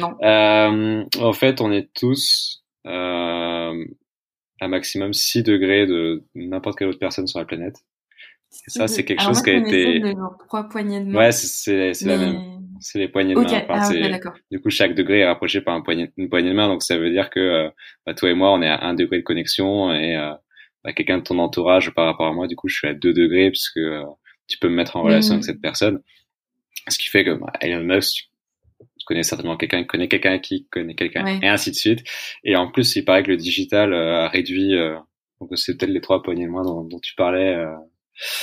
non. 0.00 0.16
Euh, 0.22 1.04
en 1.18 1.32
fait, 1.32 1.60
on 1.60 1.72
est 1.72 1.88
tous 1.94 2.64
euh, 2.86 3.84
à 4.60 4.68
maximum 4.68 5.14
6 5.14 5.42
degrés 5.42 5.86
de 5.86 6.24
n'importe 6.34 6.78
quelle 6.78 6.88
autre 6.88 6.98
personne 6.98 7.26
sur 7.26 7.38
la 7.38 7.46
planète. 7.46 7.76
Et 8.66 8.70
ça, 8.70 8.86
c'est 8.86 9.04
quelque 9.04 9.22
chose 9.22 9.42
qui 9.42 9.50
a 9.50 9.54
été. 9.54 10.00
De 10.00 10.14
trois 10.46 10.68
poignées 10.68 11.00
de 11.00 11.06
main. 11.06 11.18
Ouais, 11.18 11.32
c'est 11.32 11.92
la 12.02 12.18
même 12.18 12.60
c'est 12.80 12.98
les 12.98 13.08
poignées 13.08 13.34
de 13.34 13.40
main. 13.40 13.64
Ah, 13.68 13.88
du 14.50 14.60
coup, 14.60 14.68
chaque 14.68 14.94
degré 14.94 15.20
est 15.20 15.26
rapproché 15.26 15.60
par 15.60 15.74
un 15.74 15.80
poignet, 15.80 16.12
une 16.16 16.28
poignée 16.28 16.50
de 16.50 16.54
main, 16.54 16.68
donc 16.68 16.82
ça 16.82 16.98
veut 16.98 17.10
dire 17.10 17.30
que 17.30 17.40
euh, 17.40 17.70
bah, 18.04 18.14
toi 18.14 18.30
et 18.30 18.34
moi, 18.34 18.52
on 18.52 18.62
est 18.62 18.68
à 18.68 18.84
un 18.84 18.94
degré 18.94 19.18
de 19.18 19.22
connexion 19.22 19.92
et 19.92 20.16
euh, 20.84 20.90
bah, 20.90 20.92
quelqu'un 20.92 21.18
de 21.18 21.22
ton 21.22 21.38
entourage 21.38 21.90
par 21.90 22.06
rapport 22.06 22.26
à 22.26 22.32
moi, 22.32 22.46
du 22.46 22.56
coup, 22.56 22.68
je 22.68 22.76
suis 22.76 22.88
à 22.88 22.94
deux 22.94 23.12
degrés 23.12 23.50
puisque 23.50 23.78
euh, 23.78 24.04
tu 24.46 24.58
peux 24.58 24.68
me 24.68 24.74
mettre 24.74 24.96
en 24.96 25.02
relation 25.02 25.34
avec 25.34 25.44
mm. 25.44 25.46
cette 25.46 25.60
personne. 25.60 26.00
Ce 26.88 26.98
qui 26.98 27.08
fait 27.08 27.24
que 27.24 27.32
bah, 27.32 27.52
Elon 27.60 27.82
Musk, 27.82 28.30
tu 28.98 29.04
connais 29.06 29.22
certainement 29.22 29.56
quelqu'un 29.56 29.82
qui 29.82 29.86
connaît 29.86 30.08
quelqu'un 30.08 30.38
qui 30.38 30.66
connaît 30.70 30.94
quelqu'un 30.94 31.40
et 31.40 31.48
ainsi 31.48 31.70
de 31.70 31.76
suite. 31.76 32.04
Et 32.42 32.56
en 32.56 32.70
plus, 32.70 32.96
il 32.96 33.04
paraît 33.04 33.22
que 33.22 33.30
le 33.30 33.36
digital 33.36 33.94
a 33.94 34.28
réduit. 34.28 34.74
donc 35.40 35.50
c'est 35.56 35.76
peut-être 35.76 35.92
les 35.92 36.00
trois 36.00 36.22
poignées 36.22 36.46
de 36.46 36.50
main 36.50 36.62
dont, 36.62 36.84
dont 36.84 37.00
tu 37.00 37.14
parlais. 37.14 37.64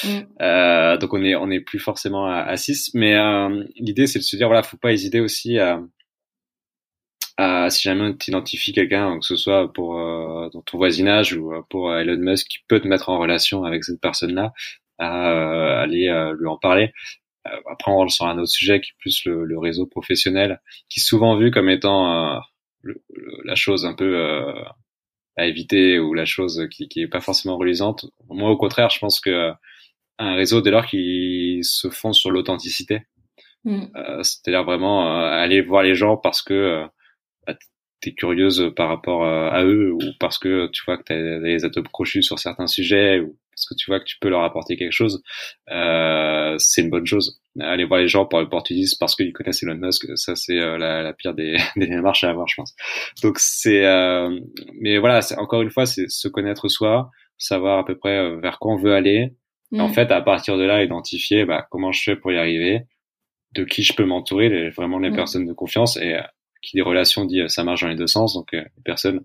Mm. 0.04 0.10
Euh, 0.42 0.98
donc 0.98 1.14
on 1.14 1.24
est 1.24 1.36
on 1.36 1.50
est 1.50 1.62
plus 1.62 1.80
forcément 1.80 2.26
à, 2.26 2.58
6 2.58 2.92
mais 2.94 3.16
euh, 3.16 3.64
l'idée 3.78 4.06
c'est 4.06 4.20
de 4.20 4.24
se 4.24 4.36
dire 4.36 4.48
voilà 4.48 4.64
faut 4.64 4.78
pas 4.78 4.92
hésiter 4.92 5.22
aussi 5.22 5.60
à, 5.60 5.82
à 7.42 7.70
si 7.70 7.84
jamais 7.84 8.16
tu 8.18 8.32
identifies 8.32 8.74
quelqu'un 8.74 9.20
que 9.20 9.26
ce 9.26 9.36
soit 9.36 9.72
pour 9.72 10.00
euh, 10.00 10.50
dans 10.50 10.62
ton 10.62 10.78
voisinage 10.78 11.34
ou 11.34 11.54
euh, 11.54 11.62
pour 11.70 11.94
Elon 11.94 12.18
Musk 12.18 12.48
qui 12.48 12.60
peut 12.68 12.80
te 12.80 12.88
mettre 12.88 13.10
en 13.10 13.20
relation 13.20 13.64
avec 13.64 13.84
cette 13.84 14.02
personne 14.02 14.34
là 14.34 14.54
à 14.98 15.82
aller 15.82 16.34
lui 16.39 16.48
en 16.48 16.58
parler 16.58 16.94
après 17.44 17.92
on 17.92 17.96
rentre 17.96 18.14
sur 18.14 18.26
un 18.26 18.38
autre 18.38 18.52
sujet 18.52 18.80
qui 18.82 18.92
est 18.92 19.00
plus 19.00 19.26
le, 19.26 19.46
le 19.46 19.58
réseau 19.58 19.88
professionnel 19.88 20.62
qui 20.89 21.00
est 21.00 21.04
souvent 21.04 21.36
vu 21.38 21.50
comme 21.50 21.70
étant 21.70 22.39
la 23.44 23.56
chose 23.56 23.86
un 23.86 23.96
peu 23.96 24.54
à 25.38 25.46
éviter 25.48 25.98
ou 25.98 26.14
la 26.14 26.26
chose 26.26 26.68
qui, 26.70 26.88
qui 26.88 27.02
est 27.02 27.08
pas 27.08 27.22
forcément 27.22 27.58
reluisante. 27.58 28.06
Moi, 28.30 28.50
au 28.50 28.58
contraire, 28.58 28.89
je 28.89 29.00
pense 29.00 29.20
que 29.20 29.52
un 30.22 30.36
réseau, 30.36 30.62
dès 30.62 30.72
lors 30.72 30.86
qu'il 30.86 31.64
se 31.64 31.89
fonde 31.89 32.14
sur 32.14 32.32
l'authenticité, 32.32 33.02
mm. 33.66 33.86
euh, 33.96 34.24
c'est-à-dire 34.24 34.64
vraiment 34.64 35.08
euh, 35.08 35.30
aller 35.30 35.62
voir 35.62 35.84
les 35.84 35.96
gens 35.96 36.16
parce 36.16 36.42
que 36.42 36.86
euh, 37.48 37.54
bah, 37.54 37.60
tu 38.02 38.10
es 38.10 38.14
curieuse 38.14 38.74
par 38.76 38.89
rapport 38.89 39.24
à 39.26 39.64
eux 39.64 39.92
ou 39.94 40.00
parce 40.20 40.39
que 40.39 40.68
tu 40.74 40.82
vois 40.86 40.98
que 40.98 41.04
tu 41.04 41.14
as 41.14 41.39
des 41.39 41.66
atomes 41.66 41.88
crochus 41.88 42.24
sur 42.24 42.39
certains 42.39 42.66
sujets 42.66 43.20
ou 43.20 43.38
parce 43.62 43.66
que 43.66 43.76
tu 43.76 43.92
vois 43.92 44.00
que 44.00 44.06
tu 44.06 44.18
peux 44.20 44.30
leur 44.30 44.44
apporter 44.44 44.76
quelque 44.78 44.92
chose, 44.92 45.22
euh, 45.70 46.56
c'est 46.58 46.82
une 46.82 46.89
bonne 46.89 47.06
chose. 47.06 47.42
Aller 47.60 47.86
voir 47.86 48.00
les 48.00 48.08
gens 48.08 48.26
pour 48.26 48.39
l'opportunisme 48.39 48.98
parce 49.00 49.16
qu'ils 49.16 49.34
connaissent 49.34 49.62
Elon 49.64 49.76
Musk, 49.76 50.06
ça 50.16 50.36
c'est 50.36 50.58
euh, 50.58 50.78
la, 50.78 51.04
la, 51.04 51.14
pire 51.14 51.34
des, 51.34 51.58
des 51.76 51.88
démarches 51.88 52.24
à 52.24 52.30
avoir, 52.30 52.48
je 52.48 52.56
pense. 52.56 52.74
Donc 53.22 53.39
c'est, 53.39 53.86
euh, 53.86 54.39
mais 54.80 54.98
voilà, 54.98 55.20
encore 55.38 55.62
une 55.62 55.70
fois, 55.70 55.86
c'est 55.86 56.10
se 56.10 56.28
connaître 56.28 56.70
soi, 56.70 57.12
savoir 57.38 57.80
à 57.80 57.86
peu 57.86 57.98
près 57.98 58.18
euh, 58.18 58.39
vers 58.39 58.58
quoi 58.60 58.74
on 58.74 58.78
veut 58.78 58.94
aller. 58.94 59.36
En 59.78 59.89
mm. 59.89 59.94
fait, 59.94 60.12
à 60.12 60.22
partir 60.22 60.58
de 60.58 60.64
là, 60.64 60.84
identifier 60.84 61.46
bah, 61.46 61.66
comment 61.70 61.92
je 61.92 62.04
fais 62.04 62.16
pour 62.16 62.32
y 62.32 62.38
arriver, 62.38 62.82
de 63.54 63.64
qui 63.64 63.84
je 63.84 63.94
peux 63.94 64.06
m'entourer, 64.06 64.70
vraiment 64.70 64.98
les 64.98 65.12
mm. 65.12 65.16
personnes 65.16 65.46
de 65.46 65.54
confiance 65.54 65.98
et 65.98 66.18
qui 66.62 66.78
des 66.78 66.82
relations 66.82 67.26
dit 67.26 67.41
ça 67.47 67.64
marche 67.64 67.82
dans 67.82 67.88
les 67.88 67.95
deux 67.95 68.07
sens, 68.07 68.34
donc 68.34 68.51
les 68.51 68.66
personnes 68.84 69.24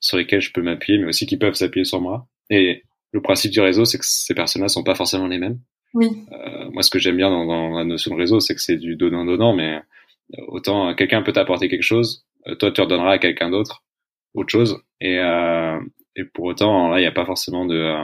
sur 0.00 0.16
lesquelles 0.16 0.40
je 0.40 0.52
peux 0.52 0.62
m'appuyer, 0.62 0.98
mais 0.98 1.06
aussi 1.06 1.26
qui 1.26 1.36
peuvent 1.36 1.54
s'appuyer 1.54 1.84
sur 1.84 2.00
moi. 2.00 2.28
Et 2.50 2.84
le 3.12 3.22
principe 3.22 3.52
du 3.52 3.60
réseau, 3.60 3.84
c'est 3.84 3.98
que 3.98 4.04
ces 4.06 4.34
personnes-là 4.34 4.68
sont 4.68 4.84
pas 4.84 4.94
forcément 4.94 5.26
les 5.26 5.38
mêmes. 5.38 5.58
Oui. 5.94 6.08
Euh, 6.32 6.70
moi, 6.70 6.82
ce 6.82 6.90
que 6.90 6.98
j'aime 6.98 7.16
bien 7.16 7.30
dans, 7.30 7.46
dans, 7.46 7.70
la 7.70 7.84
notion 7.84 8.14
de 8.14 8.20
réseau, 8.20 8.40
c'est 8.40 8.54
que 8.54 8.60
c'est 8.60 8.76
du 8.76 8.96
donnant-donnant, 8.96 9.54
mais 9.54 9.80
euh, 10.34 10.42
autant 10.48 10.94
quelqu'un 10.94 11.22
peut 11.22 11.32
t'apporter 11.32 11.68
quelque 11.68 11.82
chose, 11.82 12.26
euh, 12.46 12.54
toi 12.54 12.70
tu 12.70 12.80
redonneras 12.80 13.12
à 13.12 13.18
quelqu'un 13.18 13.50
d'autre 13.50 13.82
autre 14.34 14.50
chose, 14.50 14.82
et, 15.00 15.18
euh, 15.18 15.80
et 16.14 16.24
pour 16.24 16.44
autant, 16.44 16.90
là, 16.90 16.98
il 16.98 17.02
n'y 17.02 17.06
a 17.06 17.12
pas 17.12 17.24
forcément 17.24 17.64
de... 17.64 17.74
Euh, 17.74 18.02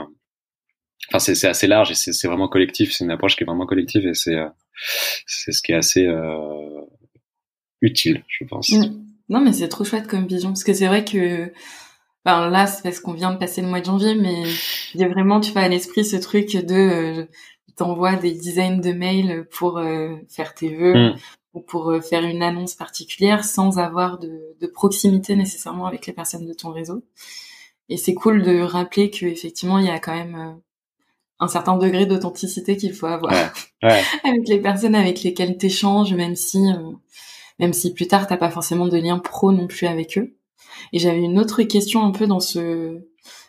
enfin, 1.09 1.19
c'est 1.19 1.47
assez 1.47 1.67
large 1.67 1.91
et 1.91 1.95
c'est 1.95 2.27
vraiment 2.27 2.47
collectif, 2.47 2.91
c'est 2.91 3.03
une 3.03 3.11
approche 3.11 3.35
qui 3.35 3.43
est 3.43 3.45
vraiment 3.45 3.67
collective 3.67 4.07
et 4.07 4.15
c'est 4.15 4.37
c'est 5.27 5.51
ce 5.51 5.61
qui 5.61 5.73
est 5.73 5.75
assez 5.75 6.07
utile, 7.83 8.23
je 8.27 8.45
pense. 8.45 8.71
Mm. 8.71 9.03
Non, 9.29 9.39
mais 9.41 9.53
c'est 9.53 9.69
trop 9.69 9.83
chouette 9.83 10.07
comme 10.07 10.27
vision, 10.27 10.49
parce 10.49 10.63
que 10.63 10.73
c'est 10.73 10.87
vrai 10.87 11.05
que 11.05 11.51
Enfin, 12.25 12.49
là, 12.49 12.67
c'est 12.67 12.83
parce 12.83 13.01
qu'on 13.01 13.11
vient 13.11 13.33
de 13.33 13.37
passer 13.37 13.61
le 13.61 13.67
mois 13.67 13.81
de 13.81 13.85
janvier, 13.85 14.15
mais 14.15 14.43
il 14.93 15.01
y 15.01 15.03
a 15.03 15.09
vraiment, 15.09 15.41
tu 15.41 15.51
vois, 15.51 15.63
à 15.63 15.67
l'esprit 15.67 16.05
ce 16.05 16.15
truc 16.15 16.55
de, 16.55 16.73
euh, 16.73 17.25
t'envoies 17.75 18.15
des 18.15 18.31
dizaines 18.31 18.81
de 18.81 18.91
mails 18.91 19.45
pour 19.51 19.77
euh, 19.77 20.15
faire 20.29 20.53
tes 20.53 20.69
vœux 20.75 20.93
mm. 20.93 21.15
ou 21.53 21.61
pour 21.61 21.91
euh, 21.91 22.01
faire 22.01 22.23
une 22.23 22.43
annonce 22.43 22.75
particulière 22.75 23.43
sans 23.43 23.79
avoir 23.79 24.19
de, 24.19 24.55
de, 24.59 24.67
proximité 24.67 25.35
nécessairement 25.35 25.85
avec 25.85 26.05
les 26.05 26.13
personnes 26.13 26.45
de 26.45 26.53
ton 26.53 26.71
réseau. 26.71 27.03
Et 27.89 27.97
c'est 27.97 28.13
cool 28.13 28.41
de 28.43 28.61
rappeler 28.61 29.09
que 29.09 29.25
effectivement, 29.25 29.79
il 29.79 29.85
y 29.85 29.89
a 29.89 29.99
quand 29.99 30.15
même 30.15 30.35
euh, 30.35 30.53
un 31.39 31.47
certain 31.47 31.77
degré 31.77 32.05
d'authenticité 32.05 32.77
qu'il 32.77 32.93
faut 32.93 33.07
avoir 33.07 33.33
ouais. 33.81 34.01
avec 34.23 34.47
les 34.47 34.59
personnes 34.59 34.95
avec 34.95 35.23
lesquelles 35.23 35.57
t'échanges, 35.57 36.13
même 36.13 36.37
si, 36.37 36.59
même 37.59 37.73
si 37.73 37.93
plus 37.93 38.07
tard 38.07 38.27
t'as 38.27 38.37
pas 38.37 38.49
forcément 38.49 38.87
de 38.87 38.97
lien 38.97 39.19
pro 39.19 39.51
non 39.51 39.67
plus 39.67 39.87
avec 39.87 40.17
eux. 40.17 40.35
Et 40.91 40.99
j'avais 40.99 41.21
une 41.21 41.39
autre 41.39 41.63
question 41.63 42.03
un 42.03 42.11
peu 42.11 42.27
dans 42.27 42.39
ce... 42.39 43.01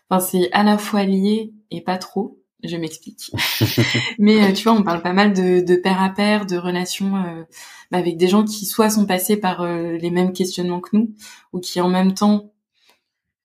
Enfin, 0.09 0.21
c'est 0.21 0.53
à 0.53 0.63
la 0.63 0.79
fois 0.79 1.05
lié 1.05 1.53
et 1.71 1.81
pas 1.81 1.99
trop. 1.99 2.39
Je 2.63 2.77
m'explique. 2.77 3.31
Mais 4.19 4.43
euh, 4.43 4.53
tu 4.53 4.65
vois, 4.65 4.73
on 4.73 4.83
parle 4.83 5.03
pas 5.03 5.13
mal 5.13 5.35
de, 5.35 5.61
de 5.61 5.77
pair 5.77 6.03
à 6.03 6.09
pair, 6.09 6.47
de 6.47 6.57
relations 6.57 7.17
euh, 7.17 7.43
bah, 7.91 7.99
avec 7.99 8.17
des 8.17 8.29
gens 8.29 8.45
qui 8.45 8.65
soit 8.65 8.89
sont 8.89 9.05
passés 9.05 9.37
par 9.37 9.61
euh, 9.61 9.99
les 9.99 10.11
mêmes 10.11 10.33
questionnements 10.33 10.81
que 10.81 10.97
nous, 10.97 11.15
ou 11.53 11.61
qui 11.61 11.81
en 11.81 11.89
même 11.89 12.15
temps 12.15 12.53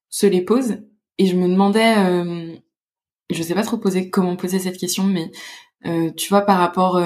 se 0.10 0.26
les 0.26 0.42
posent. 0.42 0.84
Et 1.18 1.26
je 1.26 1.36
me 1.36 1.50
demandais, 1.50 1.96
je 3.30 3.44
sais 3.44 3.54
pas 3.54 3.64
trop 3.64 3.78
poser 3.78 4.10
comment 4.10 4.38
poser 4.38 4.58
cette 4.58 4.78
question, 4.78 5.04
mais 5.04 5.30
tu 6.16 6.30
vois, 6.30 6.44
par 6.44 6.58
rapport 6.58 6.98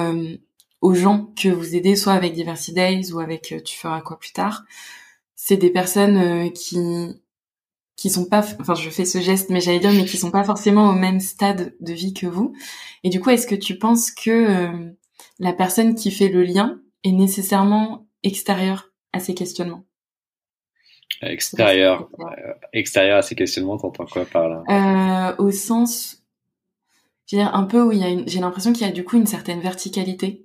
aux 0.84 0.92
gens 0.92 1.32
que 1.34 1.48
vous 1.48 1.74
aidez, 1.74 1.96
soit 1.96 2.12
avec 2.12 2.34
Diversity 2.34 2.74
Days 2.74 3.12
ou 3.12 3.18
avec 3.18 3.54
Tu 3.64 3.78
feras 3.78 4.02
quoi 4.02 4.18
plus 4.18 4.32
tard, 4.32 4.64
c'est 5.34 5.56
des 5.56 5.70
personnes 5.70 6.18
euh, 6.18 6.50
qui 6.50 6.78
qui 7.96 8.10
sont 8.10 8.26
pas 8.26 8.44
enfin 8.60 8.74
je 8.74 8.90
fais 8.90 9.04
ce 9.04 9.18
geste 9.18 9.50
mais 9.50 9.60
j'allais 9.60 9.78
dire 9.78 9.92
mais 9.92 10.04
qui 10.04 10.18
sont 10.18 10.32
pas 10.32 10.44
forcément 10.44 10.90
au 10.90 10.92
même 10.92 11.20
stade 11.20 11.74
de 11.80 11.92
vie 11.94 12.12
que 12.12 12.26
vous. 12.26 12.54
Et 13.02 13.08
du 13.08 13.18
coup 13.18 13.30
est-ce 13.30 13.46
que 13.46 13.54
tu 13.54 13.78
penses 13.78 14.10
que 14.10 14.30
euh, 14.30 14.90
la 15.38 15.54
personne 15.54 15.94
qui 15.94 16.10
fait 16.10 16.28
le 16.28 16.42
lien 16.42 16.80
est 17.02 17.12
nécessairement 17.12 18.06
extérieure 18.22 18.90
à 19.14 19.20
ces 19.20 19.34
questionnements? 19.34 19.84
Extérieur 21.22 22.10
euh, 22.20 22.52
extérieur 22.74 23.18
à 23.18 23.22
ces 23.22 23.36
questionnements 23.36 23.78
t'entends 23.78 24.06
quoi 24.06 24.26
par 24.26 24.50
là? 24.50 25.34
Au 25.38 25.50
sens 25.50 26.22
je 27.26 27.36
veux 27.36 27.42
dire 27.42 27.54
un 27.54 27.64
peu 27.64 27.80
où 27.80 27.92
il 27.92 27.98
y 28.00 28.04
a 28.04 28.22
j'ai 28.26 28.40
l'impression 28.40 28.74
qu'il 28.74 28.86
y 28.86 28.90
a 28.90 28.92
du 28.92 29.04
coup 29.04 29.16
une 29.16 29.26
certaine 29.26 29.60
verticalité 29.60 30.44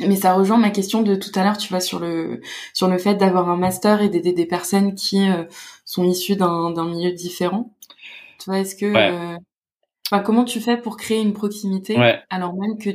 Mais 0.00 0.16
ça 0.16 0.34
rejoint 0.34 0.58
ma 0.58 0.70
question 0.70 1.02
de 1.02 1.14
tout 1.14 1.30
à 1.34 1.42
l'heure, 1.42 1.56
tu 1.56 1.68
vois, 1.68 1.80
sur 1.80 1.98
le 1.98 2.40
sur 2.74 2.88
le 2.88 2.98
fait 2.98 3.14
d'avoir 3.14 3.48
un 3.48 3.56
master 3.56 4.02
et 4.02 4.10
d'aider 4.10 4.32
des 4.32 4.46
personnes 4.46 4.94
qui 4.94 5.28
euh, 5.28 5.44
sont 5.84 6.04
issues 6.04 6.36
d'un 6.36 6.70
d'un 6.70 6.84
milieu 6.84 7.12
différent. 7.12 7.74
Tu 8.38 8.50
vois, 8.50 8.58
est-ce 8.58 8.76
que, 8.76 8.86
euh, 8.86 9.36
enfin, 10.10 10.22
comment 10.22 10.44
tu 10.44 10.60
fais 10.60 10.76
pour 10.76 10.98
créer 10.98 11.20
une 11.20 11.32
proximité 11.32 11.96
alors 12.28 12.54
même 12.54 12.78
que 12.78 12.90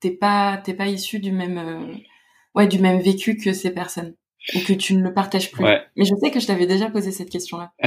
t'es 0.00 0.12
pas 0.12 0.58
t'es 0.58 0.74
pas 0.74 0.86
issu 0.86 1.18
du 1.18 1.32
même 1.32 1.58
euh, 1.58 1.94
ouais 2.54 2.68
du 2.68 2.78
même 2.78 3.00
vécu 3.00 3.36
que 3.36 3.52
ces 3.52 3.72
personnes 3.72 4.14
ou 4.54 4.60
que 4.60 4.72
tu 4.72 4.94
ne 4.94 5.02
le 5.02 5.12
partages 5.12 5.50
plus? 5.50 5.64
Mais 5.64 6.04
je 6.04 6.14
sais 6.14 6.30
que 6.30 6.40
je 6.40 6.46
t'avais 6.46 6.66
déjà 6.66 6.88
posé 6.90 7.10
cette 7.10 7.30
question-là. 7.30 7.72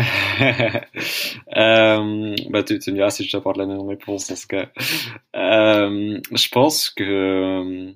euh, 1.55 2.35
bah, 2.49 2.63
tu, 2.63 2.77
tu, 2.77 2.91
me 2.91 2.97
diras 2.97 3.09
si 3.09 3.23
je 3.23 3.31
t'apporte 3.31 3.57
la 3.57 3.65
même 3.65 3.87
réponse 3.87 4.27
dans 4.27 4.35
ce 4.35 4.47
cas. 4.47 4.69
Euh, 5.35 6.19
je 6.31 6.49
pense 6.49 6.89
que, 6.89 7.93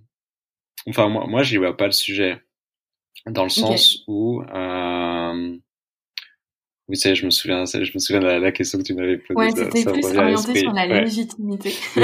enfin, 0.87 1.09
moi, 1.09 1.25
moi, 1.27 1.43
j'y 1.43 1.57
vois 1.57 1.75
pas 1.75 1.85
le 1.85 1.91
sujet. 1.91 2.41
Dans 3.25 3.43
le 3.43 3.49
sens 3.49 4.03
où, 4.07 4.43
euh, 4.43 5.57
oui, 6.87 6.97
ça, 6.97 7.15
je 7.15 7.25
me 7.25 7.31
souviens, 7.31 7.65
je 7.65 7.79
me 7.79 7.99
souviens 7.99 8.19
de 8.19 8.27
la, 8.27 8.51
question 8.51 8.77
que 8.77 8.83
tu 8.83 8.93
m'avais 8.93 9.17
posée. 9.17 9.33
Ouais, 9.35 9.49
c'était 9.49 9.91
plus 9.91 10.05
orienté 10.15 10.59
sur 10.59 10.71
la 10.71 10.85
légitimité. 10.85 11.73
oui, 11.97 12.03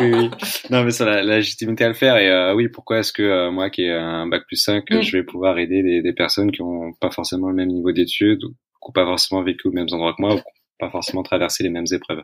oui, 0.00 0.30
Non, 0.70 0.84
mais 0.84 0.90
sur 0.90 1.04
la, 1.04 1.22
légitimité 1.22 1.84
à 1.84 1.88
le 1.88 1.94
faire. 1.94 2.16
Et 2.16 2.30
euh, 2.30 2.54
oui, 2.54 2.68
pourquoi 2.68 3.00
est-ce 3.00 3.12
que 3.12 3.22
euh, 3.22 3.50
moi, 3.50 3.68
qui 3.68 3.82
ai 3.82 3.92
un 3.92 4.26
bac 4.26 4.44
plus 4.46 4.56
5, 4.56 4.90
mm. 4.90 5.02
je 5.02 5.12
vais 5.18 5.22
pouvoir 5.22 5.58
aider 5.58 5.82
des, 5.82 6.00
des 6.00 6.12
personnes 6.14 6.50
qui 6.50 6.62
ont 6.62 6.94
pas 6.98 7.10
forcément 7.10 7.48
le 7.48 7.54
même 7.54 7.68
niveau 7.68 7.92
d'études, 7.92 8.42
ou 8.44 8.48
qui 8.48 8.88
n'ont 8.88 8.92
pas 8.92 9.04
forcément 9.04 9.42
vécu 9.42 9.68
aux 9.68 9.72
mêmes 9.72 9.88
endroits 9.92 10.14
que 10.16 10.22
moi, 10.22 10.30
ou 10.30 10.38
qui 10.38 10.44
n'ont 10.44 10.86
pas 10.86 10.90
forcément 10.90 11.22
traversé 11.22 11.62
les 11.62 11.70
mêmes 11.70 11.84
épreuves. 11.92 12.22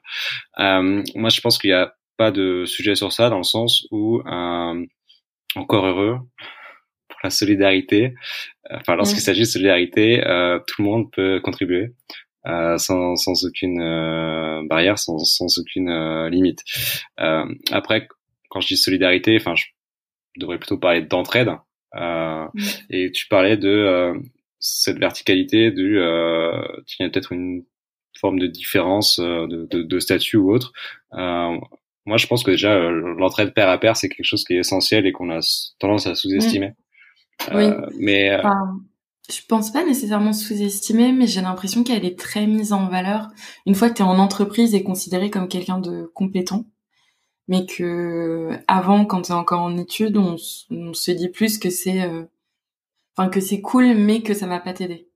Euh, 0.60 1.02
moi, 1.14 1.28
je 1.28 1.42
pense 1.42 1.58
qu'il 1.58 1.68
n'y 1.70 1.76
a 1.76 1.92
pas 2.16 2.30
de 2.30 2.64
sujet 2.64 2.94
sur 2.94 3.12
ça, 3.12 3.28
dans 3.28 3.36
le 3.36 3.44
sens 3.44 3.86
où, 3.90 4.20
euh, 4.20 4.86
encore 5.58 5.86
heureux, 5.86 6.18
la 7.22 7.30
solidarité. 7.30 8.14
Euh, 8.70 8.76
enfin, 8.80 8.96
lorsqu'il 8.96 9.20
s'agit 9.20 9.40
de 9.40 9.46
solidarité, 9.46 10.26
euh, 10.26 10.58
tout 10.66 10.82
le 10.82 10.88
monde 10.88 11.10
peut 11.10 11.40
contribuer. 11.40 11.92
Euh, 12.46 12.78
sans, 12.78 13.16
sans 13.16 13.44
aucune 13.44 13.80
euh, 13.80 14.62
barrière, 14.66 14.98
sans, 14.98 15.18
sans 15.18 15.58
aucune 15.58 15.90
euh, 15.90 16.30
limite. 16.30 16.62
après, 17.18 18.08
quand 18.48 18.60
je 18.60 18.68
dis 18.68 18.76
solidarité, 18.76 19.36
enfin, 19.36 19.54
je 19.54 19.64
devrais 20.40 20.58
plutôt 20.58 20.78
parler 20.78 21.02
d'entraide. 21.02 21.50
Et 22.90 23.10
tu 23.12 23.26
parlais 23.28 23.56
de 23.56 24.14
cette 24.60 24.98
verticalité, 24.98 25.70
du, 25.70 25.96
il 25.96 26.96
y 27.00 27.04
a 27.04 27.10
peut-être 27.10 27.32
une 27.32 27.64
forme 28.18 28.38
de 28.38 28.46
différence 28.46 29.20
de, 29.20 29.66
de, 29.66 29.82
de 29.82 29.98
statut 29.98 30.36
ou 30.36 30.52
autre. 30.52 30.72
Moi, 32.08 32.16
je 32.16 32.26
pense 32.26 32.42
que 32.42 32.50
déjà 32.50 32.90
l'entraide 32.90 33.52
pair 33.52 33.68
à 33.68 33.76
pair, 33.78 33.94
c'est 33.94 34.08
quelque 34.08 34.24
chose 34.24 34.42
qui 34.42 34.54
est 34.54 34.60
essentiel 34.60 35.06
et 35.06 35.12
qu'on 35.12 35.30
a 35.30 35.40
tendance 35.78 36.06
à 36.06 36.14
sous-estimer. 36.14 36.72
Oui. 37.52 37.64
Euh, 37.64 37.86
mais 37.98 38.30
euh, 38.30 38.38
enfin, 38.38 38.80
je 39.30 39.40
pense 39.46 39.70
pas 39.70 39.84
nécessairement 39.84 40.32
sous-estimer, 40.32 41.12
mais 41.12 41.26
j'ai 41.26 41.42
l'impression 41.42 41.84
qu'elle 41.84 42.06
est 42.06 42.18
très 42.18 42.46
mise 42.46 42.72
en 42.72 42.88
valeur 42.88 43.28
une 43.66 43.74
fois 43.74 43.90
que 43.90 43.94
tu 43.94 44.02
es 44.02 44.06
en 44.06 44.18
entreprise 44.18 44.74
et 44.74 44.82
considéré 44.82 45.28
comme 45.28 45.48
quelqu'un 45.48 45.78
de 45.78 46.10
compétent. 46.14 46.64
Mais 47.46 47.66
que 47.66 48.58
avant, 48.68 49.04
quand 49.04 49.22
tu 49.22 49.32
es 49.32 49.34
encore 49.34 49.60
en 49.60 49.76
études, 49.76 50.16
on, 50.16 50.38
se 50.38 51.10
dit 51.10 51.28
plus 51.28 51.58
que 51.58 51.68
c'est, 51.68 52.02
euh, 52.02 52.24
enfin 53.16 53.28
que 53.28 53.40
c'est 53.40 53.60
cool, 53.60 53.94
mais 53.94 54.22
que 54.22 54.32
ça 54.32 54.46
va 54.46 54.60
pas 54.60 54.72
t'aider. 54.72 55.07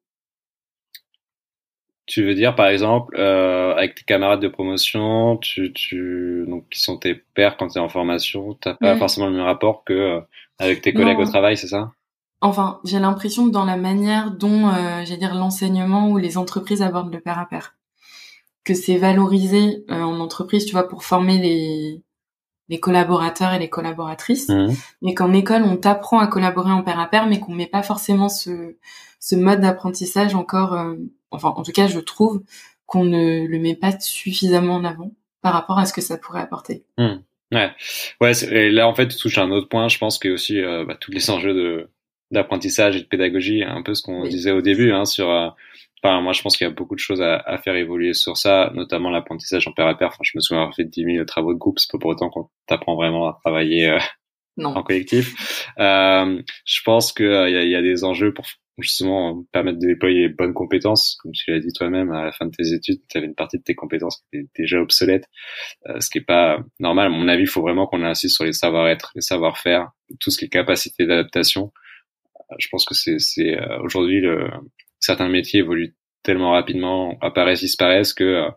Tu 2.06 2.24
veux 2.24 2.34
dire, 2.34 2.56
par 2.56 2.66
exemple, 2.66 3.16
euh, 3.16 3.74
avec 3.74 3.94
tes 3.94 4.02
camarades 4.02 4.40
de 4.40 4.48
promotion, 4.48 5.36
tu, 5.36 5.72
tu, 5.72 6.44
donc 6.48 6.68
qui 6.68 6.80
sont 6.80 6.96
tes 6.96 7.14
pairs 7.14 7.56
quand 7.56 7.68
tu 7.68 7.78
es 7.78 7.80
en 7.80 7.88
formation, 7.88 8.54
t'as 8.60 8.74
pas 8.74 8.96
forcément 8.96 9.28
le 9.28 9.34
même 9.34 9.44
rapport 9.44 9.84
que 9.84 10.20
avec 10.58 10.82
tes 10.82 10.92
collègues 10.92 11.20
au 11.20 11.24
travail, 11.26 11.56
c'est 11.56 11.68
ça? 11.68 11.92
Enfin, 12.40 12.80
j'ai 12.84 12.98
l'impression 12.98 13.46
que 13.46 13.52
dans 13.52 13.64
la 13.64 13.76
manière 13.76 14.32
dont, 14.32 14.68
euh, 14.68 15.04
j'allais 15.04 15.16
dire, 15.16 15.34
l'enseignement 15.34 16.08
ou 16.08 16.18
les 16.18 16.36
entreprises 16.36 16.82
abordent 16.82 17.12
le 17.12 17.20
pair 17.20 17.38
à 17.38 17.46
pair, 17.46 17.76
que 18.64 18.74
c'est 18.74 18.96
valorisé 18.96 19.84
euh, 19.90 20.02
en 20.02 20.18
entreprise, 20.18 20.66
tu 20.66 20.72
vois, 20.72 20.88
pour 20.88 21.04
former 21.04 21.38
les, 21.38 22.02
les 22.68 22.80
collaborateurs 22.80 23.54
et 23.54 23.60
les 23.60 23.68
collaboratrices, 23.68 24.48
mmh. 24.48 24.74
mais 25.02 25.14
qu'en 25.14 25.32
école, 25.32 25.62
on 25.62 25.76
t'apprend 25.76 26.18
à 26.18 26.26
collaborer 26.26 26.72
en 26.72 26.82
pair 26.82 26.98
à 26.98 27.06
pair, 27.06 27.26
mais 27.26 27.38
qu'on 27.38 27.54
met 27.54 27.68
pas 27.68 27.84
forcément 27.84 28.28
ce, 28.28 28.76
ce 29.20 29.36
mode 29.36 29.60
d'apprentissage 29.60 30.34
encore, 30.34 30.74
euh, 30.74 30.94
enfin, 31.32 31.52
en 31.56 31.62
tout 31.62 31.72
cas, 31.72 31.88
je 31.88 31.98
trouve 31.98 32.42
qu'on 32.86 33.04
ne 33.04 33.46
le 33.46 33.58
met 33.58 33.74
pas 33.74 33.98
suffisamment 33.98 34.76
en 34.76 34.84
avant 34.84 35.12
par 35.40 35.52
rapport 35.52 35.78
à 35.78 35.86
ce 35.86 35.92
que 35.92 36.00
ça 36.00 36.18
pourrait 36.18 36.40
apporter. 36.40 36.84
Mmh. 36.98 37.16
Ouais, 37.52 37.70
ouais. 38.20 38.44
Et 38.50 38.70
là, 38.70 38.88
en 38.88 38.94
fait, 38.94 39.08
tu 39.08 39.16
touches 39.16 39.38
à 39.38 39.42
un 39.42 39.50
autre 39.50 39.68
point, 39.68 39.88
je 39.88 39.98
pense, 39.98 40.18
que 40.18 40.28
aussi 40.28 40.60
euh, 40.60 40.84
bah, 40.84 40.96
tous 40.98 41.10
les 41.10 41.30
enjeux 41.30 41.54
de 41.54 41.90
d'apprentissage 42.30 42.96
et 42.96 43.00
de 43.00 43.06
pédagogie, 43.06 43.62
un 43.62 43.82
peu 43.82 43.94
ce 43.94 44.00
qu'on 44.02 44.26
disait 44.26 44.52
au 44.52 44.62
début, 44.62 44.92
hein, 44.92 45.04
sur. 45.04 45.28
Euh, 45.30 45.50
enfin, 46.02 46.22
moi, 46.22 46.32
je 46.32 46.40
pense 46.40 46.56
qu'il 46.56 46.66
y 46.66 46.70
a 46.70 46.72
beaucoup 46.72 46.94
de 46.94 47.00
choses 47.00 47.20
à, 47.20 47.36
à 47.36 47.58
faire 47.58 47.76
évoluer 47.76 48.14
sur 48.14 48.38
ça, 48.38 48.70
notamment 48.74 49.10
l'apprentissage 49.10 49.68
en 49.68 49.72
pair 49.72 49.86
à 49.86 49.96
pair. 49.96 50.08
Enfin, 50.08 50.22
je 50.22 50.32
me 50.34 50.40
souviens 50.40 50.62
avoir 50.62 50.74
fait 50.74 50.84
10 50.84 51.04
000 51.04 51.24
travaux 51.26 51.52
de 51.52 51.58
groupe, 51.58 51.78
c'est 51.78 51.90
pas 51.90 51.98
pour 51.98 52.10
autant 52.10 52.30
qu'on 52.30 52.48
t'apprend 52.66 52.94
vraiment 52.94 53.28
à 53.28 53.38
travailler 53.44 53.90
euh, 53.90 53.98
en 54.64 54.82
collectif. 54.82 55.68
Euh, 55.78 56.42
je 56.64 56.80
pense 56.84 57.12
qu'il 57.12 57.26
euh, 57.26 57.50
y, 57.50 57.56
a, 57.56 57.64
y 57.64 57.74
a 57.74 57.82
des 57.82 58.04
enjeux 58.04 58.32
pour 58.32 58.46
justement 58.78 59.44
permettre 59.52 59.78
de 59.78 59.86
déployer 59.86 60.22
les 60.22 60.28
bonnes 60.28 60.54
compétences. 60.54 61.16
Comme 61.22 61.32
tu 61.32 61.50
l'as 61.50 61.60
dit 61.60 61.72
toi-même, 61.72 62.10
à 62.12 62.24
la 62.24 62.32
fin 62.32 62.46
de 62.46 62.50
tes 62.50 62.72
études, 62.72 63.00
tu 63.08 63.18
avais 63.18 63.26
une 63.26 63.34
partie 63.34 63.58
de 63.58 63.62
tes 63.62 63.74
compétences 63.74 64.24
qui 64.30 64.38
était 64.38 64.62
déjà 64.62 64.80
obsolète, 64.80 65.26
euh, 65.88 66.00
ce 66.00 66.10
qui 66.10 66.18
est 66.18 66.26
pas 66.26 66.58
normal. 66.80 67.06
À 67.06 67.10
mon 67.10 67.28
avis, 67.28 67.42
il 67.42 67.48
faut 67.48 67.62
vraiment 67.62 67.86
qu'on 67.86 68.02
insiste 68.02 68.36
sur 68.36 68.44
les 68.44 68.52
savoir-être, 68.52 69.12
les 69.14 69.22
savoir-faire, 69.22 69.90
tout 70.20 70.30
ce 70.30 70.38
qui 70.38 70.46
est 70.46 70.48
capacité 70.48 71.06
d'adaptation 71.06 71.72
je 72.58 72.68
pense 72.70 72.84
que 72.84 72.94
c'est, 72.94 73.18
c'est 73.18 73.58
euh, 73.58 73.80
aujourd'hui 73.82 74.20
le, 74.20 74.48
certains 75.00 75.28
métiers 75.28 75.60
évoluent 75.60 75.94
tellement 76.22 76.52
rapidement, 76.52 77.18
apparaissent, 77.20 77.60
disparaissent 77.60 78.14
que 78.14 78.24
euh, 78.24 78.50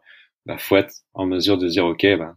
bah, 0.45 0.57
faut 0.57 0.77
être 0.77 0.93
en 1.13 1.25
mesure 1.25 1.57
de 1.57 1.67
dire 1.67 1.85
ok, 1.85 2.05
bah, 2.17 2.35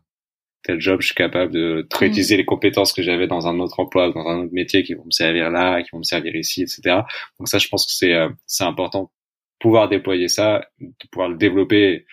tel 0.68 0.80
job, 0.80 1.00
je 1.00 1.06
suis 1.06 1.14
capable 1.14 1.52
de 1.52 1.88
réutiliser 1.94 2.34
mm. 2.34 2.38
les 2.38 2.44
compétences 2.44 2.92
que 2.92 3.02
j'avais 3.02 3.26
dans 3.26 3.48
un 3.48 3.58
autre 3.58 3.80
emploi, 3.80 4.12
dans 4.12 4.26
un 4.26 4.44
autre 4.44 4.52
métier 4.52 4.82
qui 4.82 4.94
vont 4.94 5.06
me 5.06 5.10
servir 5.10 5.50
là, 5.50 5.82
qui 5.82 5.88
vont 5.92 5.98
me 5.98 6.04
servir 6.04 6.36
ici, 6.36 6.62
etc. 6.62 7.00
Donc 7.38 7.48
ça, 7.48 7.58
je 7.58 7.68
pense 7.68 7.86
que 7.86 7.92
c'est 7.92 8.12
euh, 8.12 8.28
c'est 8.46 8.64
important 8.64 9.10
pouvoir 9.58 9.88
déployer 9.88 10.28
ça, 10.28 10.60
de 10.80 11.08
pouvoir 11.10 11.30
le 11.30 11.36
développer. 11.36 12.04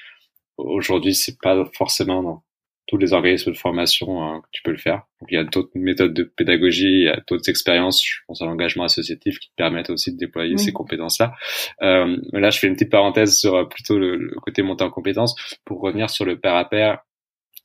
Aujourd'hui, 0.57 1.13
c'est 1.13 1.37
pas 1.39 1.63
forcément 1.75 2.23
non 2.23 2.39
tous 2.87 2.97
les 2.97 3.13
organismes 3.13 3.51
de 3.51 3.57
formation 3.57 4.21
hein, 4.21 4.41
tu 4.51 4.61
peux 4.61 4.71
le 4.71 4.77
faire. 4.77 5.03
Donc, 5.19 5.29
il 5.31 5.35
y 5.35 5.37
a 5.37 5.43
d'autres 5.43 5.71
méthodes 5.73 6.13
de 6.13 6.23
pédagogie, 6.23 6.85
il 6.85 7.05
y 7.05 7.09
a 7.09 7.19
d'autres 7.27 7.49
expériences, 7.49 8.03
je 8.05 8.19
pense 8.27 8.41
à 8.41 8.45
l'engagement 8.45 8.83
associatif 8.83 9.39
qui 9.39 9.49
permettent 9.55 9.89
aussi 9.89 10.13
de 10.13 10.17
déployer 10.17 10.57
ces 10.57 10.71
compétences-là. 10.71 11.33
Euh, 11.81 12.17
là, 12.31 12.49
je 12.51 12.59
fais 12.59 12.67
une 12.67 12.73
petite 12.73 12.91
parenthèse 12.91 13.37
sur 13.37 13.55
euh, 13.55 13.65
plutôt 13.65 13.97
le, 13.97 14.35
côté 14.41 14.61
monté 14.61 14.83
en 14.83 14.91
compétences 14.91 15.35
pour 15.65 15.81
revenir 15.81 16.09
sur 16.09 16.25
le 16.25 16.39
pair 16.39 16.55
à 16.55 16.69
pair, 16.69 16.99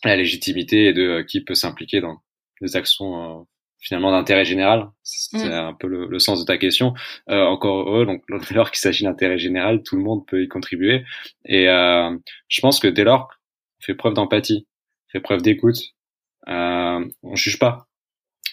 la 0.05 0.17
légitimité 0.17 0.87
et 0.87 0.93
de 0.93 1.03
euh, 1.03 1.23
qui 1.25 1.43
peut 1.43 1.55
s'impliquer 1.55 2.01
dans 2.01 2.19
des 2.61 2.77
actions 2.77 3.41
euh, 3.41 3.43
finalement 3.79 4.11
d'intérêt 4.11 4.45
général. 4.45 4.89
C'est 5.03 5.47
mm. 5.47 5.53
un 5.53 5.75
peu 5.75 5.87
le, 5.87 6.19
sens 6.19 6.41
de 6.41 6.45
ta 6.45 6.59
question. 6.59 6.95
Euh, 7.29 7.45
encore 7.45 7.89
heureux, 7.89 8.07
donc 8.07 8.23
dès 8.49 8.55
lors 8.55 8.71
qu'il 8.71 8.79
s'agit 8.79 9.05
d'intérêt 9.05 9.39
général, 9.39 9.83
tout 9.83 9.97
le 9.97 10.03
monde 10.03 10.27
peut 10.27 10.43
y 10.43 10.49
contribuer. 10.49 11.05
Et 11.45 11.65
je 11.65 12.61
pense 12.61 12.81
que 12.81 12.89
dès 12.89 13.05
lors 13.05 13.29
on 13.81 13.85
fait 13.85 13.95
preuve 13.95 14.15
d'empathie 14.15 14.67
fait 15.11 15.21
preuve 15.21 15.43
d'écoute. 15.43 15.95
Euh, 16.49 17.05
on 17.23 17.37
juge 17.37 17.59
pas. 17.59 17.87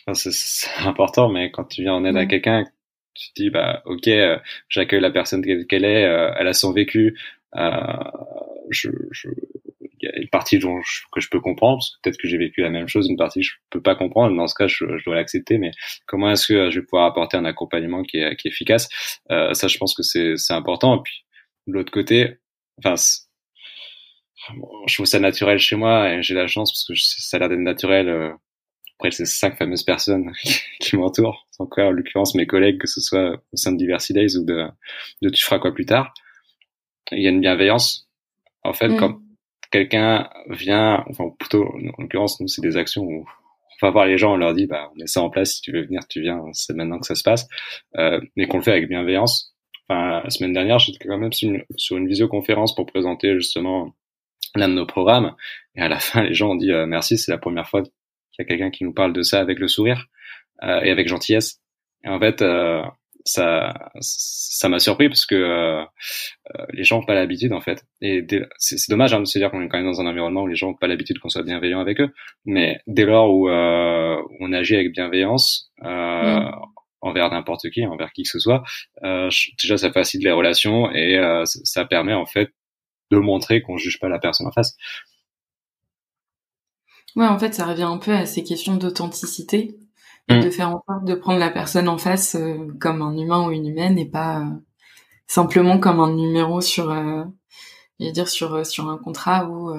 Enfin, 0.06 0.32
c'est 0.32 0.70
important, 0.80 1.30
mais 1.30 1.52
quand 1.52 1.66
tu 1.66 1.82
viens 1.82 1.94
en 1.94 2.06
aide 2.06 2.18
à 2.18 2.26
quelqu'un, 2.26 2.66
tu 3.14 3.30
te 3.34 3.42
dis 3.42 3.50
bah 3.50 3.82
ok, 3.86 4.08
euh, 4.08 4.38
j'accueille 4.70 5.02
la 5.02 5.12
personne 5.12 5.44
qu'elle 5.44 5.86
est, 5.86 6.06
euh, 6.06 6.32
elle 6.38 6.48
a 6.48 6.54
son 6.54 6.72
vécu. 6.72 7.18
Euh, 7.56 7.72
je, 8.70 8.90
je, 9.12 9.30
y 10.02 10.08
a 10.08 10.18
une 10.20 10.30
partie 10.30 10.60
dont 10.60 10.80
que 11.12 11.20
je 11.20 11.30
peux 11.30 11.40
comprendre, 11.40 11.78
parce 11.78 11.92
que 11.92 11.96
peut-être 12.04 12.18
que 12.18 12.28
j'ai 12.28 12.38
vécu 12.38 12.62
la 12.62 12.70
même 12.70 12.88
chose, 12.88 13.08
une 13.10 13.18
partie 13.18 13.42
que 13.42 13.46
je 13.46 13.52
peux 13.70 13.82
pas 13.82 13.96
comprendre. 13.96 14.36
Dans 14.36 14.48
ce 14.48 14.56
cas, 14.56 14.68
je, 14.68 14.86
je 14.98 15.04
dois 15.06 15.16
l'accepter. 15.16 15.58
Mais 15.58 15.72
comment 16.06 16.32
est-ce 16.32 16.48
que 16.48 16.70
je 16.70 16.80
vais 16.80 16.86
pouvoir 16.86 17.06
apporter 17.06 17.38
un 17.38 17.46
accompagnement 17.46 18.04
qui 18.04 18.18
est, 18.18 18.36
qui 18.36 18.48
est 18.48 18.52
efficace? 18.52 18.90
Euh, 19.32 19.54
Ça, 19.54 19.68
je 19.68 19.78
pense 19.78 19.94
que 19.96 20.04
c'est 20.04 20.54
important. 20.54 20.98
Et 20.98 21.02
puis 21.04 21.24
de 21.68 21.74
l'autre 21.74 21.92
côté, 21.92 22.38
enfin 22.80 22.96
je 24.88 24.96
trouve 24.96 25.06
ça 25.06 25.20
naturel 25.20 25.60
chez 25.60 25.76
moi 25.76 26.10
et 26.10 26.24
j'ai 26.24 26.34
la 26.34 26.48
chance 26.48 26.72
parce 26.72 26.86
que 26.86 26.94
ça 26.96 27.38
a 27.38 27.40
l'air 27.40 27.50
d'être 27.50 27.60
naturel 27.60 28.08
euh, 28.08 28.32
auprès 28.96 29.10
de 29.10 29.14
ces 29.14 29.26
cinq 29.26 29.58
fameuses 29.58 29.84
personnes 29.84 30.32
qui 30.80 30.96
m'entourent, 30.96 31.48
encore 31.60 31.90
en 31.90 31.92
l'occurrence 31.92 32.36
mes 32.36 32.48
collègues, 32.48 32.80
que 32.80 32.88
ce 32.88 33.02
soit 33.02 33.42
au 33.52 33.58
sein 33.58 33.74
de 33.74 33.78
Diversity 33.78 34.14
Days 34.14 34.38
ou 34.38 34.46
de, 34.46 34.68
de 35.22 35.30
Tu 35.30 35.44
feras 35.44 35.60
quoi 35.60 35.74
plus 35.74 35.86
tard. 35.86 36.14
Il 37.12 37.22
y 37.22 37.28
a 37.28 37.30
une 37.30 37.42
bienveillance. 37.42 38.10
En 38.64 38.74
fait, 38.74 38.90
mm. 38.90 38.98
quand 38.98 39.20
quelqu'un 39.72 40.30
vient, 40.50 41.04
enfin 41.10 41.30
plutôt 41.40 41.66
en 41.66 42.02
l'occurrence 42.02 42.40
nous 42.40 42.48
c'est 42.48 42.62
des 42.62 42.78
actions 42.78 43.04
où 43.04 43.26
on 43.82 43.86
va 43.86 43.92
voir 43.92 44.06
les 44.06 44.18
gens, 44.18 44.34
on 44.34 44.38
leur 44.38 44.54
dit 44.54 44.66
bah 44.68 44.90
on 44.94 45.00
met 45.00 45.08
ça 45.08 45.22
en 45.22 45.30
place, 45.30 45.56
si 45.56 45.62
tu 45.62 45.72
veux 45.72 45.84
venir 45.86 46.02
tu 46.08 46.22
viens, 46.22 46.42
c'est 46.54 46.74
maintenant 46.74 47.00
que 47.00 47.06
ça 47.06 47.16
se 47.16 47.24
passe, 47.24 47.48
euh, 47.98 48.20
mais 48.36 48.48
qu'on 48.48 48.58
le 48.58 48.64
fait 48.64 48.72
avec 48.72 48.90
bienveillance. 48.90 49.54
Enfin, 49.90 50.22
la 50.24 50.30
semaine 50.30 50.54
dernière, 50.54 50.80
j'étais 50.80 51.08
quand 51.08 51.18
même 51.18 51.32
sur 51.32 51.98
une, 51.98 52.08
visioconférence 52.08 52.76
pour 52.76 52.86
présenter 52.86 53.36
justement 53.36 53.96
l'un 54.56 54.68
de 54.68 54.74
nos 54.74 54.86
programmes. 54.86 55.34
Et 55.76 55.82
à 55.82 55.88
la 55.88 56.00
fin, 56.00 56.24
les 56.24 56.34
gens 56.34 56.52
ont 56.52 56.56
dit 56.56 56.72
euh, 56.72 56.86
merci, 56.86 57.18
c'est 57.18 57.32
la 57.32 57.38
première 57.38 57.70
fois 57.70 57.84
qu'il 57.84 57.92
y 58.40 58.42
a 58.42 58.46
quelqu'un 58.46 58.72
qui 58.72 58.84
nous 58.84 58.94
parle 58.94 59.14
de 59.14 59.22
ça 59.22 59.40
avec 59.40 59.60
le 59.60 59.68
sourire. 59.68 60.08
et 60.62 60.92
avec 60.92 61.08
gentillesse. 61.08 61.62
Et 62.04 62.10
en 62.10 62.20
fait, 62.20 62.44
ça 63.28 63.74
ça 64.00 64.70
m'a 64.70 64.80
surpris 64.80 65.10
parce 65.10 65.26
que 65.26 65.36
euh, 65.36 65.82
euh, 65.82 66.66
les 66.72 66.84
gens 66.84 67.00
n'ont 67.00 67.06
pas 67.06 67.14
l'habitude 67.14 67.54
en 67.54 67.62
fait. 67.62 67.86
Et 68.02 68.26
c'est 68.58 68.90
dommage 68.90 69.14
hein, 69.14 69.20
de 69.20 69.26
se 69.26 69.38
dire 69.38 69.52
qu'on 69.52 69.62
est 69.62 69.68
quand 69.68 69.78
même 69.78 69.92
dans 69.92 70.02
un 70.02 70.08
environnement 70.08 70.44
où 70.44 70.48
les 70.48 70.56
gens 70.56 70.68
n'ont 70.68 70.76
pas 70.76 70.88
l'habitude 70.88 71.20
qu'on 71.20 71.30
soit 71.30 71.44
bienveillant 71.44 71.80
avec 71.80 72.00
eux. 72.02 72.14
Mais 72.46 72.80
dès 72.88 73.06
lors 73.06 73.34
où, 73.34 73.50
euh, 73.50 74.22
on 74.40 74.54
agit 74.54 74.76
avec 74.76 74.92
bienveillance 74.94 75.72
euh, 75.84 76.40
mm. 76.40 76.52
envers 77.02 77.30
n'importe 77.30 77.70
qui 77.70 77.86
envers 77.86 78.12
qui 78.14 78.24
que 78.24 78.30
ce 78.30 78.40
soit 78.40 78.64
euh, 79.04 79.30
déjà 79.60 79.78
ça 79.78 79.92
facilite 79.92 80.26
les 80.26 80.32
relations 80.32 80.92
et 80.92 81.20
ça 81.46 81.86
permet 81.86 82.14
en 82.14 82.26
fait 82.26 82.52
de 83.12 83.18
montrer 83.18 83.62
qu'on 83.62 83.78
juge 83.78 84.00
pas 84.00 84.10
la 84.10 84.20
personne 84.20 84.48
en 84.48 84.52
face. 84.52 84.76
Ouais, 87.16 87.26
en 87.26 87.40
fait, 87.40 87.54
ça 87.54 87.66
revient 87.66 87.84
un 87.84 87.98
peu 87.98 88.12
à 88.12 88.26
ces 88.28 88.44
questions 88.44 88.76
d'authenticité 88.76 89.76
Mm. 90.30 90.42
de 90.42 90.50
faire 90.50 90.70
en 90.70 90.84
sorte 90.86 91.06
de 91.06 91.16
prendre 91.16 91.40
la 91.40 91.50
personne 91.50 91.88
en 91.88 91.98
face 91.98 92.36
euh, 92.36 92.68
comme 92.82 93.02
un 93.02 93.16
humain 93.16 93.48
ou 93.48 93.52
une 93.52 93.66
humaine 93.66 93.98
et 93.98 94.06
pas 94.06 94.42
euh, 94.42 94.46
simplement 95.26 95.80
comme 95.80 96.02
un 96.02 96.14
numéro 96.14 96.60
sur, 96.60 96.92
euh, 96.92 97.24
dire 98.00 98.28
sur 98.28 98.56
euh, 98.56 98.64
sur 98.66 98.90
un 98.90 98.98
contrat 98.98 99.48
ou 99.48 99.72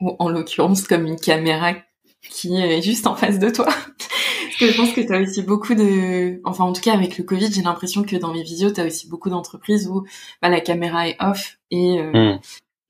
ou 0.00 0.16
en 0.18 0.28
l'occurrence 0.28 0.82
comme 0.82 1.06
une 1.06 1.18
caméra 1.18 1.72
qui 2.20 2.56
est 2.56 2.82
juste 2.82 3.06
en 3.06 3.14
face 3.14 3.38
de 3.38 3.48
toi. 3.48 3.66
Parce 3.66 4.56
que 4.58 4.66
je 4.66 4.76
pense 4.76 4.92
que 4.92 5.00
tu 5.00 5.12
as 5.12 5.20
aussi 5.20 5.42
beaucoup 5.42 5.74
de... 5.74 6.40
Enfin, 6.44 6.64
en 6.64 6.72
tout 6.72 6.80
cas, 6.80 6.94
avec 6.94 7.18
le 7.18 7.24
Covid, 7.24 7.52
j'ai 7.52 7.62
l'impression 7.62 8.02
que 8.04 8.16
dans 8.16 8.32
les 8.32 8.42
visios, 8.42 8.70
tu 8.70 8.80
as 8.80 8.86
aussi 8.86 9.08
beaucoup 9.08 9.28
d'entreprises 9.28 9.88
où 9.88 10.04
bah, 10.40 10.48
la 10.48 10.60
caméra 10.60 11.08
est 11.08 11.16
off 11.20 11.58
et, 11.70 12.00
mm. 12.00 12.38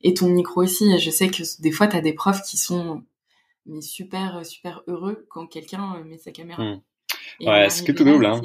et 0.02 0.14
ton 0.14 0.28
micro 0.28 0.62
aussi. 0.62 0.92
Et 0.92 0.98
je 0.98 1.10
sais 1.10 1.28
que 1.28 1.42
des 1.60 1.70
fois, 1.70 1.86
tu 1.86 1.96
as 1.96 2.00
des 2.00 2.12
profs 2.12 2.42
qui 2.42 2.58
sont 2.58 3.02
mais 3.66 3.80
super 3.80 4.38
euh, 4.38 4.44
super 4.44 4.82
heureux 4.86 5.26
quand 5.30 5.46
quelqu'un 5.46 5.96
euh, 5.96 6.04
met 6.04 6.18
sa 6.18 6.32
caméra. 6.32 6.62
Hmm. 6.62 6.80
Ouais, 7.40 7.68
c'est 7.68 7.84
que 7.84 7.92
tout 7.92 8.04
double. 8.04 8.26
Hein. 8.26 8.40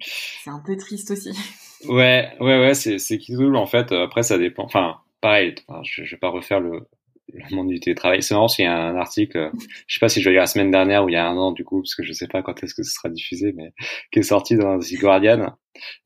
C'est 0.00 0.50
un 0.50 0.62
peu 0.64 0.76
triste 0.76 1.10
aussi. 1.10 1.30
Ouais, 1.88 2.30
ouais, 2.40 2.60
ouais, 2.60 2.74
c'est 2.74 2.98
c'est 2.98 3.16
qui 3.16 3.32
double 3.32 3.56
en 3.56 3.64
fait. 3.64 3.90
Après, 3.92 4.22
ça 4.22 4.36
dépend. 4.36 4.64
Enfin, 4.64 4.98
pareil. 5.22 5.54
je, 5.82 6.04
je 6.04 6.10
vais 6.10 6.18
pas 6.18 6.28
refaire 6.28 6.60
le, 6.60 6.86
le 7.32 7.54
monde 7.56 7.68
du 7.68 7.80
télétravail. 7.80 8.22
C'est 8.22 8.34
marrant 8.34 8.46
qu'il 8.46 8.64
y 8.64 8.68
a 8.68 8.76
un 8.76 8.96
article, 8.96 9.50
je 9.86 9.94
sais 9.94 10.00
pas 10.00 10.08
si 10.08 10.20
je 10.20 10.26
vais 10.28 10.32
lire 10.32 10.42
la 10.42 10.46
semaine 10.46 10.70
dernière 10.70 11.04
ou 11.04 11.08
il 11.08 11.12
y 11.12 11.16
a 11.16 11.26
un 11.26 11.36
an 11.36 11.52
du 11.52 11.64
coup, 11.64 11.82
parce 11.82 11.94
que 11.94 12.02
je 12.02 12.12
sais 12.12 12.26
pas 12.28 12.42
quand 12.42 12.62
est-ce 12.62 12.74
que 12.74 12.82
ce 12.82 12.92
sera 12.92 13.08
diffusé, 13.08 13.52
mais 13.52 13.72
qui 14.12 14.18
est 14.20 14.22
sorti 14.22 14.56
dans 14.56 14.78
The 14.78 14.94
Guardian 14.94 15.56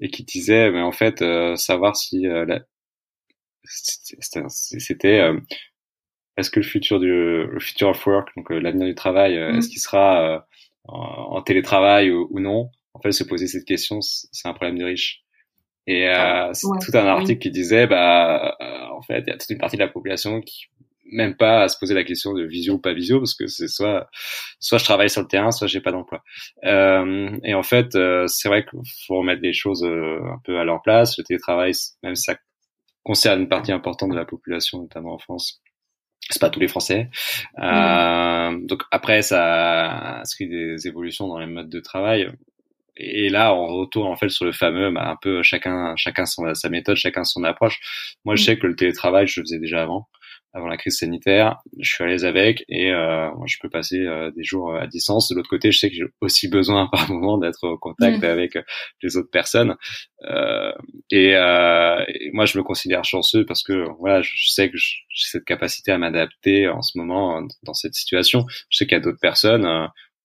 et 0.01 0.09
qui 0.11 0.25
disait, 0.25 0.71
mais 0.71 0.83
en 0.83 0.93
fait, 0.93 1.23
euh, 1.23 1.57
savoir 1.57 1.97
si 1.97 2.27
euh, 2.27 2.59
c'était 3.65 5.21
est-ce 6.37 6.51
que 6.51 6.61
le 6.61 6.67
futur 6.67 7.01
du 7.01 7.09
le 7.47 7.61
future 7.61 7.89
of 7.89 8.07
work, 8.07 8.31
donc 8.37 8.51
euh, 8.51 8.59
l'avenir 8.59 8.87
du 8.87 8.95
travail, 8.95 9.39
euh, 9.39 9.57
est-ce 9.57 9.69
mm. 9.69 9.71
qu'il 9.71 9.81
sera 9.81 10.35
euh, 10.35 10.39
en, 10.85 11.41
télétravail 11.43 12.11
ou, 12.11 12.41
non? 12.41 12.71
En 12.95 13.01
fait, 13.01 13.13
se 13.13 13.25
poser 13.25 13.47
cette 13.47 13.65
question, 13.65 14.01
c'est 14.01 14.49
un 14.49 14.53
problème 14.53 14.79
de 14.79 14.85
riches. 14.85 15.23
Et 15.87 16.09
euh, 16.09 16.51
c'est 16.53 16.67
tout 16.81 16.97
un 16.97 17.07
article 17.07 17.41
qui 17.41 17.51
disait, 17.51 17.87
bah, 17.87 18.57
en 18.93 19.03
fait, 19.03 19.25
il 19.27 19.31
y 19.31 19.33
a 19.33 19.37
toute 19.37 19.51
une 19.51 19.59
partie 19.59 19.77
de 19.77 19.83
la 19.83 19.89
population 19.89 20.41
qui 20.41 20.67
même 21.13 21.37
pas 21.37 21.63
à 21.63 21.69
se 21.69 21.79
poser 21.79 21.95
la 21.95 22.03
question 22.03 22.33
de 22.33 22.43
visio 22.43 22.75
ou 22.75 22.79
pas 22.79 22.95
visio 22.95 23.19
parce 23.19 23.35
que 23.35 23.47
c'est 23.47 23.69
soit 23.69 24.09
soit 24.59 24.79
je 24.79 24.85
travaille 24.85 25.11
sur 25.11 25.21
le 25.21 25.29
terrain 25.29 25.51
soit 25.51 25.67
j'ai 25.67 25.83
pas 25.83 25.93
d'emploi. 25.93 26.25
Euh, 26.65 27.31
et 27.45 27.55
en 27.55 27.63
fait 27.63 27.91
c'est 28.27 28.49
vrai 28.49 28.65
qu'il 28.65 28.81
faut 29.07 29.19
remettre 29.19 29.43
les 29.43 29.53
choses 29.53 29.85
un 29.85 30.41
peu 30.45 30.59
à 30.59 30.65
leur 30.65 30.81
place. 30.81 31.19
Le 31.19 31.25
télétravail 31.25 31.73
même 32.03 32.15
si 32.15 32.23
ça 32.23 32.37
concerne 33.05 33.43
une 33.43 33.49
partie 33.49 33.71
importante 33.71 34.11
de 34.11 34.17
la 34.17 34.25
population 34.25 34.81
notamment 34.81 35.13
en 35.13 35.19
France 35.19 35.63
c'est 36.31 36.41
pas 36.41 36.51
tous 36.51 36.61
les 36.61 36.69
Français. 36.69 37.11
Euh, 37.59 38.59
donc 38.63 38.83
après, 38.91 39.23
ça 39.23 40.21
inscrit 40.21 40.49
des 40.49 40.87
évolutions 40.87 41.29
dans 41.29 41.39
les 41.39 41.47
modes 41.47 41.69
de 41.69 41.81
travail. 41.81 42.31
Et 42.97 43.29
là, 43.29 43.55
on 43.55 43.67
retourne 43.67 44.07
en 44.07 44.17
fait 44.17 44.29
sur 44.29 44.45
le 44.45 44.53
fameux, 44.53 44.91
bah, 44.91 45.09
un 45.09 45.17
peu 45.17 45.43
chacun, 45.43 45.95
chacun 45.97 46.27
son, 46.27 46.55
sa 46.55 46.69
méthode, 46.69 46.97
chacun 46.97 47.25
son 47.25 47.43
approche. 47.43 47.81
Moi, 48.25 48.37
je 48.37 48.43
mm. 48.43 48.45
sais 48.45 48.59
que 48.59 48.67
le 48.67 48.77
télétravail, 48.77 49.27
je 49.27 49.41
le 49.41 49.45
faisais 49.45 49.59
déjà 49.59 49.83
avant 49.83 50.09
avant 50.55 50.69
la 50.69 50.77
crise 50.77 50.99
sanitaire. 50.99 51.59
Je 51.81 51.93
suis 51.93 52.05
à 52.05 52.07
l'aise 52.07 52.25
avec 52.25 52.65
et 52.69 52.93
euh, 52.93 53.29
moi, 53.35 53.45
je 53.47 53.57
peux 53.61 53.69
passer 53.69 53.99
euh, 53.99 54.31
des 54.31 54.45
jours 54.45 54.75
à 54.75 54.87
distance. 54.87 55.29
De 55.29 55.35
l'autre 55.35 55.51
côté, 55.51 55.73
je 55.73 55.79
sais 55.81 55.91
que 55.91 55.97
j'ai 55.97 56.05
aussi 56.21 56.49
besoin 56.49 56.87
par 56.93 57.11
moment 57.11 57.39
d'être 57.39 57.65
au 57.65 57.77
contact 57.77 58.23
mm. 58.23 58.25
avec 58.25 58.59
les 59.03 59.17
autres 59.17 59.31
personnes. 59.31 59.75
Euh, 60.25 60.73
et, 61.11 61.35
euh, 61.35 62.05
et, 62.09 62.31
moi, 62.33 62.47
je 62.47 62.57
me 62.57 62.63
considère 62.63 63.05
chanceux 63.05 63.45
parce 63.45 63.65
que 63.65 63.85
voilà, 63.99 64.23
je 64.23 64.31
sais 64.47 64.71
que 64.71 64.77
j'ai 64.79 65.29
cette 65.29 65.45
capacité 65.45 65.91
à 65.91 65.99
m'adapter 65.99 66.69
en 66.69 66.83
ce 66.83 66.97
moment 66.97 67.43
dans 67.65 67.75
cette 67.75 67.95
situation. 67.95 68.47
Je 68.71 68.79
sais 68.79 68.87
qu'il 68.87 68.97
y 68.97 69.01
a 69.01 69.03
d'autres 69.03 69.21
personnes. 69.21 69.67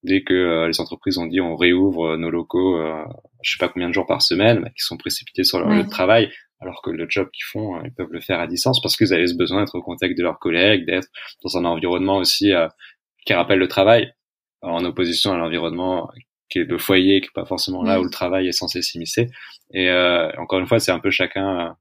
Euh, 0.03 0.07
dès 0.07 0.23
que 0.23 0.33
euh, 0.33 0.67
les 0.67 0.79
entreprises 0.79 1.17
ont 1.17 1.27
dit 1.27 1.41
on 1.41 1.55
réouvre 1.55 2.17
nos 2.17 2.29
locaux, 2.29 2.81
je 3.41 3.51
sais 3.51 3.57
pas 3.59 3.69
combien 3.69 3.89
de 3.89 3.93
jours 3.93 4.07
par 4.07 4.21
semaine, 4.21 4.61
bah, 4.61 4.69
qui 4.69 4.83
sont 4.83 4.97
précipités 4.97 5.43
sur 5.43 5.59
leur 5.59 5.69
lieu 5.69 5.83
de 5.83 5.89
travail 5.89 6.29
alors 6.61 6.81
que 6.81 6.89
le 6.89 7.05
job 7.09 7.29
qu'ils 7.31 7.45
font, 7.45 7.77
euh, 7.77 7.81
ils 7.85 7.93
peuvent 7.93 8.11
le 8.11 8.19
faire 8.19 8.39
à 8.39 8.47
distance 8.47 8.81
parce 8.81 8.97
qu'ils 8.97 9.13
avaient 9.13 9.27
ce 9.27 9.35
besoin 9.35 9.61
d'être 9.61 9.75
au 9.75 9.81
contact 9.81 10.17
de 10.17 10.23
leurs 10.23 10.39
collègues, 10.39 10.85
d'être 10.85 11.07
dans 11.43 11.57
un 11.57 11.65
environnement 11.65 12.17
aussi 12.17 12.53
euh, 12.53 12.67
qui 13.25 13.33
rappelle 13.33 13.59
le 13.59 13.67
travail, 13.67 14.13
en 14.61 14.83
opposition 14.83 15.31
à 15.31 15.37
l'environnement 15.37 16.09
qui 16.49 16.59
est 16.59 16.63
le 16.63 16.77
foyer, 16.77 17.21
qui 17.21 17.27
est 17.27 17.33
pas 17.33 17.45
forcément 17.45 17.83
là 17.83 18.01
où 18.01 18.03
le 18.03 18.09
travail 18.09 18.47
est 18.47 18.53
censé 18.53 18.81
s'immiscer. 18.81 19.29
Et 19.71 19.89
euh, 19.89 20.31
encore 20.37 20.59
une 20.59 20.65
fois, 20.65 20.79
c'est 20.79 20.91
un 20.91 20.99
peu 20.99 21.11
chacun 21.11 21.75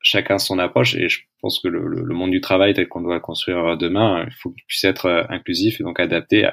chacun 0.00 0.38
son 0.38 0.58
approche. 0.58 0.94
Et 0.94 1.08
je 1.08 1.20
pense 1.40 1.60
que 1.60 1.68
le, 1.68 1.84
le, 1.86 2.14
monde 2.14 2.30
du 2.30 2.40
travail 2.40 2.74
tel 2.74 2.88
qu'on 2.88 3.02
doit 3.02 3.14
le 3.14 3.20
construire 3.20 3.76
demain, 3.76 4.24
il 4.26 4.34
faut 4.34 4.50
qu'il 4.50 4.64
puisse 4.66 4.84
être 4.84 5.26
inclusif 5.28 5.80
et 5.80 5.84
donc 5.84 5.98
adapté 6.00 6.48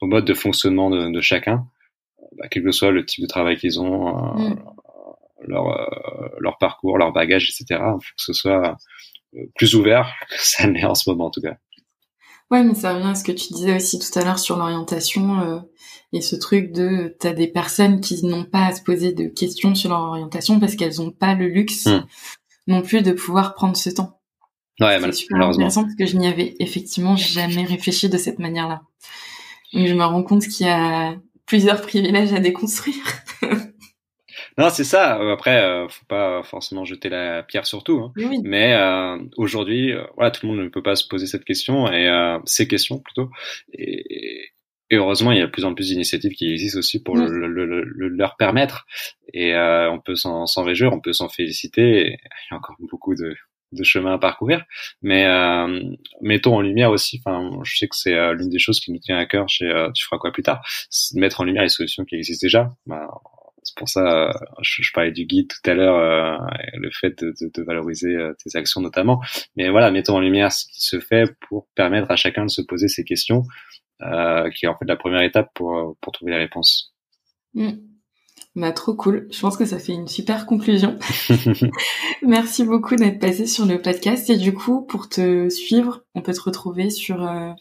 au 0.00 0.06
mode 0.06 0.24
de 0.24 0.34
fonctionnement 0.34 0.90
de, 0.90 1.10
de 1.10 1.20
chacun, 1.20 1.66
bah, 2.36 2.48
quel 2.50 2.62
que 2.62 2.70
soit 2.70 2.90
le 2.90 3.04
type 3.04 3.22
de 3.22 3.28
travail 3.28 3.56
qu'ils 3.56 3.80
ont, 3.80 4.34
mm 4.36 4.56
leur, 5.46 5.68
euh, 5.68 6.28
leur 6.38 6.58
parcours, 6.58 6.98
leur 6.98 7.12
bagage, 7.12 7.50
etc. 7.50 7.80
Il 7.80 8.04
faut 8.04 8.14
que 8.16 8.22
ce 8.22 8.32
soit 8.32 8.76
euh, 9.34 9.46
plus 9.56 9.74
ouvert 9.74 10.12
que 10.30 10.36
ça 10.38 10.66
l'est 10.66 10.84
en 10.84 10.94
ce 10.94 11.08
moment 11.10 11.26
en 11.26 11.30
tout 11.30 11.40
cas. 11.40 11.56
Ouais, 12.50 12.64
mais 12.64 12.74
ça 12.74 12.94
revient 12.94 13.10
à 13.10 13.14
ce 13.14 13.22
que 13.22 13.30
tu 13.30 13.52
disais 13.52 13.76
aussi 13.76 14.00
tout 14.00 14.18
à 14.18 14.24
l'heure 14.24 14.40
sur 14.40 14.56
l'orientation 14.56 15.40
euh, 15.40 15.60
et 16.12 16.20
ce 16.20 16.34
truc 16.34 16.72
de 16.72 17.14
t'as 17.20 17.32
des 17.32 17.46
personnes 17.46 18.00
qui 18.00 18.26
n'ont 18.26 18.44
pas 18.44 18.66
à 18.66 18.74
se 18.74 18.82
poser 18.82 19.12
de 19.12 19.28
questions 19.28 19.76
sur 19.76 19.90
leur 19.90 20.00
orientation 20.00 20.58
parce 20.58 20.74
qu'elles 20.74 20.96
n'ont 20.96 21.12
pas 21.12 21.34
le 21.34 21.46
luxe 21.46 21.86
hmm. 21.86 22.04
non 22.66 22.82
plus 22.82 23.02
de 23.02 23.12
pouvoir 23.12 23.54
prendre 23.54 23.76
ce 23.76 23.90
temps. 23.90 24.20
Ouais, 24.80 25.12
super 25.12 25.46
intéressant 25.46 25.82
parce 25.82 25.94
que 25.94 26.06
je 26.06 26.16
n'y 26.16 26.26
avais 26.26 26.56
effectivement 26.58 27.14
jamais 27.14 27.64
réfléchi 27.64 28.08
de 28.08 28.16
cette 28.16 28.38
manière-là. 28.38 28.82
Je 29.72 29.94
me 29.94 30.04
rends 30.04 30.22
compte 30.22 30.46
qu'il 30.46 30.66
y 30.66 30.70
a 30.70 31.14
plusieurs 31.46 31.82
privilèges 31.82 32.32
à 32.32 32.40
déconstruire. 32.40 33.04
Non, 34.58 34.68
c'est 34.68 34.84
ça. 34.84 35.18
Euh, 35.20 35.32
après, 35.32 35.62
euh, 35.62 35.88
faut 35.88 36.04
pas 36.06 36.42
forcément 36.42 36.84
jeter 36.84 37.08
la 37.08 37.42
pierre 37.42 37.66
sur 37.66 37.82
tout. 37.82 37.98
Hein. 37.98 38.12
Mais 38.42 38.74
euh, 38.74 39.16
aujourd'hui, 39.36 39.92
euh, 39.92 40.04
voilà, 40.16 40.30
tout 40.30 40.46
le 40.46 40.52
monde 40.52 40.64
ne 40.64 40.68
peut 40.68 40.82
pas 40.82 40.96
se 40.96 41.06
poser 41.08 41.26
cette 41.26 41.44
question 41.44 41.90
et 41.90 42.10
ces 42.44 42.68
questions 42.68 42.98
plutôt. 42.98 43.30
Et, 43.72 44.50
et, 44.90 44.96
heureusement, 44.96 45.32
il 45.32 45.38
y 45.38 45.40
a 45.40 45.46
de 45.46 45.50
plus 45.50 45.64
en 45.64 45.74
plus 45.74 45.86
d'initiatives 45.88 46.32
qui 46.32 46.50
existent 46.50 46.78
aussi 46.78 47.02
pour 47.02 47.16
le, 47.16 47.26
le, 47.26 47.64
le, 47.64 48.08
leur 48.08 48.36
permettre. 48.36 48.86
Et 49.32 49.54
on 49.54 50.00
peut 50.00 50.16
s'en 50.16 50.44
réjouir, 50.62 50.92
on 50.92 51.00
peut 51.00 51.12
s'en 51.12 51.28
féliciter. 51.28 52.06
Il 52.06 52.50
y 52.50 52.54
a 52.54 52.56
encore 52.56 52.76
beaucoup 52.80 53.14
de, 53.14 53.34
de 53.72 53.82
chemin 53.84 54.14
à 54.14 54.18
parcourir. 54.18 54.64
Mais 55.02 55.26
mettons 56.20 56.56
en 56.56 56.60
lumière 56.60 56.90
aussi. 56.90 57.20
Enfin, 57.24 57.50
je 57.64 57.76
sais 57.76 57.88
que 57.88 57.96
c'est 57.96 58.34
l'une 58.34 58.50
des 58.50 58.58
choses 58.58 58.80
qui 58.80 58.92
nous 58.92 58.98
tient 58.98 59.18
à 59.18 59.26
cœur 59.26 59.48
chez 59.48 59.70
Tu 59.94 60.04
feras 60.04 60.18
quoi 60.18 60.32
plus 60.32 60.42
tard, 60.42 60.62
mettre 61.14 61.40
en 61.40 61.44
lumière 61.44 61.62
les 61.62 61.68
solutions 61.68 62.04
qui 62.04 62.16
existent 62.16 62.44
déjà. 62.44 62.70
Bah, 62.86 63.08
c'est 63.62 63.76
pour 63.76 63.88
ça, 63.88 64.32
je, 64.62 64.82
je, 64.82 64.92
parlais 64.92 65.12
du 65.12 65.26
guide 65.26 65.48
tout 65.48 65.70
à 65.70 65.74
l'heure, 65.74 65.96
euh, 65.96 66.46
le 66.74 66.90
fait 66.90 67.18
de, 67.22 67.34
de, 67.40 67.50
de 67.52 67.62
valoriser 67.62 68.14
euh, 68.14 68.34
tes 68.42 68.58
actions 68.58 68.80
notamment. 68.80 69.20
Mais 69.56 69.68
voilà, 69.68 69.90
mettons 69.90 70.16
en 70.16 70.20
lumière 70.20 70.52
ce 70.52 70.66
qui 70.66 70.80
se 70.80 70.98
fait 70.98 71.34
pour 71.48 71.68
permettre 71.74 72.10
à 72.10 72.16
chacun 72.16 72.44
de 72.44 72.50
se 72.50 72.62
poser 72.62 72.88
ces 72.88 73.04
questions, 73.04 73.44
euh, 74.02 74.48
qui 74.50 74.64
est 74.64 74.68
en 74.68 74.76
fait 74.76 74.86
la 74.86 74.96
première 74.96 75.22
étape 75.22 75.50
pour, 75.54 75.96
pour 76.00 76.12
trouver 76.12 76.32
les 76.32 76.38
réponses. 76.38 76.94
Mmh. 77.54 77.72
Bah, 78.56 78.72
trop 78.72 78.94
cool. 78.94 79.28
Je 79.30 79.40
pense 79.40 79.56
que 79.56 79.64
ça 79.64 79.78
fait 79.78 79.92
une 79.92 80.08
super 80.08 80.46
conclusion. 80.46 80.98
Merci 82.22 82.64
beaucoup 82.64 82.96
d'être 82.96 83.20
passé 83.20 83.46
sur 83.46 83.64
le 83.64 83.80
podcast. 83.80 84.28
Et 84.28 84.36
du 84.36 84.52
coup, 84.52 84.82
pour 84.82 85.08
te 85.08 85.48
suivre, 85.48 86.02
on 86.14 86.22
peut 86.22 86.32
te 86.32 86.40
retrouver 86.40 86.90
sur 86.90 87.24
euh, 87.24 87.52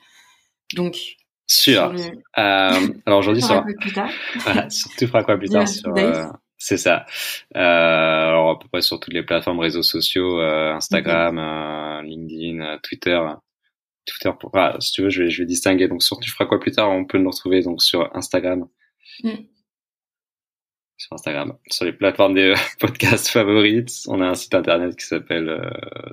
donc 0.76 1.18
sur. 1.50 1.94
Euh, 2.38 2.88
alors 3.06 3.20
aujourd'hui 3.20 3.42
sur. 3.44 3.64
voilà, 4.38 4.70
sur. 4.70 4.92
Tu 4.98 5.08
feras 5.08 5.24
quoi 5.24 5.38
plus 5.38 5.50
tard 5.50 5.68
sur. 5.68 5.96
Euh, 5.98 6.26
c'est 6.58 6.78
ça. 6.78 7.06
Euh, 7.56 7.60
alors 7.60 8.50
à 8.52 8.60
peu 8.60 8.68
près 8.68 8.82
sur 8.82 9.00
toutes 9.00 9.14
les 9.14 9.24
plateformes 9.24 9.60
réseaux 9.60 9.84
sociaux, 9.84 10.40
Instagram, 10.40 11.38
LinkedIn, 12.04 12.80
Twitter. 12.84 13.20
Twitter 14.06 14.32
pour. 14.40 14.52
Ah, 14.54 14.76
si 14.80 14.92
tu 14.92 15.02
veux, 15.04 15.10
je 15.10 15.24
vais, 15.24 15.30
je 15.30 15.42
vais 15.42 15.48
distinguer. 15.48 15.88
Donc 15.88 16.04
sur 16.04 16.20
tu 16.20 16.30
feras 16.32 16.46
quoi 16.46 16.60
plus 16.60 16.72
tard, 16.72 16.90
on 16.92 17.06
peut 17.06 17.18
nous 17.18 17.30
retrouver 17.30 17.62
donc 17.62 17.82
sur 17.82 18.16
Instagram. 18.16 18.68
Mm. 19.24 19.30
Sur 21.00 21.14
Instagram, 21.14 21.54
sur 21.70 21.86
les 21.86 21.94
plateformes 21.94 22.34
des 22.34 22.54
podcasts 22.80 23.30
favorites, 23.30 23.90
on 24.08 24.20
a 24.20 24.28
un 24.28 24.34
site 24.36 24.54
internet 24.54 24.96
qui 24.98 25.06
s'appelle 25.06 25.48
euh, 25.48 25.70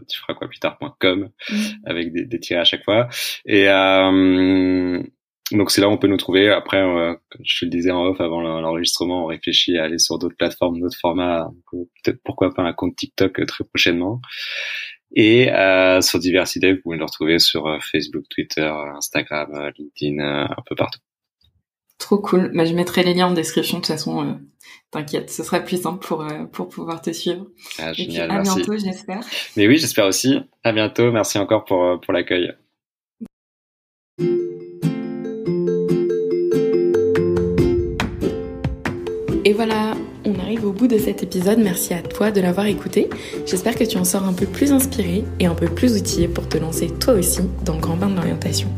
tu 0.08 0.18
feras 0.18 0.34
quoi 0.34 0.48
plus 0.48 0.60
tard.com 0.60 1.28
mm. 1.50 1.56
avec 1.84 2.12
des, 2.12 2.24
des 2.24 2.40
tirés 2.40 2.60
à 2.60 2.64
chaque 2.64 2.84
fois. 2.84 3.08
Et 3.44 3.68
euh, 3.68 5.02
donc 5.50 5.72
c'est 5.72 5.80
là 5.80 5.88
où 5.88 5.92
on 5.92 5.98
peut 5.98 6.06
nous 6.06 6.16
trouver. 6.16 6.50
Après, 6.50 6.80
euh, 6.80 7.14
comme 7.30 7.42
je 7.44 7.58
te 7.58 7.64
le 7.64 7.70
disais 7.70 7.90
en 7.90 8.04
off 8.04 8.20
avant 8.20 8.40
l'enregistrement, 8.40 9.24
on 9.24 9.26
réfléchit 9.26 9.76
à 9.76 9.84
aller 9.84 9.98
sur 9.98 10.18
d'autres 10.18 10.36
plateformes, 10.36 10.80
d'autres 10.80 10.98
formats. 10.98 11.50
Peut-être 11.72 12.20
pourquoi 12.24 12.54
pas 12.54 12.62
un 12.62 12.72
compte 12.72 12.94
TikTok 12.94 13.44
très 13.44 13.64
prochainement. 13.64 14.20
Et 15.14 15.50
euh, 15.52 16.00
sur 16.00 16.18
Diversité, 16.18 16.74
vous 16.74 16.80
pouvez 16.82 16.98
nous 16.98 17.06
retrouver 17.06 17.38
sur 17.38 17.66
euh, 17.66 17.78
Facebook, 17.80 18.24
Twitter, 18.28 18.70
Instagram, 18.96 19.50
euh, 19.54 19.70
LinkedIn, 19.78 20.22
un 20.22 20.62
peu 20.66 20.74
partout. 20.74 21.00
Trop 21.98 22.18
cool. 22.18 22.50
Bah, 22.54 22.64
je 22.64 22.74
mettrai 22.74 23.02
les 23.02 23.14
liens 23.14 23.28
en 23.28 23.32
description 23.32 23.78
de 23.78 23.82
toute 23.82 23.92
façon. 23.92 24.38
T'inquiète, 24.90 25.30
ce 25.30 25.42
sera 25.42 25.60
plus 25.60 25.80
simple 25.82 26.06
pour 26.06 26.26
pour 26.52 26.68
pouvoir 26.68 27.00
te 27.00 27.10
suivre. 27.10 27.46
Ah, 27.78 27.92
génial, 27.92 28.24
Et 28.24 28.28
puis, 28.28 28.36
à 28.36 28.42
bientôt, 28.42 28.76
j'espère. 28.76 29.20
Mais 29.56 29.66
oui, 29.66 29.78
j'espère 29.78 30.06
aussi. 30.06 30.38
À 30.62 30.72
bientôt. 30.72 31.10
Merci 31.10 31.38
encore 31.38 31.64
pour 31.64 32.00
pour 32.00 32.12
l'accueil. 32.12 32.52
Et 39.46 39.52
voilà, 39.52 39.94
on 40.24 40.36
arrive 40.40 40.66
au 40.66 40.72
bout 40.72 40.88
de 40.88 40.98
cet 40.98 41.22
épisode. 41.22 41.60
Merci 41.60 41.94
à 41.94 42.02
toi 42.02 42.32
de 42.32 42.40
l'avoir 42.40 42.66
écouté. 42.66 43.08
J'espère 43.46 43.76
que 43.76 43.84
tu 43.84 43.96
en 43.96 44.02
sors 44.02 44.24
un 44.24 44.32
peu 44.32 44.44
plus 44.44 44.72
inspiré 44.72 45.22
et 45.38 45.46
un 45.46 45.54
peu 45.54 45.68
plus 45.68 45.96
outillé 45.96 46.26
pour 46.26 46.48
te 46.48 46.58
lancer 46.58 46.88
toi 46.88 47.14
aussi 47.14 47.42
dans 47.64 47.74
le 47.74 47.80
grand 47.80 47.96
bain 47.96 48.08
de 48.08 48.16
l'orientation. 48.16 48.68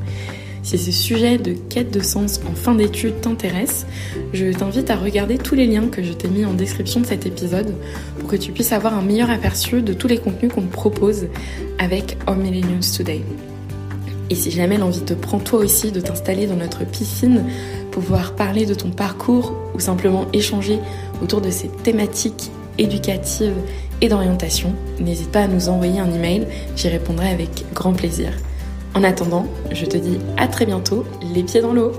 Si 0.68 0.76
ce 0.76 0.92
sujet 0.92 1.38
de 1.38 1.54
quête 1.54 1.90
de 1.90 2.00
sens 2.00 2.40
en 2.46 2.54
fin 2.54 2.74
d'études 2.74 3.22
t'intéresse, 3.22 3.86
je 4.34 4.52
t'invite 4.52 4.90
à 4.90 4.96
regarder 4.96 5.38
tous 5.38 5.54
les 5.54 5.66
liens 5.66 5.86
que 5.86 6.02
je 6.02 6.12
t'ai 6.12 6.28
mis 6.28 6.44
en 6.44 6.52
description 6.52 7.00
de 7.00 7.06
cet 7.06 7.24
épisode 7.24 7.74
pour 8.18 8.28
que 8.28 8.36
tu 8.36 8.52
puisses 8.52 8.72
avoir 8.72 8.92
un 8.92 9.00
meilleur 9.00 9.30
aperçu 9.30 9.80
de 9.80 9.94
tous 9.94 10.08
les 10.08 10.18
contenus 10.18 10.52
qu'on 10.52 10.66
propose 10.66 11.28
avec 11.78 12.18
Our 12.28 12.36
Millennials 12.36 12.84
Today. 12.94 13.22
Et 14.28 14.34
si 14.34 14.50
jamais 14.50 14.76
l'envie 14.76 15.00
te 15.00 15.14
prend 15.14 15.38
toi 15.38 15.60
aussi 15.60 15.90
de 15.90 16.00
t'installer 16.00 16.46
dans 16.46 16.56
notre 16.56 16.84
piscine, 16.84 17.44
pouvoir 17.90 18.34
parler 18.34 18.66
de 18.66 18.74
ton 18.74 18.90
parcours 18.90 19.56
ou 19.74 19.80
simplement 19.80 20.26
échanger 20.34 20.80
autour 21.22 21.40
de 21.40 21.50
ces 21.50 21.68
thématiques 21.68 22.50
éducatives 22.76 23.56
et 24.02 24.10
d'orientation, 24.10 24.74
n'hésite 25.00 25.30
pas 25.30 25.44
à 25.44 25.48
nous 25.48 25.70
envoyer 25.70 25.98
un 25.98 26.12
email, 26.12 26.46
j'y 26.76 26.88
répondrai 26.88 27.30
avec 27.30 27.64
grand 27.72 27.94
plaisir. 27.94 28.34
En 28.94 29.04
attendant, 29.04 29.46
je 29.70 29.84
te 29.84 29.96
dis 29.96 30.18
à 30.36 30.48
très 30.48 30.66
bientôt, 30.66 31.04
les 31.34 31.42
pieds 31.42 31.60
dans 31.60 31.72
l'eau 31.72 31.92